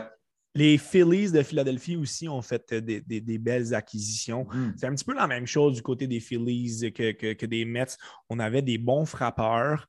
Les 0.55 0.79
Phillies 0.79 1.33
de 1.33 1.43
Philadelphie 1.43 1.97
aussi 1.97 2.29
ont 2.29 2.43
fait 2.43 2.73
des, 2.73 3.39
belles 3.39 3.75
acquisitions. 3.75 4.45
Mm. 4.45 4.75
C'est 4.77 4.87
un 4.87 4.95
petit 4.95 5.05
peu 5.05 5.15
la 5.15 5.27
même 5.27 5.47
chose 5.47 5.75
du 5.75 5.83
côté 5.83 6.07
des 6.07 6.21
Phillies 6.21 6.93
que, 6.93 7.47
des 7.47 7.65
Mets. 7.65 7.97
On 8.29 8.39
avait 8.39 8.63
des 8.63 8.79
bons 8.79 9.05
frappeurs. 9.05 9.87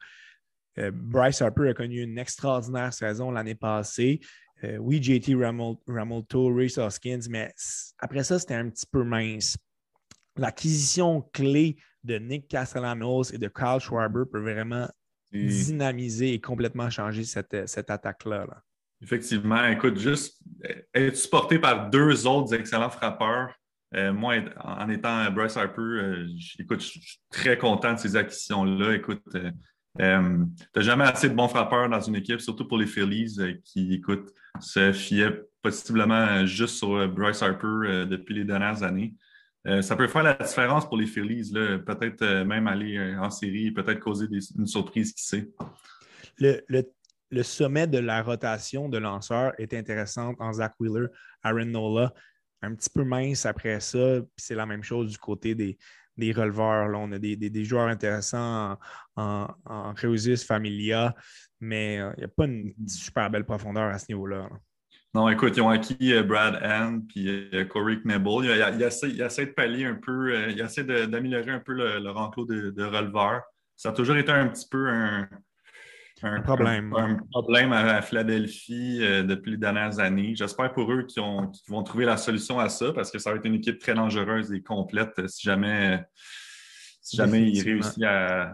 Euh, 0.77 0.91
Bryce 0.93 1.41
Harper 1.41 1.69
a 1.69 1.73
connu 1.73 2.01
une 2.01 2.17
extraordinaire 2.17 2.93
saison 2.93 3.31
l'année 3.31 3.55
passée. 3.55 4.19
Euh, 4.63 4.77
oui, 4.77 5.01
JT 5.01 5.35
Ramolto, 5.87 6.53
Reese 6.53 6.77
Hoskins, 6.77 7.21
mais 7.29 7.53
après 7.99 8.23
ça, 8.23 8.39
c'était 8.39 8.55
un 8.55 8.69
petit 8.69 8.85
peu 8.91 9.03
mince 9.03 9.57
l'acquisition 10.39 11.21
clé 11.33 11.77
de 12.03 12.17
Nick 12.17 12.47
Castellanos 12.47 13.33
et 13.33 13.37
de 13.37 13.47
Kyle 13.47 13.79
Schwarber 13.79 14.23
peut 14.31 14.39
vraiment 14.39 14.87
dynamiser 15.31 16.33
et 16.33 16.41
complètement 16.41 16.89
changer 16.89 17.23
cette, 17.23 17.67
cette 17.67 17.89
attaque-là. 17.89 18.47
Effectivement, 19.01 19.65
écoute, 19.65 19.97
juste 19.97 20.41
être 20.93 21.15
supporté 21.15 21.59
par 21.59 21.89
deux 21.89 22.25
autres 22.25 22.53
excellents 22.53 22.89
frappeurs. 22.89 23.53
Euh, 23.95 24.13
moi, 24.13 24.35
en 24.63 24.89
étant 24.89 25.31
Bryce 25.31 25.57
Harper, 25.57 25.81
euh, 25.81 26.27
écoute, 26.59 26.81
je 26.81 26.87
suis 26.87 27.19
très 27.29 27.57
content 27.57 27.93
de 27.93 27.99
ces 27.99 28.15
acquisitions-là. 28.15 28.95
Écoute, 28.95 29.23
euh, 29.99 30.45
tu 30.57 30.65
n'as 30.75 30.81
jamais 30.81 31.05
assez 31.05 31.29
de 31.29 31.35
bons 31.35 31.47
frappeurs 31.47 31.89
dans 31.89 32.01
une 32.01 32.15
équipe, 32.15 32.41
surtout 32.41 32.67
pour 32.67 32.77
les 32.77 32.87
Phillies 32.87 33.37
qui, 33.63 33.93
écoute, 33.93 34.29
se 34.59 34.91
fiaient 34.93 35.43
possiblement 35.61 36.45
juste 36.45 36.75
sur 36.75 37.07
Bryce 37.09 37.41
Harper 37.41 38.05
depuis 38.07 38.35
les 38.35 38.45
dernières 38.45 38.83
années. 38.83 39.15
Euh, 39.67 39.81
ça 39.81 39.95
peut 39.95 40.07
faire 40.07 40.23
la 40.23 40.33
différence 40.33 40.87
pour 40.87 40.97
les 40.97 41.05
Phillies, 41.05 41.51
peut-être 41.85 42.21
euh, 42.21 42.45
même 42.45 42.67
aller 42.67 42.97
euh, 42.97 43.19
en 43.19 43.29
série, 43.29 43.71
peut-être 43.71 43.99
causer 43.99 44.25
une 44.57 44.67
surprise, 44.67 45.13
qui 45.13 45.23
sait. 45.23 45.49
Le, 46.37 47.43
sommet 47.43 47.85
de 47.85 47.99
la 47.99 48.23
rotation 48.23 48.87
de 48.87 48.97
lanceurs 48.97 49.53
est 49.57 49.73
intéressant 49.73 50.33
en 50.39 50.53
Zach 50.53 50.73
Wheeler, 50.79 51.07
Aaron 51.43 51.65
Nola, 51.65 52.13
un 52.61 52.73
petit 52.73 52.89
peu 52.89 53.03
mince 53.03 53.45
après 53.45 53.79
ça, 53.81 54.21
puis 54.21 54.45
c'est 54.45 54.55
la 54.55 54.65
même 54.65 54.83
chose 54.83 55.11
du 55.11 55.17
côté 55.17 55.55
des, 55.55 55.77
des 56.19 56.31
releveurs. 56.31 56.87
Là. 56.87 56.97
On 56.99 57.11
a 57.11 57.19
des, 57.19 57.63
joueurs 57.65 57.87
intéressants 57.87 58.77
en, 59.15 59.47
en, 59.65 59.95
Familia, 60.45 61.15
mais 61.59 61.95
il 61.95 62.19
n'y 62.19 62.23
a 62.23 62.29
pas 62.29 62.45
une 62.45 62.73
super 62.87 63.29
belle 63.29 63.45
profondeur 63.45 63.93
à 63.93 63.97
ce 63.97 64.05
niveau-là. 64.09 64.49
là 64.49 64.59
non, 65.15 65.27
écoute, 65.27 65.57
ils 65.57 65.61
ont 65.61 65.69
acquis 65.69 66.13
euh, 66.13 66.21
Brad 66.21 66.59
Hand 66.63 67.07
puis 67.07 67.27
euh, 67.27 67.65
Corey 67.65 67.99
Knebel. 68.03 68.45
Il, 68.45 68.81
essaie, 68.83 69.45
de 69.47 69.51
pallier 69.51 69.85
un 69.85 69.95
peu, 69.95 70.35
euh, 70.35 70.49
il 70.51 70.61
essaie 70.61 70.83
d'améliorer 70.83 71.49
un 71.51 71.59
peu 71.59 71.73
le, 71.73 72.07
enclos 72.11 72.45
de, 72.45 72.69
de 72.69 72.83
releveur. 72.83 73.41
Ça 73.75 73.89
a 73.89 73.91
toujours 73.91 74.17
été 74.17 74.31
un 74.31 74.47
petit 74.47 74.67
peu 74.69 74.87
un, 74.87 75.27
problème. 76.43 76.93
Un, 76.95 77.17
problème 77.31 77.71
à, 77.73 78.01
Philadelphie 78.01 78.99
depuis 78.99 79.51
les 79.51 79.57
dernières 79.57 79.99
années. 79.99 80.35
J'espère 80.35 80.73
pour 80.73 80.91
eux 80.91 81.03
qu'ils 81.03 81.23
vont 81.67 81.83
trouver 81.83 82.05
la 82.05 82.17
solution 82.17 82.59
à 82.59 82.69
ça 82.69 82.91
parce 82.93 83.11
que 83.11 83.19
ça 83.19 83.31
va 83.31 83.37
être 83.37 83.45
une 83.45 83.55
équipe 83.55 83.79
très 83.79 83.93
dangereuse 83.93 84.51
et 84.51 84.61
complète 84.61 85.27
si 85.27 85.43
jamais, 85.43 86.03
si 87.01 87.17
jamais 87.17 87.49
ils 87.49 87.61
réussissent 87.61 88.03
à, 88.03 88.53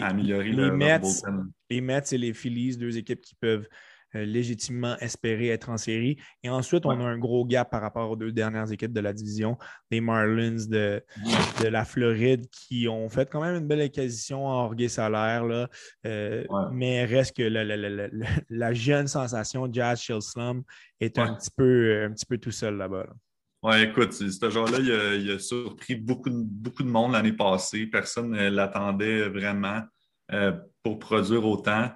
améliorer 0.00 0.52
les 0.52 0.70
Mets, 0.70 1.00
Les 1.70 1.80
Mets 1.80 2.02
et 2.12 2.18
les 2.18 2.32
Phillies, 2.32 2.76
deux 2.76 2.96
équipes 2.96 3.20
qui 3.20 3.34
peuvent 3.34 3.68
euh, 3.68 3.91
légitimement 4.14 4.96
espérer 4.98 5.48
être 5.48 5.70
en 5.70 5.76
série. 5.76 6.18
Et 6.42 6.50
ensuite, 6.50 6.86
on 6.86 6.90
a 6.90 7.04
un 7.04 7.18
gros 7.18 7.44
gap 7.44 7.70
par 7.70 7.80
rapport 7.80 8.10
aux 8.10 8.16
deux 8.16 8.32
dernières 8.32 8.70
équipes 8.70 8.92
de 8.92 9.00
la 9.00 9.12
division, 9.12 9.56
les 9.90 10.00
Marlins 10.00 10.66
de, 10.68 11.02
de 11.62 11.68
la 11.68 11.84
Floride, 11.84 12.46
qui 12.50 12.88
ont 12.88 13.08
fait 13.08 13.30
quand 13.30 13.40
même 13.40 13.56
une 13.56 13.66
belle 13.66 13.80
acquisition 13.80 14.46
en 14.46 14.64
orgueil 14.64 14.88
salaire, 14.88 15.44
là, 15.44 15.68
euh, 16.06 16.44
mais 16.72 17.04
reste 17.04 17.36
que 17.36 17.42
la, 17.42 18.74
jeune 18.74 19.08
sensation 19.08 19.68
Jazz 19.72 20.00
Shilslum 20.00 20.62
est 21.00 21.18
un, 21.18 21.34
petit 21.34 21.50
peu, 21.56 22.04
un 22.04 22.12
petit 22.12 22.26
peu 22.26 22.38
tout 22.38 22.50
seul 22.50 22.76
là-bas. 22.76 23.06
Oui, 23.62 23.80
écoute, 23.82 24.12
ce 24.12 24.50
genre-là, 24.50 24.78
il, 24.80 25.30
a 25.30 25.38
surpris 25.38 25.94
beaucoup, 25.94 26.30
beaucoup 26.32 26.82
de 26.82 26.88
monde 26.88 27.12
l'année 27.12 27.32
passée. 27.32 27.86
Personne 27.86 28.30
ne 28.30 28.48
l'attendait 28.50 29.28
vraiment 29.28 29.82
euh, 30.32 30.52
pour 30.82 30.98
produire 30.98 31.44
autant. 31.46 31.90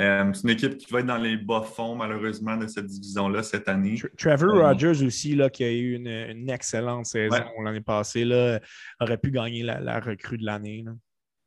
Euh, 0.00 0.32
c'est 0.32 0.44
une 0.44 0.50
équipe 0.50 0.78
qui 0.78 0.90
va 0.90 1.00
être 1.00 1.06
dans 1.06 1.18
les 1.18 1.36
bas-fonds, 1.36 1.94
malheureusement, 1.94 2.56
de 2.56 2.66
cette 2.66 2.86
division-là 2.86 3.42
cette 3.42 3.68
année. 3.68 4.00
Trevor 4.16 4.56
euh, 4.56 4.68
Rogers 4.68 5.04
aussi, 5.04 5.34
là, 5.34 5.50
qui 5.50 5.64
a 5.64 5.70
eu 5.70 5.94
une, 5.94 6.48
excellente 6.48 7.06
saison 7.06 7.44
l'année 7.62 7.82
passée, 7.82 8.24
là, 8.24 8.58
aurait 9.00 9.18
pu 9.18 9.30
gagner 9.30 9.62
la, 9.62 10.00
recrue 10.00 10.38
de 10.38 10.46
l'année. 10.46 10.84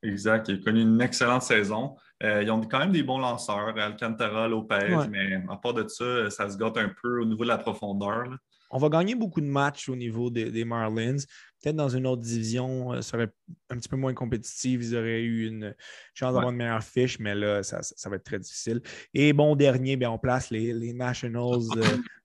Exact. 0.03 0.47
Il 0.49 0.59
a 0.59 0.63
connu 0.63 0.81
une 0.81 1.01
excellente 1.01 1.41
saison. 1.41 1.95
Euh, 2.23 2.43
ils 2.43 2.51
ont 2.51 2.61
quand 2.61 2.79
même 2.79 2.91
des 2.91 3.03
bons 3.03 3.17
lanceurs, 3.17 3.75
Alcantara, 3.77 4.47
Lopez, 4.47 4.95
mais 5.09 5.41
à 5.49 5.57
part 5.57 5.73
de 5.73 5.87
ça, 5.87 6.29
ça 6.29 6.49
se 6.49 6.57
gâte 6.57 6.77
un 6.77 6.91
peu 7.01 7.21
au 7.21 7.25
niveau 7.25 7.43
de 7.43 7.49
la 7.49 7.57
profondeur. 7.57 8.25
On 8.69 8.77
va 8.77 8.89
gagner 8.89 9.15
beaucoup 9.15 9.41
de 9.41 9.47
matchs 9.47 9.89
au 9.89 9.95
niveau 9.95 10.29
des 10.29 10.65
Marlins. 10.65 11.17
Peut-être 11.65 11.77
dans 11.77 11.89
une 11.89 12.05
autre 12.05 12.21
division, 12.21 12.93
euh, 12.93 12.97
ça 12.97 13.13
serait 13.13 13.29
un 13.71 13.77
petit 13.77 13.89
peu 13.89 13.95
moins 13.95 14.13
compétitif. 14.13 14.81
Ils 14.83 14.95
auraient 14.95 15.23
eu 15.23 15.47
une 15.47 15.73
chance 16.13 16.31
d'avoir 16.35 16.51
une 16.51 16.57
meilleure 16.57 16.83
fiche, 16.83 17.17
mais 17.17 17.33
là, 17.33 17.63
ça, 17.63 17.81
va 18.07 18.17
être 18.17 18.23
très 18.23 18.37
difficile. 18.37 18.81
Et 19.15 19.33
bon, 19.33 19.55
dernier, 19.55 19.97
bien, 19.97 20.11
on 20.11 20.19
place 20.19 20.51
les, 20.51 20.93
Nationals 20.93 21.63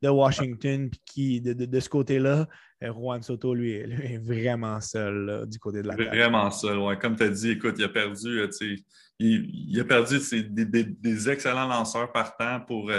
de, 0.03 0.09
Washington. 0.11 0.91
qui, 1.07 1.41
de, 1.41 1.81
ce 1.81 1.89
côté-là, 1.89 2.49
euh, 2.85 2.93
Juan 2.93 3.23
Soto, 3.23 3.55
lui, 3.55 3.73
est 3.77 4.19
vraiment 4.19 4.79
seul 4.83 5.47
du 5.49 5.59
côté 5.59 5.81
de 5.81 5.89
la 5.89 5.95
table. 5.97 6.09
Vraiment 6.11 6.51
seul. 6.51 6.99
Comme 6.99 7.17
tu 7.17 7.23
as 7.23 7.31
dit, 7.31 7.53
écoute, 7.53 7.77
il 7.79 7.85
a 7.85 7.89
perdu, 7.89 8.41
euh, 8.41 8.77
il, 9.19 9.81
a 9.81 9.85
perdu 9.85 10.19
des, 10.51 11.31
excellents 11.31 11.67
lanceurs 11.67 12.13
partants 12.13 12.61
pour, 12.61 12.93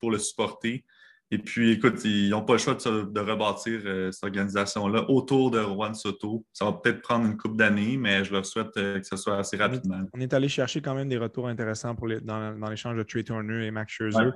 pour 0.00 0.12
le 0.12 0.18
supporter. 0.18 0.84
Et 1.30 1.38
puis, 1.38 1.72
écoute, 1.72 2.02
ils 2.04 2.30
n'ont 2.30 2.42
pas 2.42 2.54
le 2.54 2.58
choix 2.58 2.74
de, 2.74 3.20
rebâtir 3.20 3.82
euh, 3.84 4.10
cette 4.10 4.24
organisation-là 4.24 5.10
autour 5.10 5.50
de 5.50 5.60
Juan 5.60 5.94
Soto. 5.94 6.46
Ça 6.54 6.64
va 6.64 6.72
peut-être 6.72 7.02
prendre 7.02 7.26
une 7.26 7.36
couple 7.36 7.56
d'années, 7.56 7.98
mais 7.98 8.24
je 8.24 8.32
leur 8.32 8.46
souhaite 8.46 8.74
euh, 8.78 8.98
que 8.98 9.06
ce 9.06 9.16
soit 9.16 9.36
assez 9.36 9.58
rapidement. 9.58 10.00
On 10.14 10.20
est 10.20 10.32
allé 10.32 10.48
chercher 10.48 10.80
quand 10.80 10.94
même 10.94 11.08
des 11.08 11.18
retours 11.18 11.48
intéressants 11.48 11.94
pour 11.94 12.08
dans, 12.22 12.70
l'échange 12.70 12.96
de 12.96 13.02
Trey 13.02 13.24
Turner 13.24 13.66
et 13.66 13.70
Max 13.70 13.92
Scherzer. 13.92 14.30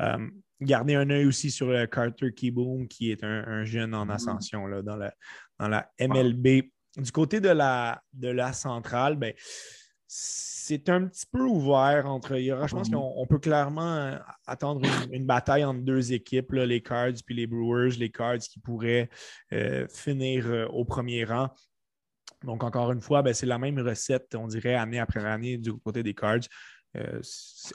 Euh, 0.00 0.26
garder 0.62 0.94
un 0.94 1.10
œil 1.10 1.26
aussi 1.26 1.50
sur 1.50 1.68
Carter 1.90 2.32
Keyboom, 2.32 2.88
qui 2.88 3.10
est 3.10 3.22
un, 3.24 3.64
jeune 3.64 3.94
en 3.94 4.06
mm-hmm. 4.06 4.12
ascension 4.12 4.66
là, 4.66 4.80
dans, 4.80 4.96
la, 4.96 5.12
dans 5.58 5.68
la 5.68 5.90
MLB. 6.00 6.70
Du 6.96 7.12
côté 7.12 7.40
de 7.40 7.50
la, 7.50 8.02
de 8.14 8.28
la 8.28 8.54
centrale, 8.54 9.16
ben, 9.16 9.34
c'est 10.10 10.88
un 10.88 11.06
petit 11.06 11.26
peu 11.30 11.42
ouvert 11.42 12.06
entre. 12.06 12.34
je 12.36 12.74
pense 12.74 12.88
mhm. 12.88 12.96
qu'on 12.96 13.26
peut 13.26 13.38
clairement 13.38 13.94
euh, 13.94 14.18
attendre 14.46 14.80
une, 15.12 15.26
bataille 15.26 15.64
entre 15.64 15.80
deux 15.80 16.14
équipes, 16.14 16.52
les 16.52 16.80
Cards 16.80 17.12
puis 17.26 17.34
les 17.34 17.46
Brewers, 17.46 17.90
les 17.98 18.10
Cards 18.10 18.38
qui 18.38 18.58
pourraient 18.58 19.10
euh, 19.52 19.86
finir 19.88 20.46
euh, 20.46 20.66
au 20.68 20.86
premier 20.86 21.24
rang. 21.24 21.50
Donc, 22.42 22.64
encore 22.64 22.90
une 22.92 23.02
fois, 23.02 23.20
ben, 23.20 23.34
c'est 23.34 23.46
la 23.46 23.58
même 23.58 23.78
recette, 23.80 24.34
on 24.34 24.46
dirait, 24.46 24.74
année 24.74 24.98
après 24.98 25.24
année 25.24 25.58
du 25.58 25.74
côté 25.74 26.02
des 26.02 26.14
Cards. 26.14 26.48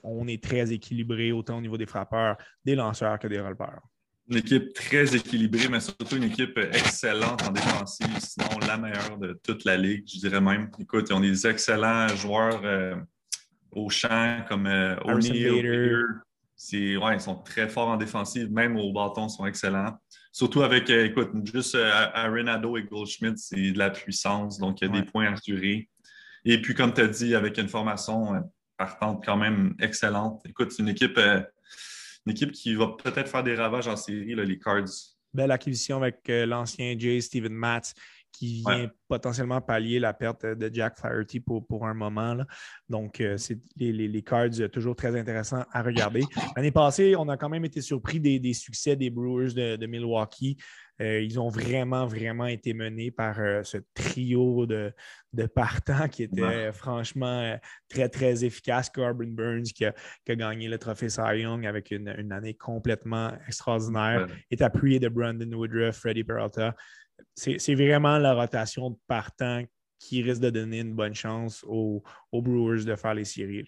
on 0.04 0.28
est 0.28 0.42
très 0.42 0.72
équilibré 0.72 1.32
autant 1.32 1.58
au 1.58 1.62
niveau 1.62 1.78
des 1.78 1.86
frappeurs, 1.86 2.38
des 2.66 2.76
lanceurs 2.76 3.20
que 3.20 3.28
des 3.28 3.40
releveurs. 3.40 3.82
Une 4.30 4.38
équipe 4.38 4.74
très 4.74 5.16
équilibrée, 5.16 5.68
mais 5.68 5.82
surtout 5.82 6.16
une 6.16 6.24
équipe 6.24 6.58
excellente 6.58 7.44
en 7.46 7.52
défensive, 7.52 8.08
sinon 8.20 8.58
la 8.66 8.78
meilleure 8.78 9.18
de 9.18 9.38
toute 9.44 9.66
la 9.66 9.76
ligue, 9.76 10.06
je 10.08 10.20
dirais 10.20 10.40
même. 10.40 10.70
Écoute, 10.80 11.08
ils 11.10 11.14
ont 11.14 11.20
des 11.20 11.46
excellents 11.46 12.08
joueurs 12.08 12.62
euh, 12.64 12.96
au 13.72 13.90
champ 13.90 14.46
comme 14.48 14.66
euh, 14.68 14.96
O'Neill. 15.04 16.06
Ouais, 16.72 17.16
ils 17.16 17.20
sont 17.20 17.36
très 17.36 17.68
forts 17.68 17.90
en 17.90 17.98
défensive, 17.98 18.50
même 18.50 18.78
au 18.78 18.94
bâton, 18.94 19.28
ils 19.28 19.30
sont 19.30 19.46
excellents. 19.46 20.00
Surtout 20.32 20.64
avec, 20.64 20.90
euh, 20.90 21.06
écoute, 21.06 21.32
juste 21.54 21.76
Arenado 21.76 22.78
et 22.78 22.84
Goldschmidt, 22.84 23.36
c'est 23.36 23.72
de 23.72 23.78
la 23.78 23.90
puissance, 23.90 24.58
donc 24.58 24.80
il 24.80 24.88
y 24.88 24.90
a 24.90 25.02
des 25.02 25.06
points 25.06 25.34
assurés. 25.34 25.90
Et 26.46 26.62
puis, 26.62 26.76
comme 26.76 26.94
tu 26.94 27.02
as 27.02 27.08
dit, 27.08 27.36
avec 27.36 27.58
une 27.58 27.68
formation 27.68 28.42
partante 28.78 29.22
quand 29.26 29.36
même 29.36 29.76
excellente. 29.82 30.42
Écoute, 30.46 30.72
c'est 30.72 30.82
une 30.82 30.90
équipe 30.90 31.20
une 32.26 32.32
équipe 32.32 32.52
qui 32.52 32.76
va 32.76 32.88
peut-être 32.88 33.30
faire 33.30 33.44
des 33.44 33.56
ravages 33.56 33.88
en 33.88 33.96
série, 33.96 34.36
les 34.36 34.60
Cards. 34.60 34.86
Belle 35.34 35.52
acquisition 35.52 35.98
avec 35.98 36.30
euh, 36.30 36.46
l'ancien 36.46 36.96
Jay 36.98 37.20
Steven 37.20 37.54
Matz 37.54 37.94
qui 38.32 38.64
vient 38.68 38.90
potentiellement 39.08 39.62
pallier 39.62 40.00
la 40.00 40.14
perte 40.14 40.46
de 40.46 40.70
Jack 40.74 40.98
Flaherty 40.98 41.40
pour, 41.40 41.66
pour 41.66 41.86
un 41.86 41.94
moment. 41.94 42.38
Donc, 42.90 43.22
euh, 43.22 43.38
c'est 43.38 43.60
les, 43.78 44.24
cards 44.24 44.50
toujours 44.72 44.96
très 44.96 45.18
intéressants 45.18 45.64
à 45.72 45.84
regarder. 45.84 46.24
L'année 46.56 46.72
passée, 46.72 47.16
on 47.16 47.30
a 47.30 47.38
quand 47.38 47.50
même 47.50 47.66
été 47.66 47.82
surpris 47.82 48.20
des, 48.20 48.54
succès 48.54 48.96
des 48.96 49.12
Brewers 49.12 49.54
de 49.54 49.86
Milwaukee. 49.86 50.58
Euh, 51.02 51.22
ils 51.22 51.40
ont 51.40 51.50
vraiment, 51.50 52.06
vraiment 52.06 52.46
été 52.46 52.74
menés 52.74 53.10
par 53.10 53.40
euh, 53.40 53.64
ce 53.64 53.78
trio 53.96 54.66
de, 54.68 54.94
partants 55.56 56.08
qui 56.08 56.24
était 56.24 56.72
franchement 56.72 57.42
euh, 57.42 57.58
très, 57.90 58.10
très 58.10 58.46
efficace. 58.46 58.90
Corbin 58.90 59.32
Burns 59.32 59.64
qui 59.64 59.86
a, 59.86 59.94
gagné 60.28 60.68
le 60.68 60.78
trophée 60.78 61.10
Cy 61.10 61.40
Young 61.42 61.66
avec 61.66 61.90
une, 61.92 62.32
année 62.32 62.54
complètement 62.54 63.32
extraordinaire, 63.48 64.28
est 64.52 64.62
appuyé 64.62 65.00
de 65.00 65.10
Brandon 65.10 65.52
Woodruff, 65.52 65.98
Freddie 65.98 66.24
Peralta. 66.24 66.76
C'est 67.36 67.76
vraiment 67.76 68.20
la 68.20 68.34
rotation 68.34 68.92
de 68.92 68.98
partants 69.08 69.64
qui 70.00 70.22
risque 70.22 70.42
de 70.42 70.50
donner 70.52 70.80
une 70.82 70.94
bonne 70.94 71.16
chance 71.16 71.64
aux, 71.68 72.04
Brewers 72.32 72.86
de 72.86 72.96
faire 72.96 73.16
les 73.16 73.26
séries. 73.26 73.66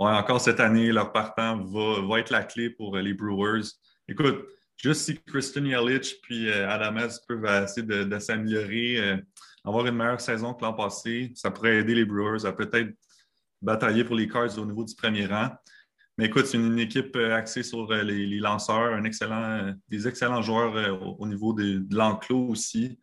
Oui, 0.00 0.10
encore 0.10 0.40
cette 0.40 0.58
année, 0.58 0.90
leur 0.90 1.12
partant 1.12 1.56
va, 1.62 2.00
va, 2.00 2.18
être 2.18 2.30
la 2.30 2.42
clé 2.42 2.70
pour 2.70 2.96
les 2.96 3.14
Brewers. 3.14 3.62
Écoute, 4.08 4.44
juste 4.76 5.02
si 5.02 5.18
Kristen 5.22 5.66
Yelich 5.66 6.20
puis 6.22 6.48
euh, 6.48 6.68
Adamez 6.68 7.08
peuvent 7.26 7.44
essayer 7.64 7.86
de, 7.86 8.18
s'améliorer, 8.18 8.96
euh, 8.98 9.16
avoir 9.64 9.86
une 9.86 9.96
meilleure 9.96 10.20
saison 10.20 10.54
que 10.54 10.62
l'an 10.64 10.74
passé, 10.74 11.32
ça 11.34 11.50
pourrait 11.50 11.76
aider 11.76 11.94
les 11.94 12.04
Brewers 12.04 12.44
à 12.44 12.52
peut-être 12.52 12.90
batailler 13.62 14.04
pour 14.04 14.16
les 14.16 14.28
Cards 14.28 14.58
au 14.58 14.66
niveau 14.66 14.84
du 14.84 14.94
premier 14.94 15.26
rang. 15.26 15.50
Mais 16.16 16.26
écoute, 16.26 16.46
c'est 16.46 16.58
une, 16.58 16.78
équipe 16.78 17.16
euh, 17.16 17.34
axée 17.34 17.62
sur 17.62 17.90
les, 17.92 18.38
lanceurs, 18.38 18.94
un 18.94 19.04
excellent, 19.04 19.74
des 19.88 20.06
excellents 20.06 20.42
joueurs 20.42 21.18
au, 21.18 21.26
niveau 21.26 21.52
de, 21.52 21.84
l'enclos 21.90 22.48
aussi. 22.48 22.98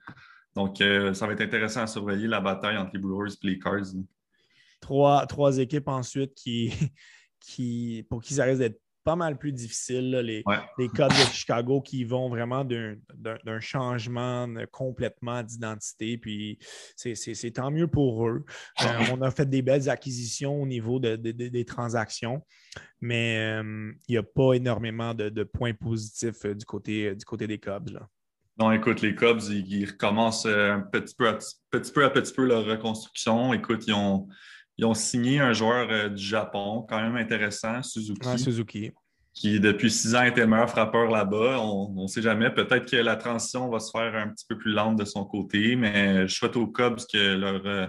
Donc, 0.56 0.78
ça 0.80 1.28
va 1.28 1.34
être 1.34 1.42
intéressant 1.42 1.82
à 1.82 1.88
surveiller 1.88 2.28
la 2.28 2.42
bataille 2.42 2.78
entre 2.78 2.92
les 2.94 3.00
Brewers 3.00 3.32
et 3.32 3.48
les 3.48 3.60
Cards. 3.60 3.94
Trois, 4.82 5.26
trois 5.28 5.58
équipes 5.58 5.88
ensuite 5.88 6.34
qui, 6.36 6.74
qui, 7.40 8.06
pour 8.10 8.22
qui 8.22 8.34
ça 8.34 8.46
risque 8.46 8.60
d'être 8.60 8.82
pas 9.04 9.16
mal 9.16 9.38
plus 9.38 9.52
difficile. 9.52 10.12
les, 10.18 10.44
codes 10.90 11.10
de 11.10 11.34
Chicago 11.34 11.82
qui 11.82 12.04
vont 12.04 12.30
vraiment 12.30 12.66
d'un 12.66 13.60
changement 13.60 14.48
complètement 14.72 15.44
d'identité. 15.44 16.18
Puis 16.18 16.60
c'est 16.96 17.52
tant 17.52 17.72
mieux 17.72 17.88
pour 17.88 18.28
eux. 18.28 18.46
Euh, 18.82 18.86
on 19.12 19.22
a 19.22 19.32
fait 19.32 19.50
des 19.50 19.62
belles 19.62 19.90
acquisitions 19.90 20.62
au 20.62 20.66
niveau 20.66 21.00
des 21.00 21.66
transactions, 21.66 22.44
mais 23.00 23.38
euh, 23.62 23.92
il 24.08 24.12
n'y 24.12 24.18
a 24.18 24.24
pas 24.24 24.54
énormément 24.54 25.14
de, 25.14 25.44
points 25.44 25.74
positifs 25.74 26.46
euh, 26.46 26.54
du, 26.54 26.66
côté, 26.66 27.16
du 27.16 27.26
côté 27.26 27.48
des 27.48 27.58
Cubs. 27.58 27.98
Non, 28.58 28.72
écoute, 28.72 29.02
les 29.02 29.16
Cubs, 29.16 29.42
ils, 29.50 29.86
recommencent 29.86 30.46
un 30.46 30.82
petit 30.82 31.16
peu, 31.16 31.28
à, 31.28 31.34
petit 31.34 31.92
peu 31.92 32.06
à 32.06 32.10
petit 32.10 32.34
peu 32.34 32.46
leur 32.46 32.66
reconstruction. 32.66 33.54
Écoute, 33.54 33.86
ils 33.88 33.94
ont 33.94 34.28
ils 34.82 34.86
ont 34.86 34.96
signé 34.96 35.40
un 35.40 35.54
joueur 35.54 35.88
euh, 35.92 36.10
du 36.10 36.24
Japon, 36.24 36.84
quand 36.90 37.00
même 37.00 37.16
intéressant, 37.16 37.84
Suzuki. 37.84 38.38
Suzuki. 38.40 38.92
Qui, 39.32 39.60
depuis 39.60 39.92
six 39.92 40.16
ans, 40.16 40.24
était 40.24 40.46
meilleur 40.48 40.70
frappeur 40.70 41.10
là-bas. 41.10 41.62
On 41.62 42.04
ne 42.04 42.08
sait 42.08 42.22
jamais. 42.22 42.50
Peut-être 42.50 42.90
que 42.90 42.98
la 42.98 43.16
transition 43.16 43.70
va 43.70 43.80
se 43.80 43.92
faire 43.92 44.14
un 44.16 44.30
petit 44.30 44.46
peu 44.50 44.58
plus 44.58 44.72
lente 44.72 44.98
de 44.98 45.06
son 45.06 45.24
côté, 45.24 45.76
mais 45.76 46.28
je 46.28 46.36
souhaite 46.36 46.58
aux 46.58 46.68
Cubs 46.68 47.00
que 47.14 47.36
leur. 47.36 47.66
Euh, 47.66 47.88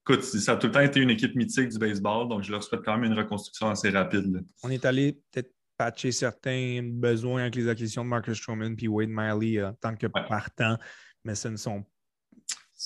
écoute, 0.00 0.24
ça 0.24 0.52
a 0.52 0.56
tout 0.56 0.68
le 0.68 0.72
temps 0.72 0.80
été 0.80 1.00
une 1.00 1.10
équipe 1.10 1.36
mythique 1.36 1.68
du 1.68 1.78
baseball, 1.78 2.26
donc 2.26 2.42
je 2.42 2.50
leur 2.50 2.64
souhaite 2.64 2.80
quand 2.84 2.96
même 2.96 3.12
une 3.12 3.18
reconstruction 3.18 3.68
assez 3.68 3.90
rapide. 3.90 4.42
On 4.62 4.70
est 4.70 4.84
allé 4.86 5.20
peut-être 5.30 5.52
patcher 5.76 6.10
certains 6.10 6.80
besoins 6.82 7.42
avec 7.42 7.54
les 7.54 7.68
acquisitions 7.68 8.02
de 8.02 8.08
Marcus 8.08 8.38
Stroman 8.38 8.74
puis 8.76 8.88
Wade 8.88 9.10
Miley 9.10 9.58
euh, 9.58 9.68
en 9.68 9.74
tant 9.74 9.94
que 9.94 10.06
partant, 10.06 10.78
mais 11.22 11.34
ce 11.34 11.48
ne 11.48 11.56
sont 11.56 11.84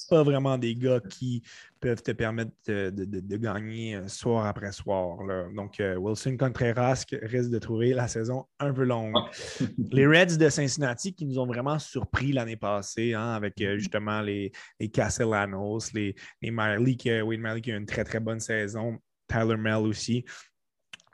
pas 0.09 0.23
vraiment 0.23 0.59
des 0.59 0.75
gars 0.75 1.01
qui 1.01 1.43
peuvent 1.85 2.03
te 2.03 2.13
permettre 2.13 2.51
de, 2.67 3.37
gagner 3.37 3.97
euh, 3.97 4.09
soir 4.09 4.47
après 4.47 4.73
soir. 4.73 5.19
Donc, 5.55 5.81
euh, 5.81 5.97
Wilson 5.97 6.35
Contreras 6.39 7.05
risque 7.21 7.51
de 7.51 7.59
trouver 7.59 7.93
la 7.93 8.09
saison 8.09 8.47
un 8.59 8.73
peu 8.73 8.85
longue. 8.85 9.15
les 9.93 10.07
Reds 10.07 10.39
de 10.39 10.49
Cincinnati 10.49 11.15
qui 11.15 11.27
nous 11.27 11.39
ont 11.39 11.47
vraiment 11.47 11.79
surpris 11.79 12.33
l'année 12.33 12.57
passée 12.57 13.13
hein, 13.13 13.33
avec 13.35 13.61
euh, 13.61 13.77
justement 13.77 14.23
les, 14.23 14.51
les 14.81 14.89
Castellanos, 14.89 15.93
les, 15.93 16.15
les 16.41 16.51
Miley, 16.51 16.97
qui, 16.97 17.11
Wayne 17.21 17.43
Miley 17.43 17.61
qui 17.61 17.71
a 17.71 17.77
une 17.77 17.85
très 17.85 18.05
très 18.05 18.19
bonne 18.19 18.41
saison, 18.41 18.97
Tyler 19.29 19.59
Mell 19.59 19.85
aussi. 19.87 20.25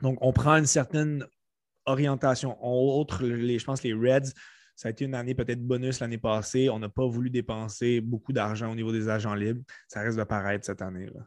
Donc, 0.01 0.17
on 0.21 0.31
prend 0.31 0.55
une 0.55 0.65
certaine 0.65 1.25
orientation. 1.85 2.57
Autre, 2.61 3.25
les, 3.25 3.59
je 3.59 3.65
pense 3.65 3.83
les 3.83 3.93
Reds 3.93 4.31
ça 4.81 4.87
a 4.87 4.91
été 4.91 5.05
une 5.05 5.13
année 5.13 5.35
peut-être 5.35 5.61
bonus 5.61 5.99
l'année 5.99 6.17
passée. 6.17 6.67
On 6.71 6.79
n'a 6.79 6.89
pas 6.89 7.05
voulu 7.05 7.29
dépenser 7.29 8.01
beaucoup 8.01 8.33
d'argent 8.33 8.71
au 8.71 8.73
niveau 8.73 8.91
des 8.91 9.09
agents 9.09 9.35
libres. 9.35 9.61
Ça 9.87 10.01
risque 10.01 10.17
de 10.17 10.23
paraître 10.23 10.65
cette 10.65 10.81
année. 10.81 11.05
là 11.05 11.21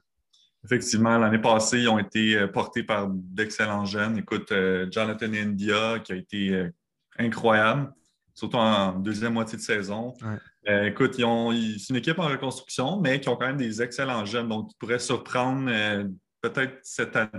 Effectivement, 0.65 1.17
l'année 1.19 1.39
passée, 1.39 1.83
ils 1.83 1.89
ont 1.89 2.01
été 2.01 2.37
euh, 2.37 2.49
portés 2.49 2.83
par 2.83 3.09
d'excellents 3.09 3.85
jeunes. 3.85 4.19
Écoute, 4.19 4.51
euh, 4.51 4.89
Jonathan 4.91 5.33
India, 5.33 6.01
qui 6.01 6.13
a 6.13 6.17
été 6.17 6.53
euh, 6.53 6.69
incroyable, 7.17 7.93
surtout 8.35 8.57
en 8.57 8.99
deuxième 8.99 9.35
moitié 9.35 9.57
de 9.57 9.63
saison. 9.63 10.15
écoute, 10.67 11.15
ils 11.19 11.25
ont, 11.25 11.53
c'est 11.53 11.91
une 11.91 11.97
équipe 11.97 12.19
en 12.19 12.27
reconstruction, 12.27 13.01
mais 13.01 13.21
qui 13.21 13.29
ont 13.29 13.37
quand 13.37 13.47
même 13.47 13.57
des 13.57 13.81
excellents 13.81 14.25
jeunes. 14.25 14.49
Donc, 14.49 14.73
ils 14.73 14.77
pourraient 14.79 14.99
surprendre 14.99 15.71
peut-être 16.41 16.81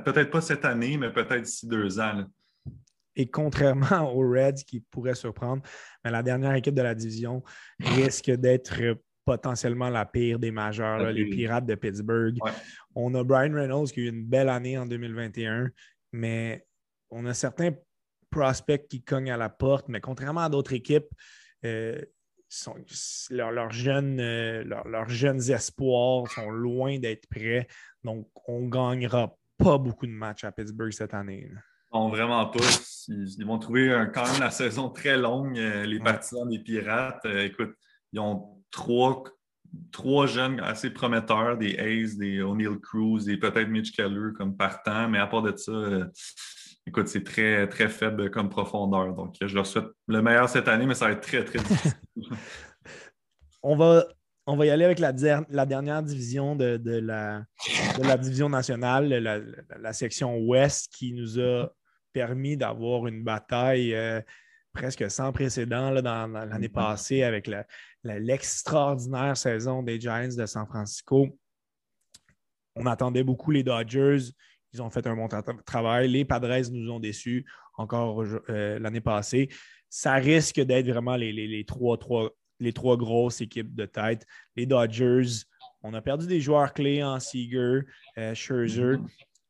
peut-être 0.06 0.32
pas 0.32 0.40
cette 0.40 0.64
année, 0.64 0.96
mais 0.96 1.12
peut-être 1.12 1.42
d'ici 1.42 1.68
deux 1.68 2.00
ans. 2.00 2.24
Et 3.16 3.28
contrairement 3.28 4.12
aux 4.16 4.30
Reds 4.30 4.64
qui 4.66 4.80
pourraient 4.80 5.16
surprendre, 5.16 5.64
mais 6.04 6.12
la 6.12 6.24
dernière 6.24 6.54
équipe 6.54 6.76
de 6.76 6.82
la 6.82 6.96
division 6.96 7.44
risque 7.80 8.32
d'être 8.32 8.98
potentiellement 9.26 9.90
la 9.90 10.06
pire 10.06 10.38
des 10.38 10.52
majeurs, 10.52 11.12
les 11.12 11.26
Pirates 11.26 11.66
de 11.66 11.76
Pittsburgh. 11.76 12.38
On 12.94 13.14
a 13.16 13.24
Brian 13.24 13.54
Reynolds 13.54 13.92
qui 13.92 14.02
a 14.02 14.04
eu 14.04 14.10
une 14.10 14.26
belle 14.26 14.50
année 14.50 14.78
en 14.78 14.86
2021, 14.86 15.70
mais 16.14 16.66
on 17.10 17.26
a 17.26 17.34
certains 17.34 17.72
prospects 18.30 18.88
qui 18.88 19.02
cognent 19.02 19.32
à 19.32 19.38
la 19.38 19.50
porte, 19.50 19.88
mais 19.90 20.00
contrairement 20.00 20.42
à 20.42 20.50
d'autres 20.50 20.74
équipes, 20.74 21.08
euh, 21.66 22.00
euh, 22.68 24.64
leurs 24.86 25.10
jeunes 25.10 25.52
espoirs 25.52 26.30
sont 26.32 26.50
loin 26.52 27.00
d'être 27.00 27.28
prêts. 27.28 27.68
Donc, 28.04 28.30
on 28.48 28.62
ne 28.62 28.70
gagnera 28.70 29.36
pas 29.58 29.78
beaucoup 29.78 30.06
de 30.06 30.12
matchs 30.12 30.44
à 30.44 30.52
Pittsburgh 30.52 30.92
cette 30.92 31.14
année. 31.14 31.50
Non, 31.96 32.10
vraiment 32.10 32.46
pas. 32.48 32.60
Ils, 33.08 33.46
vont 33.46 33.58
trouver 33.58 34.06
quand 34.14 34.30
même 34.30 34.42
la 34.42 34.52
saison 34.52 34.90
très 34.90 35.16
longue, 35.16 35.58
euh, 35.58 35.86
les 35.86 36.00
partisans 36.00 36.50
des 36.50 36.60
Pirates. 36.60 37.24
Euh, 37.26 37.46
écoute, 37.46 37.74
ils 38.12 38.20
ont 38.20 38.62
trois, 38.70 39.24
trois 39.94 40.28
jeunes 40.28 40.60
assez 40.60 40.90
prometteurs, 40.90 41.58
des 41.58 41.76
Hayes, 41.80 42.18
des 42.18 42.42
O'Neill 42.42 42.80
Cruz 42.82 43.30
et 43.30 43.38
peut-être 43.38 43.70
Mitch 43.70 43.96
Keller 43.96 44.34
comme 44.36 44.58
partant, 44.58 45.08
mais 45.08 45.20
à 45.20 45.28
part 45.28 45.42
de 45.42 45.56
ça, 45.56 45.72
euh, 45.72 46.06
écoute, 46.86 47.08
c'est 47.08 47.24
très, 47.24 47.66
très 47.70 47.88
faible 47.88 48.30
comme 48.30 48.50
profondeur. 48.50 49.14
Donc, 49.16 49.38
je 49.40 49.56
leur 49.56 49.66
souhaite 49.66 49.88
le 50.08 50.22
meilleur 50.22 50.50
cette 50.50 50.68
année, 50.68 50.86
mais 50.86 50.96
ça 50.96 51.06
va 51.06 51.12
être 51.14 51.22
très, 51.22 51.46
très 51.46 51.60
difficile. 51.60 51.94
on, 53.64 53.78
va, 53.78 54.06
on 54.48 54.58
va 54.58 54.66
y 54.66 54.70
aller 54.70 54.84
avec 54.84 55.00
la, 55.00 55.14
la 55.48 55.66
dernière 55.66 56.04
division 56.04 56.58
de, 56.58 56.78
la, 57.00 57.46
la, 58.04 58.18
division 58.18 58.50
nationale, 58.50 59.08
la, 59.08 59.40
la, 59.80 59.94
section 59.94 60.40
ouest, 60.40 60.92
qui 60.92 61.14
nous 61.14 61.40
a 61.40 61.72
permis 62.16 62.56
d'avoir 62.56 63.08
une 63.08 63.26
bataille 63.26 63.94
euh, 63.94 64.22
presque 64.72 65.12
sans 65.12 65.34
précédent 65.34 66.02
dans, 66.02 66.28
l'année 66.28 66.70
mm-hmm. 66.70 66.72
passée 66.72 67.24
avec 67.24 67.52
l'extraordinaire 68.06 69.36
saison 69.36 69.84
des 69.84 70.00
Giants 70.00 70.30
de 70.38 70.46
San 70.46 70.66
Francisco. 70.66 71.38
On 72.78 72.86
attendait 72.86 73.26
beaucoup 73.26 73.52
les 73.52 73.64
Dodgers. 73.64 74.32
Ils 74.72 74.82
ont 74.82 74.90
fait 74.90 75.06
un 75.08 75.16
bon 75.18 75.28
travail. 75.66 76.08
Les 76.08 76.24
Padres 76.24 76.72
nous 76.72 76.90
ont 76.90 77.02
déçus 77.02 77.46
encore 77.78 78.24
euh, 78.50 78.80
l'année 78.80 79.02
passée. 79.02 79.50
Ça 79.90 80.14
risque 80.14 80.62
d'être 80.62 80.88
vraiment 80.88 81.18
les, 81.18 81.66
trois, 81.68 82.00
les 82.62 82.72
trois 82.72 82.96
grosses 82.96 83.42
équipes 83.42 83.76
de 83.76 83.86
tête. 83.86 84.26
Les 84.56 84.66
Dodgers, 84.66 85.44
on 85.84 85.94
a 85.94 86.02
perdu 86.02 86.28
des 86.28 86.40
joueurs 86.40 86.74
clés 86.74 87.04
en 87.04 87.20
Seager, 87.20 87.82
euh, 88.18 88.34
Scherzer. 88.34 89.00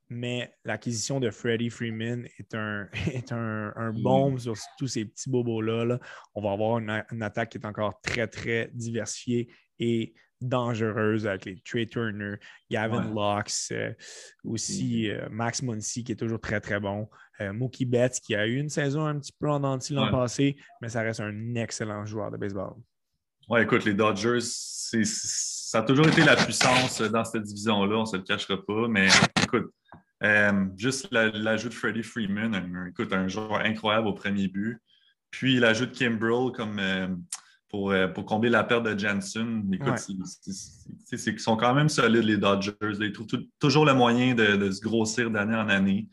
Mais 0.10 0.54
l'acquisition 0.64 1.20
de 1.20 1.32
Freddie 1.32 1.70
Freeman 1.70 2.28
est 2.38 2.54
un, 2.54 2.88
est 3.12 3.32
un, 3.32 3.92
bombe 3.94 4.40
sur 4.40 4.56
tous 4.78 4.88
ces 4.88 5.06
petits 5.06 5.30
bobos-là. 5.30 6.00
On 6.36 6.42
va 6.42 6.52
avoir 6.52 6.78
une, 6.80 7.24
attaque 7.24 7.50
qui 7.50 7.58
est 7.58 7.66
encore 7.66 8.00
très, 8.02 8.28
très 8.28 8.70
diversifiée 8.74 9.50
et 9.80 10.14
dangereuse 10.42 11.26
avec 11.26 11.46
les 11.46 11.62
Trey 11.62 11.86
Turner, 11.86 12.36
Gavin 12.70 13.12
Locks, 13.14 13.72
euh, 13.72 13.94
aussi 14.44 15.10
euh, 15.10 15.28
Max 15.32 15.62
Muncy 15.62 16.04
qui 16.04 16.12
est 16.12 16.18
toujours 16.18 16.40
très, 16.40 16.60
très 16.60 16.80
bon. 16.80 17.10
Euh, 17.42 17.52
Mookie 17.52 17.86
Betts 17.86 18.20
qui 18.22 18.36
a 18.36 18.46
eu 18.46 18.58
une 18.58 18.70
saison 18.70 19.06
un 19.06 19.20
petit 19.20 19.34
peu 19.38 19.50
en 19.50 19.60
denti 19.60 19.94
l'an 19.94 20.12
passé, 20.12 20.56
mais 20.82 20.90
ça 20.90 21.02
reste 21.02 21.20
un 21.20 21.56
excellent 21.56 22.06
joueur 22.06 22.32
de 22.32 22.38
baseball. 22.38 22.76
Oui, 23.50 23.62
écoute, 23.62 23.86
les 23.86 23.94
Dodgers, 23.94 24.40
ça 24.42 25.80
a 25.80 25.82
toujours 25.84 26.08
été 26.08 26.24
la 26.24 26.36
puissance 26.36 27.02
dans 27.02 27.24
cette 27.24 27.44
division-là, 27.44 27.98
on 27.98 28.02
ne 28.02 28.06
se 28.06 28.18
le 28.18 28.24
cachera 28.24 28.58
pas, 28.66 28.88
mais 28.88 29.08
écoute, 29.44 29.72
euh, 30.26 30.66
juste 30.78 31.12
l'ajout 31.12 31.70
de 31.70 31.74
Freddie 31.74 32.04
Freeman, 32.04 32.56
un, 32.56 32.88
écoute, 32.88 33.14
un 33.14 33.28
joueur 33.28 33.60
incroyable 33.62 34.08
au 34.08 34.14
premier 34.14 34.48
but. 34.48 34.80
Puis 35.30 35.60
l'ajout 35.60 35.86
de 35.86 35.92
Kimbrell 35.92 36.52
comme 36.54 36.80
euh, 36.80 37.08
pour, 37.70 37.92
euh, 37.92 38.08
pour, 38.08 38.26
combler 38.26 38.50
la 38.50 38.64
perte 38.64 38.84
de 38.84 38.98
Jansen. 38.98 39.70
Écoute, 39.72 40.02
ils 41.12 41.40
sont 41.40 41.58
quand 41.58 41.74
même 41.74 41.90
solides, 41.90 42.24
les 42.24 42.38
Dodgers. 42.38 42.74
Ils 42.82 43.12
trouvent 43.12 43.28
toujours 43.60 43.86
le 43.86 43.94
moyen 43.94 44.34
de, 44.34 44.72
se 44.72 44.82
grossir 44.82 45.30
d'année 45.30 45.56
en 45.56 45.70
année. 45.70 46.08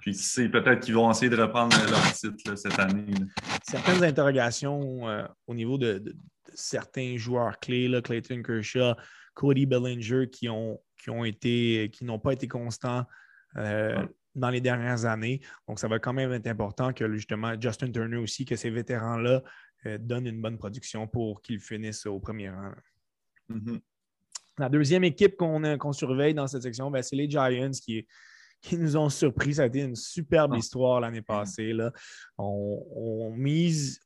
Puis 0.00 0.14
c'est 0.14 0.48
peut-être 0.48 0.80
qu'ils 0.80 0.94
vont 0.94 1.10
essayer 1.10 1.30
de 1.30 1.40
reprendre 1.40 1.76
leur 1.88 2.12
titre 2.12 2.56
cette 2.56 2.78
année. 2.78 3.14
Certaines 3.62 4.02
interrogations 4.02 5.02
au 5.46 5.54
niveau 5.54 5.78
de, 5.78 6.02
certains 6.54 7.16
joueurs 7.16 7.58
clés, 7.60 7.86
là, 7.86 8.02
Clayton 8.02 8.42
Kershaw, 8.42 8.94
Cody 9.34 9.66
Bellinger, 9.66 10.28
qui 10.28 10.48
ont, 10.48 10.80
qui 11.00 11.10
ont 11.10 11.24
été, 11.24 11.90
qui 11.92 12.04
n'ont 12.04 12.18
pas 12.18 12.32
été 12.32 12.48
constants 12.48 13.04
euh, 13.56 14.06
dans 14.34 14.50
les 14.50 14.60
dernières 14.60 15.04
années. 15.04 15.40
Donc, 15.68 15.78
ça 15.78 15.88
va 15.88 15.98
quand 15.98 16.12
même 16.12 16.32
être 16.32 16.46
important 16.46 16.92
que 16.92 17.12
justement 17.12 17.54
Justin 17.60 17.90
Turner 17.90 18.16
aussi, 18.16 18.44
que 18.44 18.56
ces 18.56 18.70
vétérans-là 18.70 19.42
euh, 19.86 19.98
donnent 19.98 20.26
une 20.26 20.40
bonne 20.40 20.58
production 20.58 21.06
pour 21.06 21.42
qu'ils 21.42 21.60
finissent 21.60 22.06
au 22.06 22.18
premier 22.18 22.50
rang. 22.50 22.72
Mm-hmm. 23.50 23.80
La 24.58 24.68
deuxième 24.68 25.04
équipe 25.04 25.36
qu'on 25.36 25.92
surveille 25.92 26.34
dans 26.34 26.46
cette 26.46 26.62
section, 26.62 26.90
ben, 26.90 27.02
c'est 27.02 27.16
les 27.16 27.28
Giants 27.28 27.70
qui, 27.70 28.06
qui 28.62 28.78
nous 28.78 28.96
ont 28.96 29.08
surpris. 29.08 29.54
Ça 29.54 29.62
a 29.62 29.66
été 29.66 29.80
une 29.80 29.96
superbe 29.96 30.52
ah. 30.54 30.58
histoire 30.58 31.00
l'année 31.00 31.22
passée. 31.22 31.72
Là. 31.72 31.92
On, 32.38 33.32
mise 33.34 34.00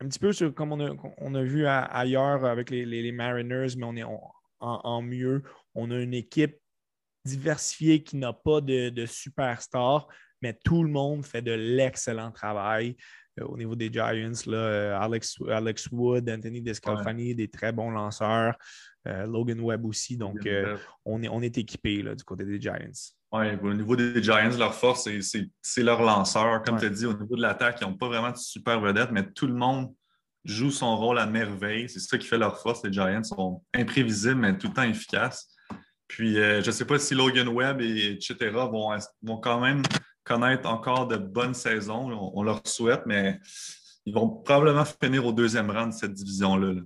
un 0.00 0.08
petit 0.08 0.18
peu 0.18 0.32
sur, 0.32 0.52
comme 0.52 0.72
on 0.72 1.34
a, 1.34 1.42
vu 1.42 1.66
ailleurs 1.66 2.44
avec 2.44 2.70
les, 2.70 3.12
Mariners, 3.12 3.76
mais 3.76 3.84
on 3.84 3.96
est 3.96 4.04
en, 4.60 5.02
mieux. 5.02 5.42
On 5.74 5.90
a 5.90 5.98
une 5.98 6.14
équipe 6.14 6.58
diversifié 7.24 8.02
qui 8.02 8.16
n'a 8.16 8.32
pas 8.32 8.60
de, 8.60 8.88
de 8.90 9.06
superstar, 9.06 10.08
mais 10.40 10.58
tout 10.64 10.82
le 10.82 10.90
monde 10.90 11.24
fait 11.24 11.42
de 11.42 11.52
l'excellent 11.52 12.32
travail. 12.32 12.96
Euh, 13.40 13.44
au 13.46 13.56
niveau 13.56 13.74
des 13.74 13.90
Giants, 13.90 14.32
là, 14.46 14.56
euh, 14.56 14.98
Alex, 14.98 15.36
Alex 15.48 15.88
Wood, 15.90 16.28
Anthony 16.28 16.60
Descalfani, 16.60 17.34
des 17.34 17.48
très 17.48 17.72
bons 17.72 17.90
lanceurs. 17.90 18.56
Euh, 19.08 19.26
Logan 19.26 19.60
Webb 19.60 19.84
aussi. 19.84 20.16
Donc, 20.16 20.46
on, 21.04 21.22
est, 21.22 21.28
on 21.28 21.42
est 21.42 21.58
équipé 21.58 22.02
du 22.02 22.24
côté 22.24 22.44
des 22.44 22.60
Giants. 22.60 22.76
Oui, 23.32 23.46
au 23.62 23.74
niveau 23.74 23.96
des 23.96 24.22
Giants, 24.22 24.56
leur 24.58 24.74
force, 24.74 25.08
c'est 25.62 25.82
leur 25.82 26.02
lanceur. 26.02 26.62
Comme 26.62 26.78
tu 26.78 26.86
as 26.86 26.90
dit, 26.90 27.06
au 27.06 27.14
niveau 27.14 27.34
de 27.34 27.42
l'attaque, 27.42 27.78
ils 27.80 27.86
n'ont 27.86 27.96
pas 27.96 28.08
vraiment 28.08 28.30
de 28.30 28.36
super 28.36 28.80
vedette, 28.80 29.10
mais 29.10 29.24
tout 29.32 29.46
le 29.46 29.54
monde 29.54 29.92
joue 30.44 30.70
son 30.70 30.96
rôle 30.96 31.18
à 31.18 31.26
merveille. 31.26 31.88
C'est 31.88 32.00
ça 32.00 32.18
qui 32.18 32.26
fait 32.26 32.38
leur 32.38 32.60
force. 32.60 32.84
Les 32.84 32.92
Giants 32.92 33.24
sont 33.24 33.64
imprévisibles, 33.74 34.36
mais 34.36 34.58
tout 34.58 34.68
le 34.68 34.74
temps 34.74 34.82
efficaces. 34.82 35.51
Puis, 36.12 36.38
euh, 36.38 36.60
je 36.60 36.66
ne 36.66 36.72
sais 36.72 36.84
pas 36.84 36.98
si 36.98 37.14
Logan 37.14 37.48
Webb 37.48 37.80
et 37.80 38.12
etc. 38.12 38.50
vont, 38.50 38.94
vont 39.22 39.38
quand 39.38 39.58
même 39.58 39.80
connaître 40.24 40.68
encore 40.68 41.06
de 41.06 41.16
bonnes 41.16 41.54
saisons. 41.54 42.30
On, 42.34 42.42
leur 42.42 42.60
souhaite, 42.68 43.04
mais 43.06 43.40
ils 44.04 44.12
vont 44.12 44.28
probablement 44.28 44.84
finir 44.84 45.24
au 45.24 45.32
deuxième 45.32 45.70
rang 45.70 45.86
de 45.86 45.92
cette 45.92 46.12
division-là. 46.12 46.82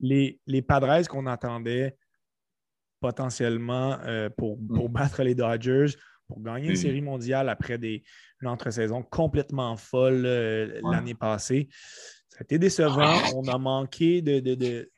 Les, 0.00 0.38
les 0.46 0.60
Padres 0.60 1.08
qu'on 1.08 1.24
attendait 1.24 1.96
potentiellement 3.00 3.98
euh, 4.04 4.28
pour, 4.28 4.58
pour, 4.68 4.90
mm. 4.90 4.92
battre 4.92 5.22
les 5.22 5.34
Dodgers, 5.34 5.96
pour 6.28 6.42
gagner 6.42 6.68
une 6.68 6.76
série 6.76 7.00
mondiale 7.00 7.48
après 7.48 7.78
des, 7.78 8.04
une 8.42 8.48
entre-saison 8.48 9.02
complètement 9.02 9.78
folle 9.78 10.24
euh, 10.26 10.78
l'année 10.92 11.14
passée. 11.14 11.68
Ça 12.28 12.40
a 12.40 12.42
été 12.42 12.58
décevant. 12.58 13.16
On 13.34 13.48
a 13.48 13.56
manqué 13.56 14.20
de, 14.20 14.40
de, 14.40 14.54
de 14.54 14.90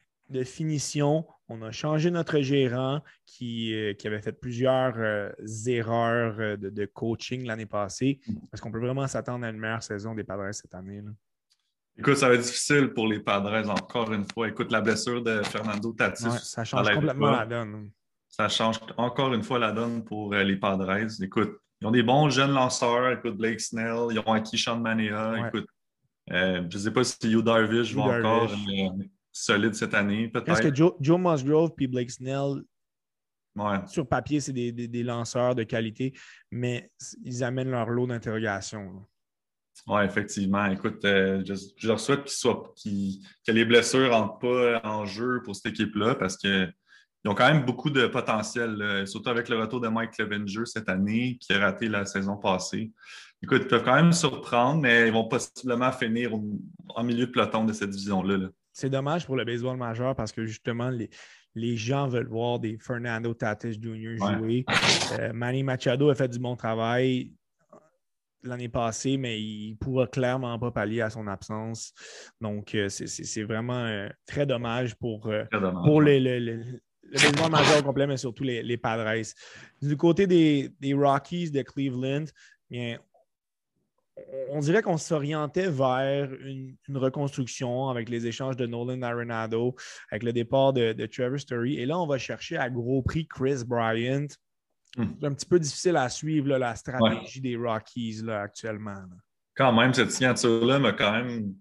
finition. 0.45 1.27
On 1.49 1.63
a 1.63 1.71
changé 1.71 2.11
notre 2.11 2.41
gérant 2.41 3.03
qui, 3.25 3.75
euh, 3.75 3.95
avait 4.05 4.21
fait 4.21 4.33
plusieurs 4.33 4.95
euh, 4.99 5.31
erreurs 5.67 6.37
euh, 6.39 6.57
de, 6.57 6.87
coaching 6.87 7.47
l'année 7.47 7.67
passée. 7.67 8.21
Est-ce 8.53 8.61
qu'on 8.61 8.71
peut 8.71 8.81
vraiment 8.81 9.07
s'attendre 9.07 9.47
à 9.47 9.51
une 9.51 9.59
meilleure 9.59 9.83
saison 9.83 10.15
des 10.15 10.25
Padres 10.25 10.53
cette 10.53 10.75
année? 10.75 11.03
Écoute, 11.97 12.17
ça 12.17 12.29
va 12.29 12.35
être 12.35 12.43
difficile 12.43 12.93
pour 12.93 13.09
les 13.09 13.21
Padres 13.21 13.71
encore 13.71 14.13
une 14.13 14.27
fois. 14.31 14.49
Écoute, 14.49 14.71
la 14.71 14.81
blessure 14.81 15.23
de 15.23 15.43
Fernando 15.43 15.93
Tatis. 15.93 16.31
ça 16.43 16.65
change 16.65 16.89
complètement 16.93 17.31
la 17.31 17.47
donne. 17.47 17.91
Ça 18.29 18.49
change 18.49 18.79
encore 18.99 19.33
une 19.33 19.43
fois 19.43 19.59
la 19.59 19.73
donne 19.73 20.05
pour 20.05 20.35
les 20.35 20.57
Padres. 20.57 20.95
Écoute, 21.23 21.59
ils 21.81 21.87
ont 21.87 21.91
des 21.91 22.03
bons 22.03 22.29
jeunes 22.29 22.53
lanceurs. 22.53 23.11
Écoute, 23.11 23.37
Blake 23.37 23.61
Snell, 23.61 24.09
ils 24.11 24.19
ont 24.19 24.33
acquis 24.33 24.59
Sean 24.59 24.79
Mania. 24.79 25.49
Écoute, 25.49 25.67
je 26.29 26.61
ne 26.61 26.69
sais 26.79 26.93
pas 26.93 27.05
si 27.05 27.33
Hugh 27.33 27.43
Darvish 27.43 27.95
va 27.95 28.03
encore 28.03 28.51
solide 29.43 29.75
cette 29.75 29.95
année, 29.95 30.29
peut-être. 30.29 30.61
Est-ce 30.61 30.69
que 30.69 30.75
Joe, 31.01 31.21
Musgrove 31.21 31.73
et 31.79 31.87
Blake 31.87 32.11
Snell, 32.11 32.63
sur 33.87 34.07
papier, 34.07 34.41
c'est 34.41 34.53
des, 34.53 35.03
lanceurs 35.03 35.55
de 35.55 35.65
qualité, 35.65 36.15
mais 36.51 36.91
ils 37.25 37.43
amènent 37.43 37.71
leur 37.71 37.89
lot 37.89 38.07
d'interrogation. 38.07 39.05
Oui, 39.87 40.03
effectivement. 40.05 40.67
Écoute, 40.67 41.05
euh, 41.05 41.43
je, 41.45 41.87
leur 41.87 42.01
souhaite 42.01 42.25
que 42.25 43.53
les 43.53 43.65
blessures 43.65 44.11
n'entrent 44.11 44.39
pas 44.39 44.81
en 44.85 45.07
jeu 45.07 45.41
pour 45.45 45.57
cette 45.57 45.73
équipe-là 45.73 46.17
parce 46.17 46.37
qu'ils 46.37 46.73
ont 47.27 47.35
quand 47.35 47.53
même 47.53 47.65
beaucoup 47.65 47.91
de 47.91 48.07
potentiel, 48.07 49.07
surtout 49.07 49.31
avec 49.31 49.49
le 49.49 49.59
retour 49.59 49.81
de 49.81 49.89
Mike 49.89 50.13
Clevenger 50.13 50.67
cette 50.67 50.89
année 50.89 51.39
qui 51.41 51.53
a 51.53 51.59
raté 51.59 51.89
la 51.89 52.05
saison 52.05 52.37
passée. 52.37 52.93
Écoute, 53.43 53.63
ils 53.63 53.69
peuvent 53.69 53.85
quand 53.85 53.95
même 53.95 54.13
surprendre, 54.13 54.81
mais 54.81 55.07
ils 55.07 55.13
vont 55.13 55.29
possiblement 55.29 55.93
finir 55.93 56.33
en 56.89 57.05
milieu 57.05 57.27
de 57.27 57.31
peloton 57.31 57.65
de 57.65 57.73
cette 57.73 57.91
division-là. 57.91 58.37
là 58.37 58.49
c'est 58.79 58.91
dommage 58.91 59.27
pour 59.27 59.35
le 59.35 59.45
baseball 59.45 59.77
majeur 59.77 60.15
parce 60.15 60.31
que 60.31 60.47
justement, 60.47 60.89
les, 61.55 61.77
gens 61.77 62.07
veulent 62.07 62.29
voir 62.29 62.61
des 62.61 62.79
Fernando 62.79 63.35
Tatis 63.35 63.73
Jr. 63.73 64.17
jouer. 64.39 64.65
Euh, 65.19 65.33
Manny 65.33 65.65
Machado 65.65 66.09
a 66.11 66.15
fait 66.15 66.29
du 66.29 66.39
bon 66.39 66.55
travail 66.55 67.33
l'année 68.45 68.69
passée, 68.69 69.17
mais 69.17 69.43
il 69.43 69.73
ne 69.73 69.77
pourra 69.77 70.07
clairement 70.07 70.57
pas 70.61 70.71
pallier 70.71 71.01
à 71.01 71.11
son 71.11 71.27
absence. 71.27 71.93
Donc, 72.41 72.73
euh, 72.77 72.89
c'est 72.89 73.43
vraiment 73.43 73.85
euh, 73.85 74.09
très 74.27 74.47
dommage 74.47 74.95
pour, 74.95 75.23
pour 75.23 76.01
le 76.01 76.63
baseball 77.13 77.51
majeur 77.51 77.83
complet, 77.83 78.07
mais 78.07 78.17
surtout 78.17 78.45
les, 78.45 78.63
les 78.63 78.77
Padres. 78.77 79.25
Du 79.83 79.97
côté 79.97 80.29
des, 80.29 80.71
des 80.79 80.95
Rockies 80.95 81.51
de 81.51 81.63
Cleveland, 81.63 82.27
bien, 82.71 82.99
on 84.51 84.61
dirait 84.61 84.83
qu'on 84.83 84.97
s'orientait 84.97 85.71
vers 85.71 86.33
une, 86.33 86.77
reconstruction 86.95 87.89
avec 87.89 88.09
les 88.09 88.27
échanges 88.27 88.57
de 88.57 88.67
Nolan 88.67 89.03
Arenado, 89.03 89.75
avec 90.11 90.23
le 90.23 90.33
départ 90.33 90.73
de, 90.73 91.07
Trevor 91.07 91.39
Story. 91.39 91.79
Et 91.79 91.87
là, 91.87 91.99
on 91.99 92.07
va 92.07 92.19
chercher 92.19 92.57
à 92.57 92.71
gros 92.71 93.03
prix 93.03 93.27
Chris 93.27 93.63
Bryant. 93.67 94.27
Hmm. 94.97 95.07
C'est 95.21 95.27
un 95.27 95.35
petit 95.35 95.47
peu 95.47 95.59
difficile 95.59 95.97
à 95.97 96.09
suivre 96.09 96.49
la 96.49 96.75
stratégie 96.75 97.41
des 97.41 97.57
Rockies 97.57 98.23
là, 98.25 98.43
actuellement. 98.43 99.03
Quand 99.55 99.73
même, 99.73 99.93
cette 99.93 100.11
signature-là 100.11 100.79
m'a 100.79 100.93
quand 100.93 101.13
même 101.13 101.55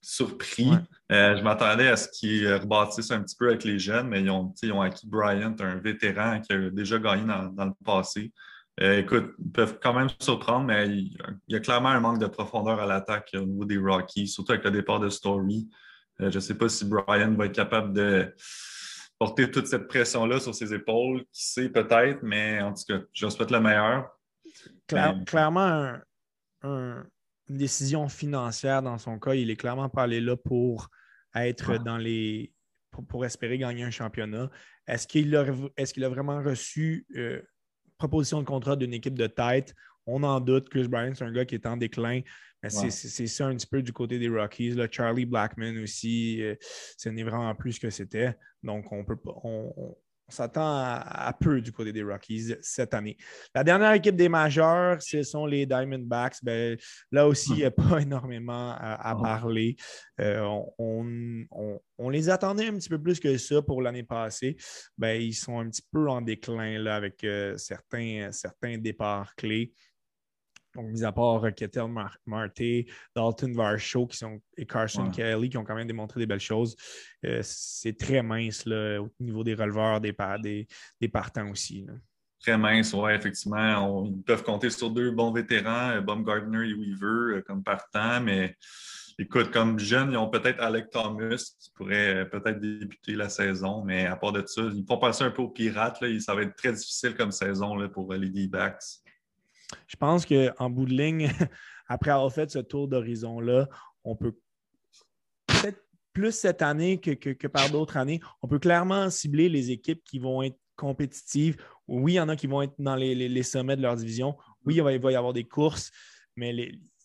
surpris. 0.00 0.70
Euh, 1.12 1.36
je 1.36 1.42
m'attendais 1.42 1.88
à 1.88 1.96
ce 1.96 2.08
qu'ils 2.08 2.50
rebâtissent 2.54 3.10
un 3.10 3.22
petit 3.22 3.36
peu 3.36 3.48
avec 3.48 3.64
les 3.64 3.78
jeunes, 3.78 4.08
mais 4.08 4.22
ils 4.22 4.30
ont, 4.30 4.54
ont 4.72 4.80
acquis 4.80 5.06
Bryant, 5.06 5.54
un 5.60 5.76
vétéran 5.76 6.40
qui 6.40 6.52
a 6.52 6.70
déjà 6.70 6.98
gagné 6.98 7.24
dans 7.26 7.66
le 7.66 7.84
passé. 7.84 8.32
Euh, 8.82 8.98
écoute, 8.98 9.34
ils 9.38 9.52
peuvent 9.52 9.78
quand 9.82 9.92
même 9.92 10.08
surprendre, 10.18 10.66
mais 10.66 10.88
il, 10.88 11.16
y 11.48 11.56
a 11.56 11.60
clairement 11.60 11.90
un 11.90 12.00
manque 12.00 12.18
de 12.18 12.26
profondeur 12.26 12.80
à 12.80 12.86
l'attaque 12.86 13.30
au 13.34 13.44
niveau 13.44 13.64
des 13.66 13.76
Rockies, 13.76 14.28
surtout 14.28 14.52
avec 14.52 14.64
le 14.64 14.70
départ 14.70 15.00
de 15.00 15.10
Story. 15.10 15.68
Euh, 16.20 16.30
je 16.30 16.36
ne 16.36 16.40
sais 16.40 16.56
pas 16.56 16.68
si 16.68 16.86
Brian 16.86 17.34
va 17.34 17.46
être 17.46 17.54
capable 17.54 17.92
de 17.92 18.34
porter 19.18 19.50
toute 19.50 19.66
cette 19.66 19.86
pression-là 19.86 20.40
sur 20.40 20.54
ses 20.54 20.72
épaules. 20.72 21.24
Qui 21.32 21.46
sait 21.46 21.68
peut-être, 21.68 22.22
mais 22.22 22.62
en 22.62 22.72
tout 22.72 22.84
cas, 22.88 23.00
je 23.12 23.28
souhaite 23.28 23.50
le 23.50 23.60
meilleur. 23.60 24.08
Clairement, 25.26 25.98
une 26.62 27.04
décision 27.48 28.08
financière 28.08 28.80
dans 28.80 28.96
son 28.96 29.18
cas, 29.18 29.34
il 29.34 29.50
est 29.50 29.56
clairement 29.56 29.90
pas 29.90 30.04
allé 30.04 30.20
là 30.20 30.36
pour 30.36 30.88
être 31.34 31.76
dans 31.78 31.98
les. 31.98 32.52
Pour, 33.08 33.24
espérer 33.24 33.56
gagner 33.56 33.84
un 33.84 33.90
championnat. 33.90 34.50
Est-ce 34.86 35.06
qu'il 35.06 35.36
a, 35.36 35.46
est 35.76 36.02
a 36.02 36.08
vraiment 36.08 36.42
reçu 36.42 37.06
euh, 37.14 37.40
proposition 38.00 38.40
de 38.40 38.46
contrat 38.46 38.76
d'une 38.76 38.94
équipe 38.94 39.18
de 39.18 39.26
tête. 39.26 39.74
On 40.06 40.22
en 40.22 40.40
doute. 40.40 40.68
Chris 40.70 40.88
Bryant, 40.88 41.12
c'est 41.14 41.24
un 41.24 41.32
gars 41.32 41.44
qui 41.44 41.54
est 41.54 41.66
en 41.66 41.76
déclin. 41.76 42.22
Mais 42.62 42.70
c'est 42.70 43.26
ça 43.26 43.46
un 43.46 43.54
petit 43.54 43.66
peu 43.66 43.82
du 43.82 43.92
côté 43.92 44.18
des 44.18 44.28
Rockies. 44.28 44.76
Charlie 44.90 45.24
Blackman 45.24 45.82
aussi, 45.82 46.42
euh, 46.42 46.56
ce 46.98 47.08
n'est 47.08 47.22
vraiment 47.22 47.54
plus 47.54 47.74
ce 47.74 47.80
que 47.80 47.90
c'était. 47.90 48.36
Donc, 48.62 48.90
on 48.92 49.04
peut 49.04 49.16
on, 49.44 49.96
s'attend 50.30 50.62
à, 50.62 51.34
peu 51.38 51.60
du 51.60 51.72
côté 51.72 51.92
des 51.92 52.02
Rockies 52.02 52.54
cette 52.60 52.94
année. 52.94 53.16
La 53.54 53.64
dernière 53.64 53.92
équipe 53.92 54.16
des 54.16 54.28
majeurs, 54.28 55.02
ce 55.02 55.22
sont 55.22 55.46
les 55.46 55.66
Diamondbacks. 55.66 56.36
Ben, 56.42 56.76
là 57.10 57.26
aussi, 57.26 57.50
il 57.52 57.56
n'y 57.56 57.64
a 57.64 57.70
pas 57.70 57.98
énormément 58.00 58.74
à, 58.78 59.16
parler. 59.20 59.76
Euh, 60.20 60.46
on, 60.78 62.08
les 62.10 62.28
attendait 62.28 62.66
un 62.66 62.74
petit 62.74 62.88
peu 62.88 63.00
plus 63.00 63.20
que 63.20 63.36
ça 63.38 63.62
pour 63.62 63.82
l'année 63.82 64.02
passée. 64.02 64.56
Ben, 64.98 65.20
ils 65.20 65.34
sont 65.34 65.58
un 65.58 65.68
petit 65.68 65.86
peu 65.92 66.08
en 66.08 66.20
déclin 66.20 66.78
là, 66.78 66.96
avec 66.96 67.22
euh, 67.24 67.56
certains, 67.56 68.30
certains 68.32 68.78
départs 68.78 69.34
clés. 69.36 69.72
Donc, 70.74 70.86
mis 70.90 71.04
à 71.04 71.12
part 71.12 71.44
euh, 71.44 71.50
Ketel 71.50 71.86
Marté, 72.26 72.86
Dalton 73.14 73.52
Varsho 73.52 74.06
qui 74.06 74.16
sont, 74.16 74.40
et 74.56 74.66
Carson 74.66 75.10
Kelly 75.10 75.50
qui 75.50 75.58
ont 75.58 75.64
quand 75.64 75.74
même 75.74 75.86
démontré 75.86 76.20
des 76.20 76.26
belles 76.26 76.38
choses, 76.38 76.76
euh, 77.24 77.40
c'est 77.42 77.96
très 77.96 78.22
mince 78.22 78.64
là, 78.66 79.00
au 79.00 79.10
niveau 79.18 79.42
des 79.42 79.54
releveurs, 79.54 80.00
des, 80.00 80.14
des, 80.42 80.66
des 81.00 81.08
partants 81.08 81.50
aussi. 81.50 81.86
Très 82.40 82.56
mince, 82.56 82.94
oui, 82.94 83.12
effectivement. 83.12 84.04
ils 84.04 84.22
peuvent 84.22 84.44
compter 84.44 84.70
sur 84.70 84.90
deux 84.90 85.10
bons 85.10 85.32
vétérans, 85.32 85.90
euh, 85.90 86.00
Baumgartner 86.00 86.68
et 86.68 86.74
Weaver, 86.74 87.42
comme 87.44 87.64
partants, 87.64 88.20
mais 88.20 88.56
écoute, 89.18 89.50
comme 89.50 89.78
jeunes, 89.78 90.12
ils 90.12 90.16
ont 90.16 90.30
peut-être 90.30 90.60
Alec 90.60 90.88
Thomas 90.90 91.52
qui 91.60 91.70
pourrait 91.74 92.30
peut-être 92.30 92.60
débuter 92.60 93.16
la 93.16 93.28
saison, 93.28 93.82
mais 93.84 94.06
à 94.06 94.14
part 94.14 94.32
de 94.32 94.44
ça, 94.46 94.62
ils 94.62 94.84
vont 94.86 94.98
passer 94.98 95.24
un 95.24 95.30
peu 95.32 95.42
aux 95.42 95.50
pirates. 95.50 96.00
Là, 96.00 96.08
ça 96.20 96.34
va 96.34 96.42
être 96.42 96.54
très 96.54 96.72
difficile 96.72 97.14
comme 97.16 97.32
saison 97.32 97.74
là, 97.74 97.88
pour 97.88 98.12
les 98.14 98.30
D-backs 98.30 99.02
je 99.86 99.96
pense 99.96 100.26
qu'en 100.26 100.70
bout 100.70 100.86
de 100.86 100.94
ligne, 100.94 101.30
après 101.88 102.10
avoir 102.10 102.32
fait 102.32 102.50
ce 102.50 102.58
tour 102.58 102.88
d'horizon-là, 102.88 103.68
on 104.04 104.16
peut 104.16 104.36
peut-être 105.46 105.82
plus 106.12 106.32
cette 106.32 106.62
année 106.62 106.98
que, 106.98 107.46
par 107.46 107.70
d'autres 107.70 107.96
années, 107.96 108.20
on 108.42 108.48
peut 108.48 108.58
clairement 108.58 109.10
cibler 109.10 109.48
les 109.48 109.70
équipes 109.70 110.02
qui 110.04 110.18
vont 110.18 110.42
être 110.42 110.58
compétitives. 110.76 111.56
Oui, 111.86 112.12
il 112.12 112.16
y 112.16 112.20
en 112.20 112.28
a 112.28 112.36
qui 112.36 112.46
vont 112.46 112.62
être 112.62 112.74
dans 112.78 112.96
les, 112.96 113.42
sommets 113.42 113.76
de 113.76 113.82
leur 113.82 113.96
division. 113.96 114.36
Oui, 114.64 114.76
il 114.76 114.82
va, 114.82 114.92
y 114.92 115.16
avoir 115.16 115.32
des 115.32 115.44
courses, 115.44 115.90
mais 116.36 116.52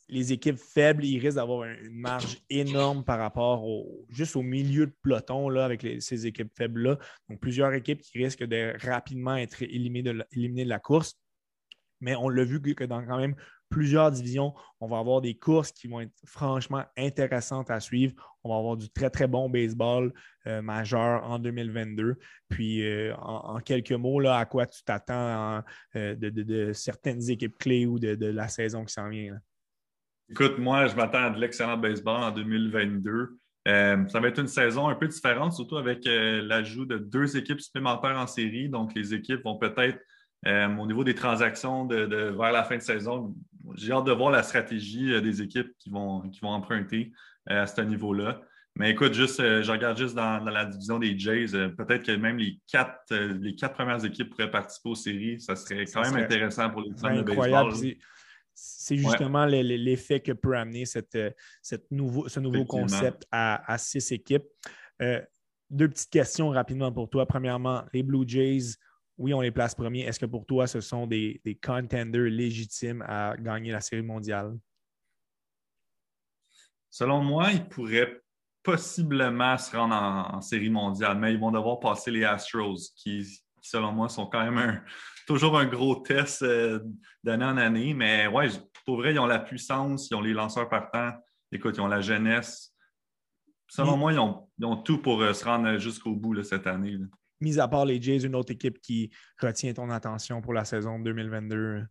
les, 0.08 0.34
équipes 0.34 0.58
faibles, 0.58 1.04
ils 1.04 1.20
risquent 1.20 1.38
d'avoir 1.38 1.64
une 1.64 2.00
marge 2.00 2.38
énorme 2.50 3.04
par 3.04 3.20
rapport 3.20 3.64
au, 3.64 4.06
juste 4.10 4.36
au 4.36 4.44
milieu 4.44 4.88
de 4.88 4.94
peloton 5.02 5.50
là, 5.50 5.66
avec 5.66 5.86
ces 6.00 6.26
équipes 6.26 6.52
faibles-là. 6.56 6.98
Donc, 7.30 7.40
plusieurs 7.40 7.74
équipes 7.74 8.02
qui 8.02 8.24
risquent 8.24 8.46
de 8.46 8.74
rapidement 8.86 9.36
être 9.36 9.64
éliminées 9.64 10.14
de 10.66 10.70
la 10.70 10.80
course 10.80 11.18
mais 12.06 12.16
on 12.16 12.30
l'a 12.30 12.44
vu 12.44 12.62
que 12.62 12.84
dans 12.84 13.04
quand 13.04 13.18
même 13.18 13.34
plusieurs 13.70 14.12
divisions, 14.12 14.54
on 14.80 14.88
va 14.88 15.00
avoir 15.00 15.22
des 15.22 15.34
courses 15.34 15.72
qui 15.72 15.88
vont 15.88 16.02
être 16.02 16.14
franchement 16.24 16.84
intéressantes 16.96 17.72
à 17.72 17.80
suivre. 17.80 18.14
On 18.44 18.50
va 18.50 18.58
avoir 18.58 18.78
du 18.78 18.92
très, 18.92 19.10
très 19.10 19.28
bon 19.28 19.50
baseball 19.50 20.14
euh, 20.46 20.62
majeur 20.62 21.24
en 21.24 21.40
2022. 21.40 22.16
Puis, 22.48 22.86
euh, 22.86 23.16
en, 23.18 23.60
quelques 23.60 23.92
mots, 23.92 24.20
là, 24.20 24.38
à 24.38 24.46
quoi 24.46 24.68
tu 24.68 24.84
t'attends 24.84 25.64
euh, 25.96 26.16
de, 26.16 26.74
certaines 26.74 27.28
équipes 27.28 27.58
clés 27.58 27.88
ou 27.88 27.98
de, 27.98 28.28
la 28.28 28.50
saison 28.50 28.86
qui 28.86 28.94
s'en 28.94 29.10
vient? 29.10 29.40
Écoute, 30.30 30.60
moi, 30.60 30.86
je 30.86 30.96
m'attends 30.96 31.26
à 31.26 31.30
de 31.32 31.40
l'excellent 31.40 31.78
baseball 31.78 32.22
en 32.22 32.32
2022. 32.32 33.36
ça 33.66 34.20
va 34.20 34.28
être 34.28 34.40
une 34.40 34.48
saison 34.48 34.90
un 34.90 34.96
peu 34.96 35.08
différente, 35.08 35.54
surtout 35.54 35.78
avec 35.78 36.02
l'ajout 36.06 36.86
de 36.86 37.00
deux 37.00 37.36
équipes 37.36 37.62
supplémentaires 37.62 38.18
en 38.18 38.28
série. 38.28 38.70
Donc, 38.70 38.94
les 38.94 39.16
équipes 39.16 39.44
vont 39.44 39.58
peut-être 39.58 40.00
euh, 40.48 40.68
au 40.78 40.86
niveau 40.86 41.04
des 41.04 41.16
transactions 41.16 41.86
de, 41.86 42.06
vers 42.38 42.52
la 42.52 42.64
fin 42.64 42.78
de 42.78 42.82
saison, 42.82 43.36
j'ai 43.76 43.92
hâte 43.92 44.06
de 44.06 44.12
voir 44.12 44.30
la 44.30 44.44
stratégie 44.44 45.12
euh, 45.12 45.22
des 45.22 45.42
équipes 45.42 45.72
qui 45.80 45.90
vont, 45.90 46.22
qui 46.30 46.40
vont 46.42 46.50
emprunter 46.50 47.12
euh, 47.50 47.64
à 47.64 47.68
ce 47.68 47.82
niveau-là. 47.82 48.42
Mais 48.78 48.92
écoute, 48.92 49.14
juste, 49.14 49.40
je 49.40 49.72
regarde 49.72 49.98
juste 49.98 50.16
dans, 50.16 50.44
la 50.44 50.66
division 50.66 51.00
des 51.00 51.18
Jays, 51.18 51.48
peut-être 51.78 52.04
que 52.04 52.12
même 52.12 52.38
les 52.38 52.60
quatre, 52.68 53.16
les 53.16 53.56
quatre 53.56 53.74
premières 53.74 54.04
équipes 54.04 54.30
pourraient 54.30 54.52
participer 54.52 54.90
aux 54.90 54.96
séries. 54.96 55.40
Ça 55.40 55.56
serait 55.56 55.86
quand 55.86 56.02
même 56.02 56.18
intéressant 56.18 56.70
pour 56.70 56.82
les 56.82 56.92
fans 56.92 57.16
de 57.16 57.22
baseball. 57.22 57.72
C'est 58.54 58.98
justement 58.98 59.46
l'effet 59.46 60.20
que 60.20 60.34
peut 60.34 60.58
amener 60.58 60.86
cette, 60.86 61.18
cette 61.62 61.90
nouveau, 61.90 62.28
ce 62.28 62.42
nouveau 62.42 62.66
concept 62.66 63.26
à, 63.32 63.72
à, 63.72 63.78
six 63.78 64.12
équipes. 64.12 64.44
deux 65.70 65.88
petites 65.88 66.12
questions 66.12 66.50
rapidement 66.50 66.92
pour 66.92 67.10
toi. 67.10 67.26
Premièrement, 67.26 67.86
les 67.94 68.04
Blue 68.04 68.28
Jays 68.28 68.76
oui, 69.18 69.34
on 69.34 69.42
les 69.42 69.52
place 69.52 69.76
premiers. 69.76 70.02
Est-ce 70.02 70.20
que 70.20 70.26
pour 70.26 70.46
toi, 70.46 70.68
ce 70.68 70.82
sont 70.82 71.08
des, 71.08 71.42
contenders 71.64 72.30
légitimes 72.30 73.04
à 73.08 73.36
gagner 73.38 73.72
la 73.72 73.82
Série 73.82 74.02
mondiale? 74.02 74.58
Selon 76.90 77.22
moi, 77.22 77.52
ils 77.52 77.68
pourraient 77.68 78.22
possiblement 78.62 79.58
se 79.58 79.76
rendre 79.76 79.96
en, 79.96 80.42
Série 80.42 80.70
mondiale, 80.70 81.18
mais 81.18 81.34
ils 81.34 81.40
vont 81.40 81.52
devoir 81.52 81.80
passer 81.80 82.12
les 82.12 82.26
Astros, 82.26 82.94
qui, 82.96 83.26
selon 83.62 83.92
moi, 83.92 84.10
sont 84.10 84.26
quand 84.26 84.52
même 84.52 84.84
toujours 85.28 85.58
un 85.58 85.66
gros 85.66 85.96
test 85.96 86.42
euh, 86.42 86.80
d'année 87.24 87.46
en 87.46 87.58
année. 87.58 87.94
Mais 87.94 88.28
ouais, 88.28 88.50
pour 88.86 88.98
vrai, 88.98 89.14
ils 89.14 89.20
ont 89.20 89.28
la 89.28 89.40
puissance, 89.40 90.10
ils 90.10 90.16
ont 90.16 90.22
les 90.22 90.34
lanceurs 90.34 90.68
partants. 90.68 91.14
Écoute, 91.52 91.76
ils 91.78 91.82
ont 91.82 91.88
la 91.88 92.02
jeunesse. 92.02 92.74
Selon 93.68 93.98
moi, 93.98 94.14
ils 94.14 94.20
ont, 94.20 94.78
tout 94.84 95.02
pour 95.02 95.22
euh, 95.22 95.34
se 95.34 95.46
rendre 95.46 95.78
jusqu'au 95.78 96.14
bout 96.16 96.44
cette 96.44 96.68
année 96.68 96.98
mis 97.42 97.60
à 97.60 97.68
part 97.68 97.86
les 97.86 98.02
Jays, 98.02 98.26
une 98.26 98.36
autre 98.36 98.52
équipe 98.52 98.80
qui 98.82 99.12
retient 99.40 99.74
ton 99.74 99.90
attention 99.90 100.42
pour 100.42 100.54
la 100.54 100.66
saison 100.66 101.00
2022? 101.00 101.84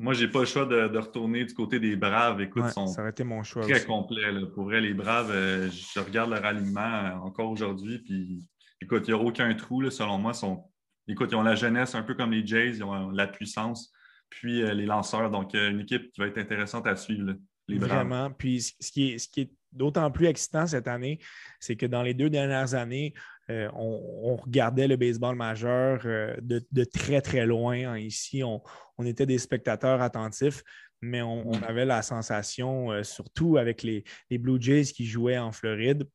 Moi, 0.00 0.14
j'ai 0.14 0.28
pas 0.28 0.40
le 0.40 0.46
choix 0.46 0.64
de, 0.64 0.96
retourner 0.96 1.44
du 1.44 1.52
côté 1.52 1.78
des 1.78 1.94
Braves. 1.94 2.40
Écoute, 2.40 2.70
sont 2.70 2.86
ça 2.86 3.02
aurait 3.02 3.10
été 3.10 3.22
mon 3.22 3.42
choix 3.42 3.62
très 3.62 3.84
complet. 3.84 4.24
Pour 4.54 4.64
vrai, 4.64 4.80
les 4.80 4.94
Braves, 4.94 5.30
euh, 5.30 5.70
je 5.70 6.00
regarde 6.00 6.30
leur 6.30 6.42
alignement 6.42 6.80
euh, 6.80 7.16
encore 7.16 7.50
aujourd'hui. 7.50 7.98
Puis, 7.98 8.48
écoute, 8.80 9.06
il 9.06 9.14
n'y 9.14 9.20
a 9.20 9.22
aucun 9.22 9.52
trou, 9.54 9.88
selon 9.90 10.16
moi. 10.16 10.32
Sont, 10.32 10.64
écoute, 11.06 11.28
ils 11.32 11.36
ont 11.36 11.42
la 11.42 11.54
jeunesse 11.54 11.94
un 11.94 12.02
peu 12.02 12.14
comme 12.14 12.30
les 12.30 12.46
Jays, 12.46 12.76
ils 12.76 12.82
ont 12.82 13.10
la 13.10 13.26
puissance, 13.26 13.92
puis 14.30 14.62
euh, 14.62 14.72
les 14.72 14.86
lanceurs. 14.86 15.30
Donc, 15.30 15.52
une 15.52 15.80
équipe 15.80 16.10
qui 16.12 16.20
va 16.22 16.28
être 16.28 16.38
intéressante 16.38 16.86
à 16.86 16.96
suivre. 16.96 17.34
les 17.68 17.78
Braves. 17.78 17.90
Vraiment. 17.90 18.30
Puis, 18.30 18.62
ce 18.80 18.90
qui 18.90 19.10
est, 19.10 19.18
ce 19.18 19.28
qui 19.28 19.42
est 19.42 19.52
d'autant 19.70 20.10
plus 20.10 20.26
excitant 20.26 20.66
cette 20.66 20.88
année, 20.88 21.18
c'est 21.58 21.76
que 21.76 21.84
dans 21.84 22.02
les 22.02 22.14
deux 22.14 22.30
dernières 22.30 22.72
années, 22.72 23.12
euh, 23.50 23.68
on, 23.74 24.36
regardait 24.36 24.86
le 24.86 24.96
baseball 24.96 25.34
majeur 25.34 26.02
euh, 26.04 26.36
de, 26.40 26.84
très, 26.84 27.20
très 27.20 27.44
loin. 27.44 27.98
Ici, 27.98 28.42
on, 28.44 28.62
était 29.04 29.26
des 29.26 29.38
spectateurs 29.38 30.00
attentifs, 30.00 30.62
mais 31.00 31.20
on, 31.20 31.52
avait 31.62 31.84
la 31.84 32.02
sensation, 32.02 32.92
euh, 32.92 33.02
surtout 33.02 33.56
avec 33.56 33.82
les, 33.82 34.04
Blue 34.30 34.60
Jays 34.60 34.84
qui 34.84 35.04
jouaient 35.04 35.38
en 35.38 35.50
Floride, 35.50 36.08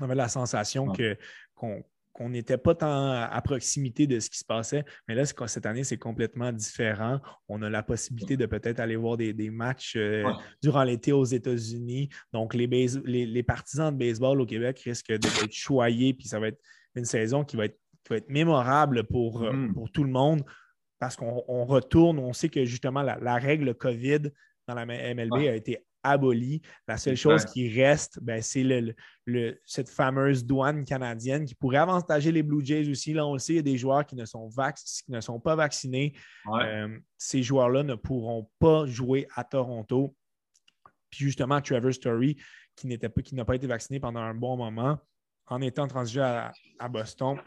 on 0.00 0.04
avait 0.04 0.14
la 0.14 0.28
sensation 0.28 0.86
que, 0.86 1.16
qu'on 1.54 1.82
qu'on 2.12 2.28
n'était 2.28 2.58
pas 2.58 2.74
tant 2.74 3.10
à 3.12 3.42
proximité 3.42 4.06
de 4.06 4.20
ce 4.20 4.28
qui 4.28 4.38
se 4.38 4.44
passait. 4.44 4.84
Mais 5.08 5.14
là, 5.14 5.24
cette 5.24 5.66
année, 5.66 5.84
c'est 5.84 5.98
complètement 5.98 6.52
différent. 6.52 7.20
On 7.48 7.62
a 7.62 7.70
la 7.70 7.82
possibilité 7.82 8.36
de 8.36 8.46
peut-être 8.46 8.80
aller 8.80 8.96
voir 8.96 9.16
des, 9.16 9.50
matchs 9.50 9.94
euh, 9.96 10.30
durant 10.62 10.84
l'été 10.84 11.12
aux 11.12 11.24
États-Unis. 11.24 12.08
Donc, 12.32 12.54
les, 12.54 12.66
les, 12.66 13.42
partisans 13.42 13.92
de 13.92 13.98
baseball 13.98 14.40
au 14.40 14.46
Québec 14.46 14.80
risquent 14.80 15.12
d'être 15.12 15.52
choyés, 15.52 16.14
puis 16.14 16.28
ça 16.28 16.38
va 16.38 16.48
être 16.48 16.60
une 16.94 17.04
saison 17.04 17.44
qui 17.44 17.56
va 17.56 17.66
être, 17.66 17.78
être 18.10 18.28
mémorable 18.28 19.04
pour, 19.04 19.42
euh, 19.42 19.52
mm. 19.52 19.74
pour 19.74 19.90
tout 19.90 20.04
le 20.04 20.10
monde 20.10 20.44
parce 21.02 21.16
qu'on 21.16 21.64
retourne. 21.64 22.20
On 22.20 22.32
sait 22.32 22.48
que 22.48 22.64
justement, 22.64 23.02
la, 23.02 23.34
règle 23.36 23.74
COVID 23.74 24.30
dans 24.68 24.74
la 24.74 24.86
MLB 24.86 25.48
a 25.48 25.56
été 25.56 25.84
abolie. 26.02 26.62
La 26.88 26.96
seule 26.96 27.16
chose 27.16 27.44
qui 27.44 27.68
reste, 27.68 28.18
ben, 28.22 28.42
c'est 28.42 28.64
le, 28.64 29.58
cette 29.64 29.88
fameuse 29.88 30.44
douane 30.44 30.84
canadienne 30.84 31.44
qui 31.44 31.54
pourrait 31.54 31.78
avantager 31.78 32.32
les 32.32 32.42
Blue 32.42 32.64
Jays 32.64 32.88
aussi. 32.90 33.12
Là, 33.12 33.26
on 33.26 33.34
le 33.34 33.38
sait, 33.38 33.54
il 33.54 33.56
y 33.56 33.60
a 33.60 33.62
des 33.62 33.78
joueurs 33.78 34.04
qui 34.04 34.16
ne 34.16 34.24
sont, 34.24 34.48
qui 34.48 35.10
ne 35.10 35.20
sont 35.20 35.40
pas 35.40 35.56
vaccinés. 35.56 36.14
Euh, 36.48 36.98
ces 37.16 37.42
joueurs-là 37.42 37.82
ne 37.82 37.94
pourront 37.94 38.50
pas 38.58 38.86
jouer 38.86 39.26
à 39.34 39.44
Toronto. 39.44 40.14
Puis 41.10 41.24
justement, 41.24 41.60
Trevor 41.60 41.92
Story, 41.92 42.36
qui 42.74 42.86
n'a 42.88 43.44
pas 43.44 43.54
été 43.54 43.66
vacciné 43.66 44.00
pendant 44.00 44.20
un 44.20 44.34
bon 44.34 44.56
moment, 44.56 44.98
en 45.46 45.60
étant 45.60 45.86
transigé 45.86 46.20
à, 46.20 46.88
Boston, 46.88 47.38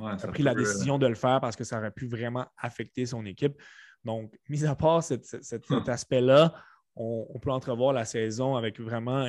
a 0.00 0.16
pris 0.16 0.42
la 0.42 0.54
décision 0.54 0.98
de 0.98 1.06
le 1.06 1.14
faire 1.14 1.40
parce 1.40 1.56
que 1.56 1.64
ça 1.64 1.78
aurait 1.78 1.92
pu 1.92 2.06
vraiment 2.06 2.46
affecter 2.58 3.06
son 3.06 3.24
équipe. 3.24 3.54
Donc, 4.04 4.36
mis 4.48 4.64
à 4.64 4.74
part 4.74 5.02
cet 5.02 5.24
hum. 5.70 5.84
aspect-là, 5.88 6.54
on, 6.96 7.38
peut 7.40 7.50
entrevoir 7.50 7.92
la 7.92 8.04
saison 8.04 8.56
avec 8.56 8.80
vraiment 8.80 9.26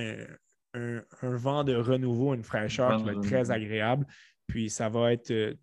un, 0.74 0.97
vent 1.22 1.63
de 1.63 1.76
renouveau, 1.76 2.34
une 2.34 2.43
fraîcheur 2.43 2.97
qui 2.97 3.03
va 3.03 3.13
être 3.13 3.22
très 3.22 3.51
agréable. 3.51 4.05
Puis 4.47 4.70
ça 4.70 4.89
va 4.89 5.13
être 5.13 5.32
euh, 5.32 5.53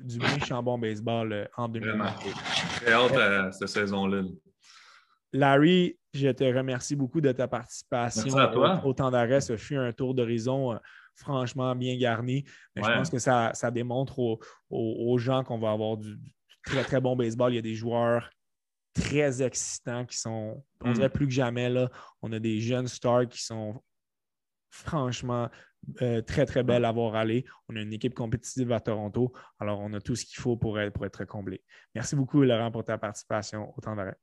du, 0.00 0.18
méchant 0.18 0.62
bon 0.62 0.78
baseball 0.78 1.32
euh, 1.32 1.46
en 1.56 1.68
2020. 1.68 2.14
Très 2.76 2.92
hâte 2.92 3.16
à 3.16 3.52
cette 3.52 3.68
saison-là. 3.68 4.22
Larry, 5.32 5.98
je 6.12 6.28
te 6.28 6.44
remercie 6.44 6.96
beaucoup 6.96 7.20
de 7.20 7.32
ta 7.32 7.48
participation 7.48 8.34
au, 8.84 8.92
temps 8.92 9.10
d'arrêt. 9.10 9.40
Ce 9.40 9.56
fut 9.56 9.76
un 9.76 9.92
tour 9.92 10.14
d'horizon 10.14 10.72
euh, 10.72 10.76
franchement 11.14 11.74
bien 11.74 11.96
garni. 11.96 12.44
Mais 12.74 12.82
je 12.82 12.88
pense 12.88 13.10
que 13.10 13.18
ça, 13.18 13.52
démontre 13.72 14.38
aux, 14.70 15.18
gens 15.18 15.44
qu'on 15.44 15.58
va 15.58 15.72
avoir 15.72 15.96
du, 15.96 16.18
très, 16.64 16.84
très 16.84 17.00
bon 17.00 17.16
baseball. 17.16 17.52
Il 17.52 17.56
y 17.56 17.58
a 17.58 17.62
des 17.62 17.74
joueurs 17.74 18.30
très 18.96 19.42
excitants 19.42 20.04
qui 20.06 20.16
sont, 20.16 20.64
on 20.82 20.90
hmm. 20.90 20.94
dirait 20.94 21.10
plus 21.10 21.26
que 21.26 21.32
jamais, 21.32 21.68
là, 21.68 21.90
on 22.22 22.32
a 22.32 22.38
des 22.38 22.60
jeunes 22.60 22.88
stars 22.88 23.28
qui 23.28 23.42
sont 23.42 23.82
franchement 24.70 25.48
euh, 26.02 26.20
très, 26.22 26.46
très 26.46 26.62
belle 26.62 26.84
à 26.84 26.92
voir 26.92 27.14
aller. 27.14 27.44
On 27.68 27.76
a 27.76 27.80
une 27.80 27.92
équipe 27.92 28.14
compétitive 28.14 28.72
à 28.72 28.80
Toronto. 28.80 29.32
Alors, 29.58 29.80
on 29.80 29.92
a 29.92 30.00
tout 30.00 30.16
ce 30.16 30.24
qu'il 30.24 30.40
faut 30.40 30.56
pour 30.56 30.78
être, 30.80 30.92
pour 30.92 31.06
être 31.06 31.24
comblé. 31.24 31.62
Merci 31.94 32.16
beaucoup, 32.16 32.42
Laurent, 32.42 32.70
pour 32.70 32.84
ta 32.84 32.98
participation 32.98 33.72
au 33.76 33.80
temps 33.80 33.94
d'arrêt. 33.94 34.16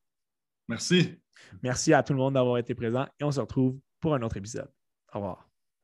Merci. 0.68 1.20
Merci 1.62 1.94
à 1.94 2.04
tout 2.04 2.14
le 2.14 2.20
monde 2.20 2.34
d'avoir 2.36 2.58
été 2.58 2.76
présent 2.76 3.08
et 3.20 3.24
on 3.24 3.32
se 3.32 3.40
retrouve 3.40 3.80
pour 4.00 4.16
un 4.16 4.22
autre 4.22 4.38
épisode. 4.38 4.72
Au 5.14 5.20
revoir. 5.20 5.53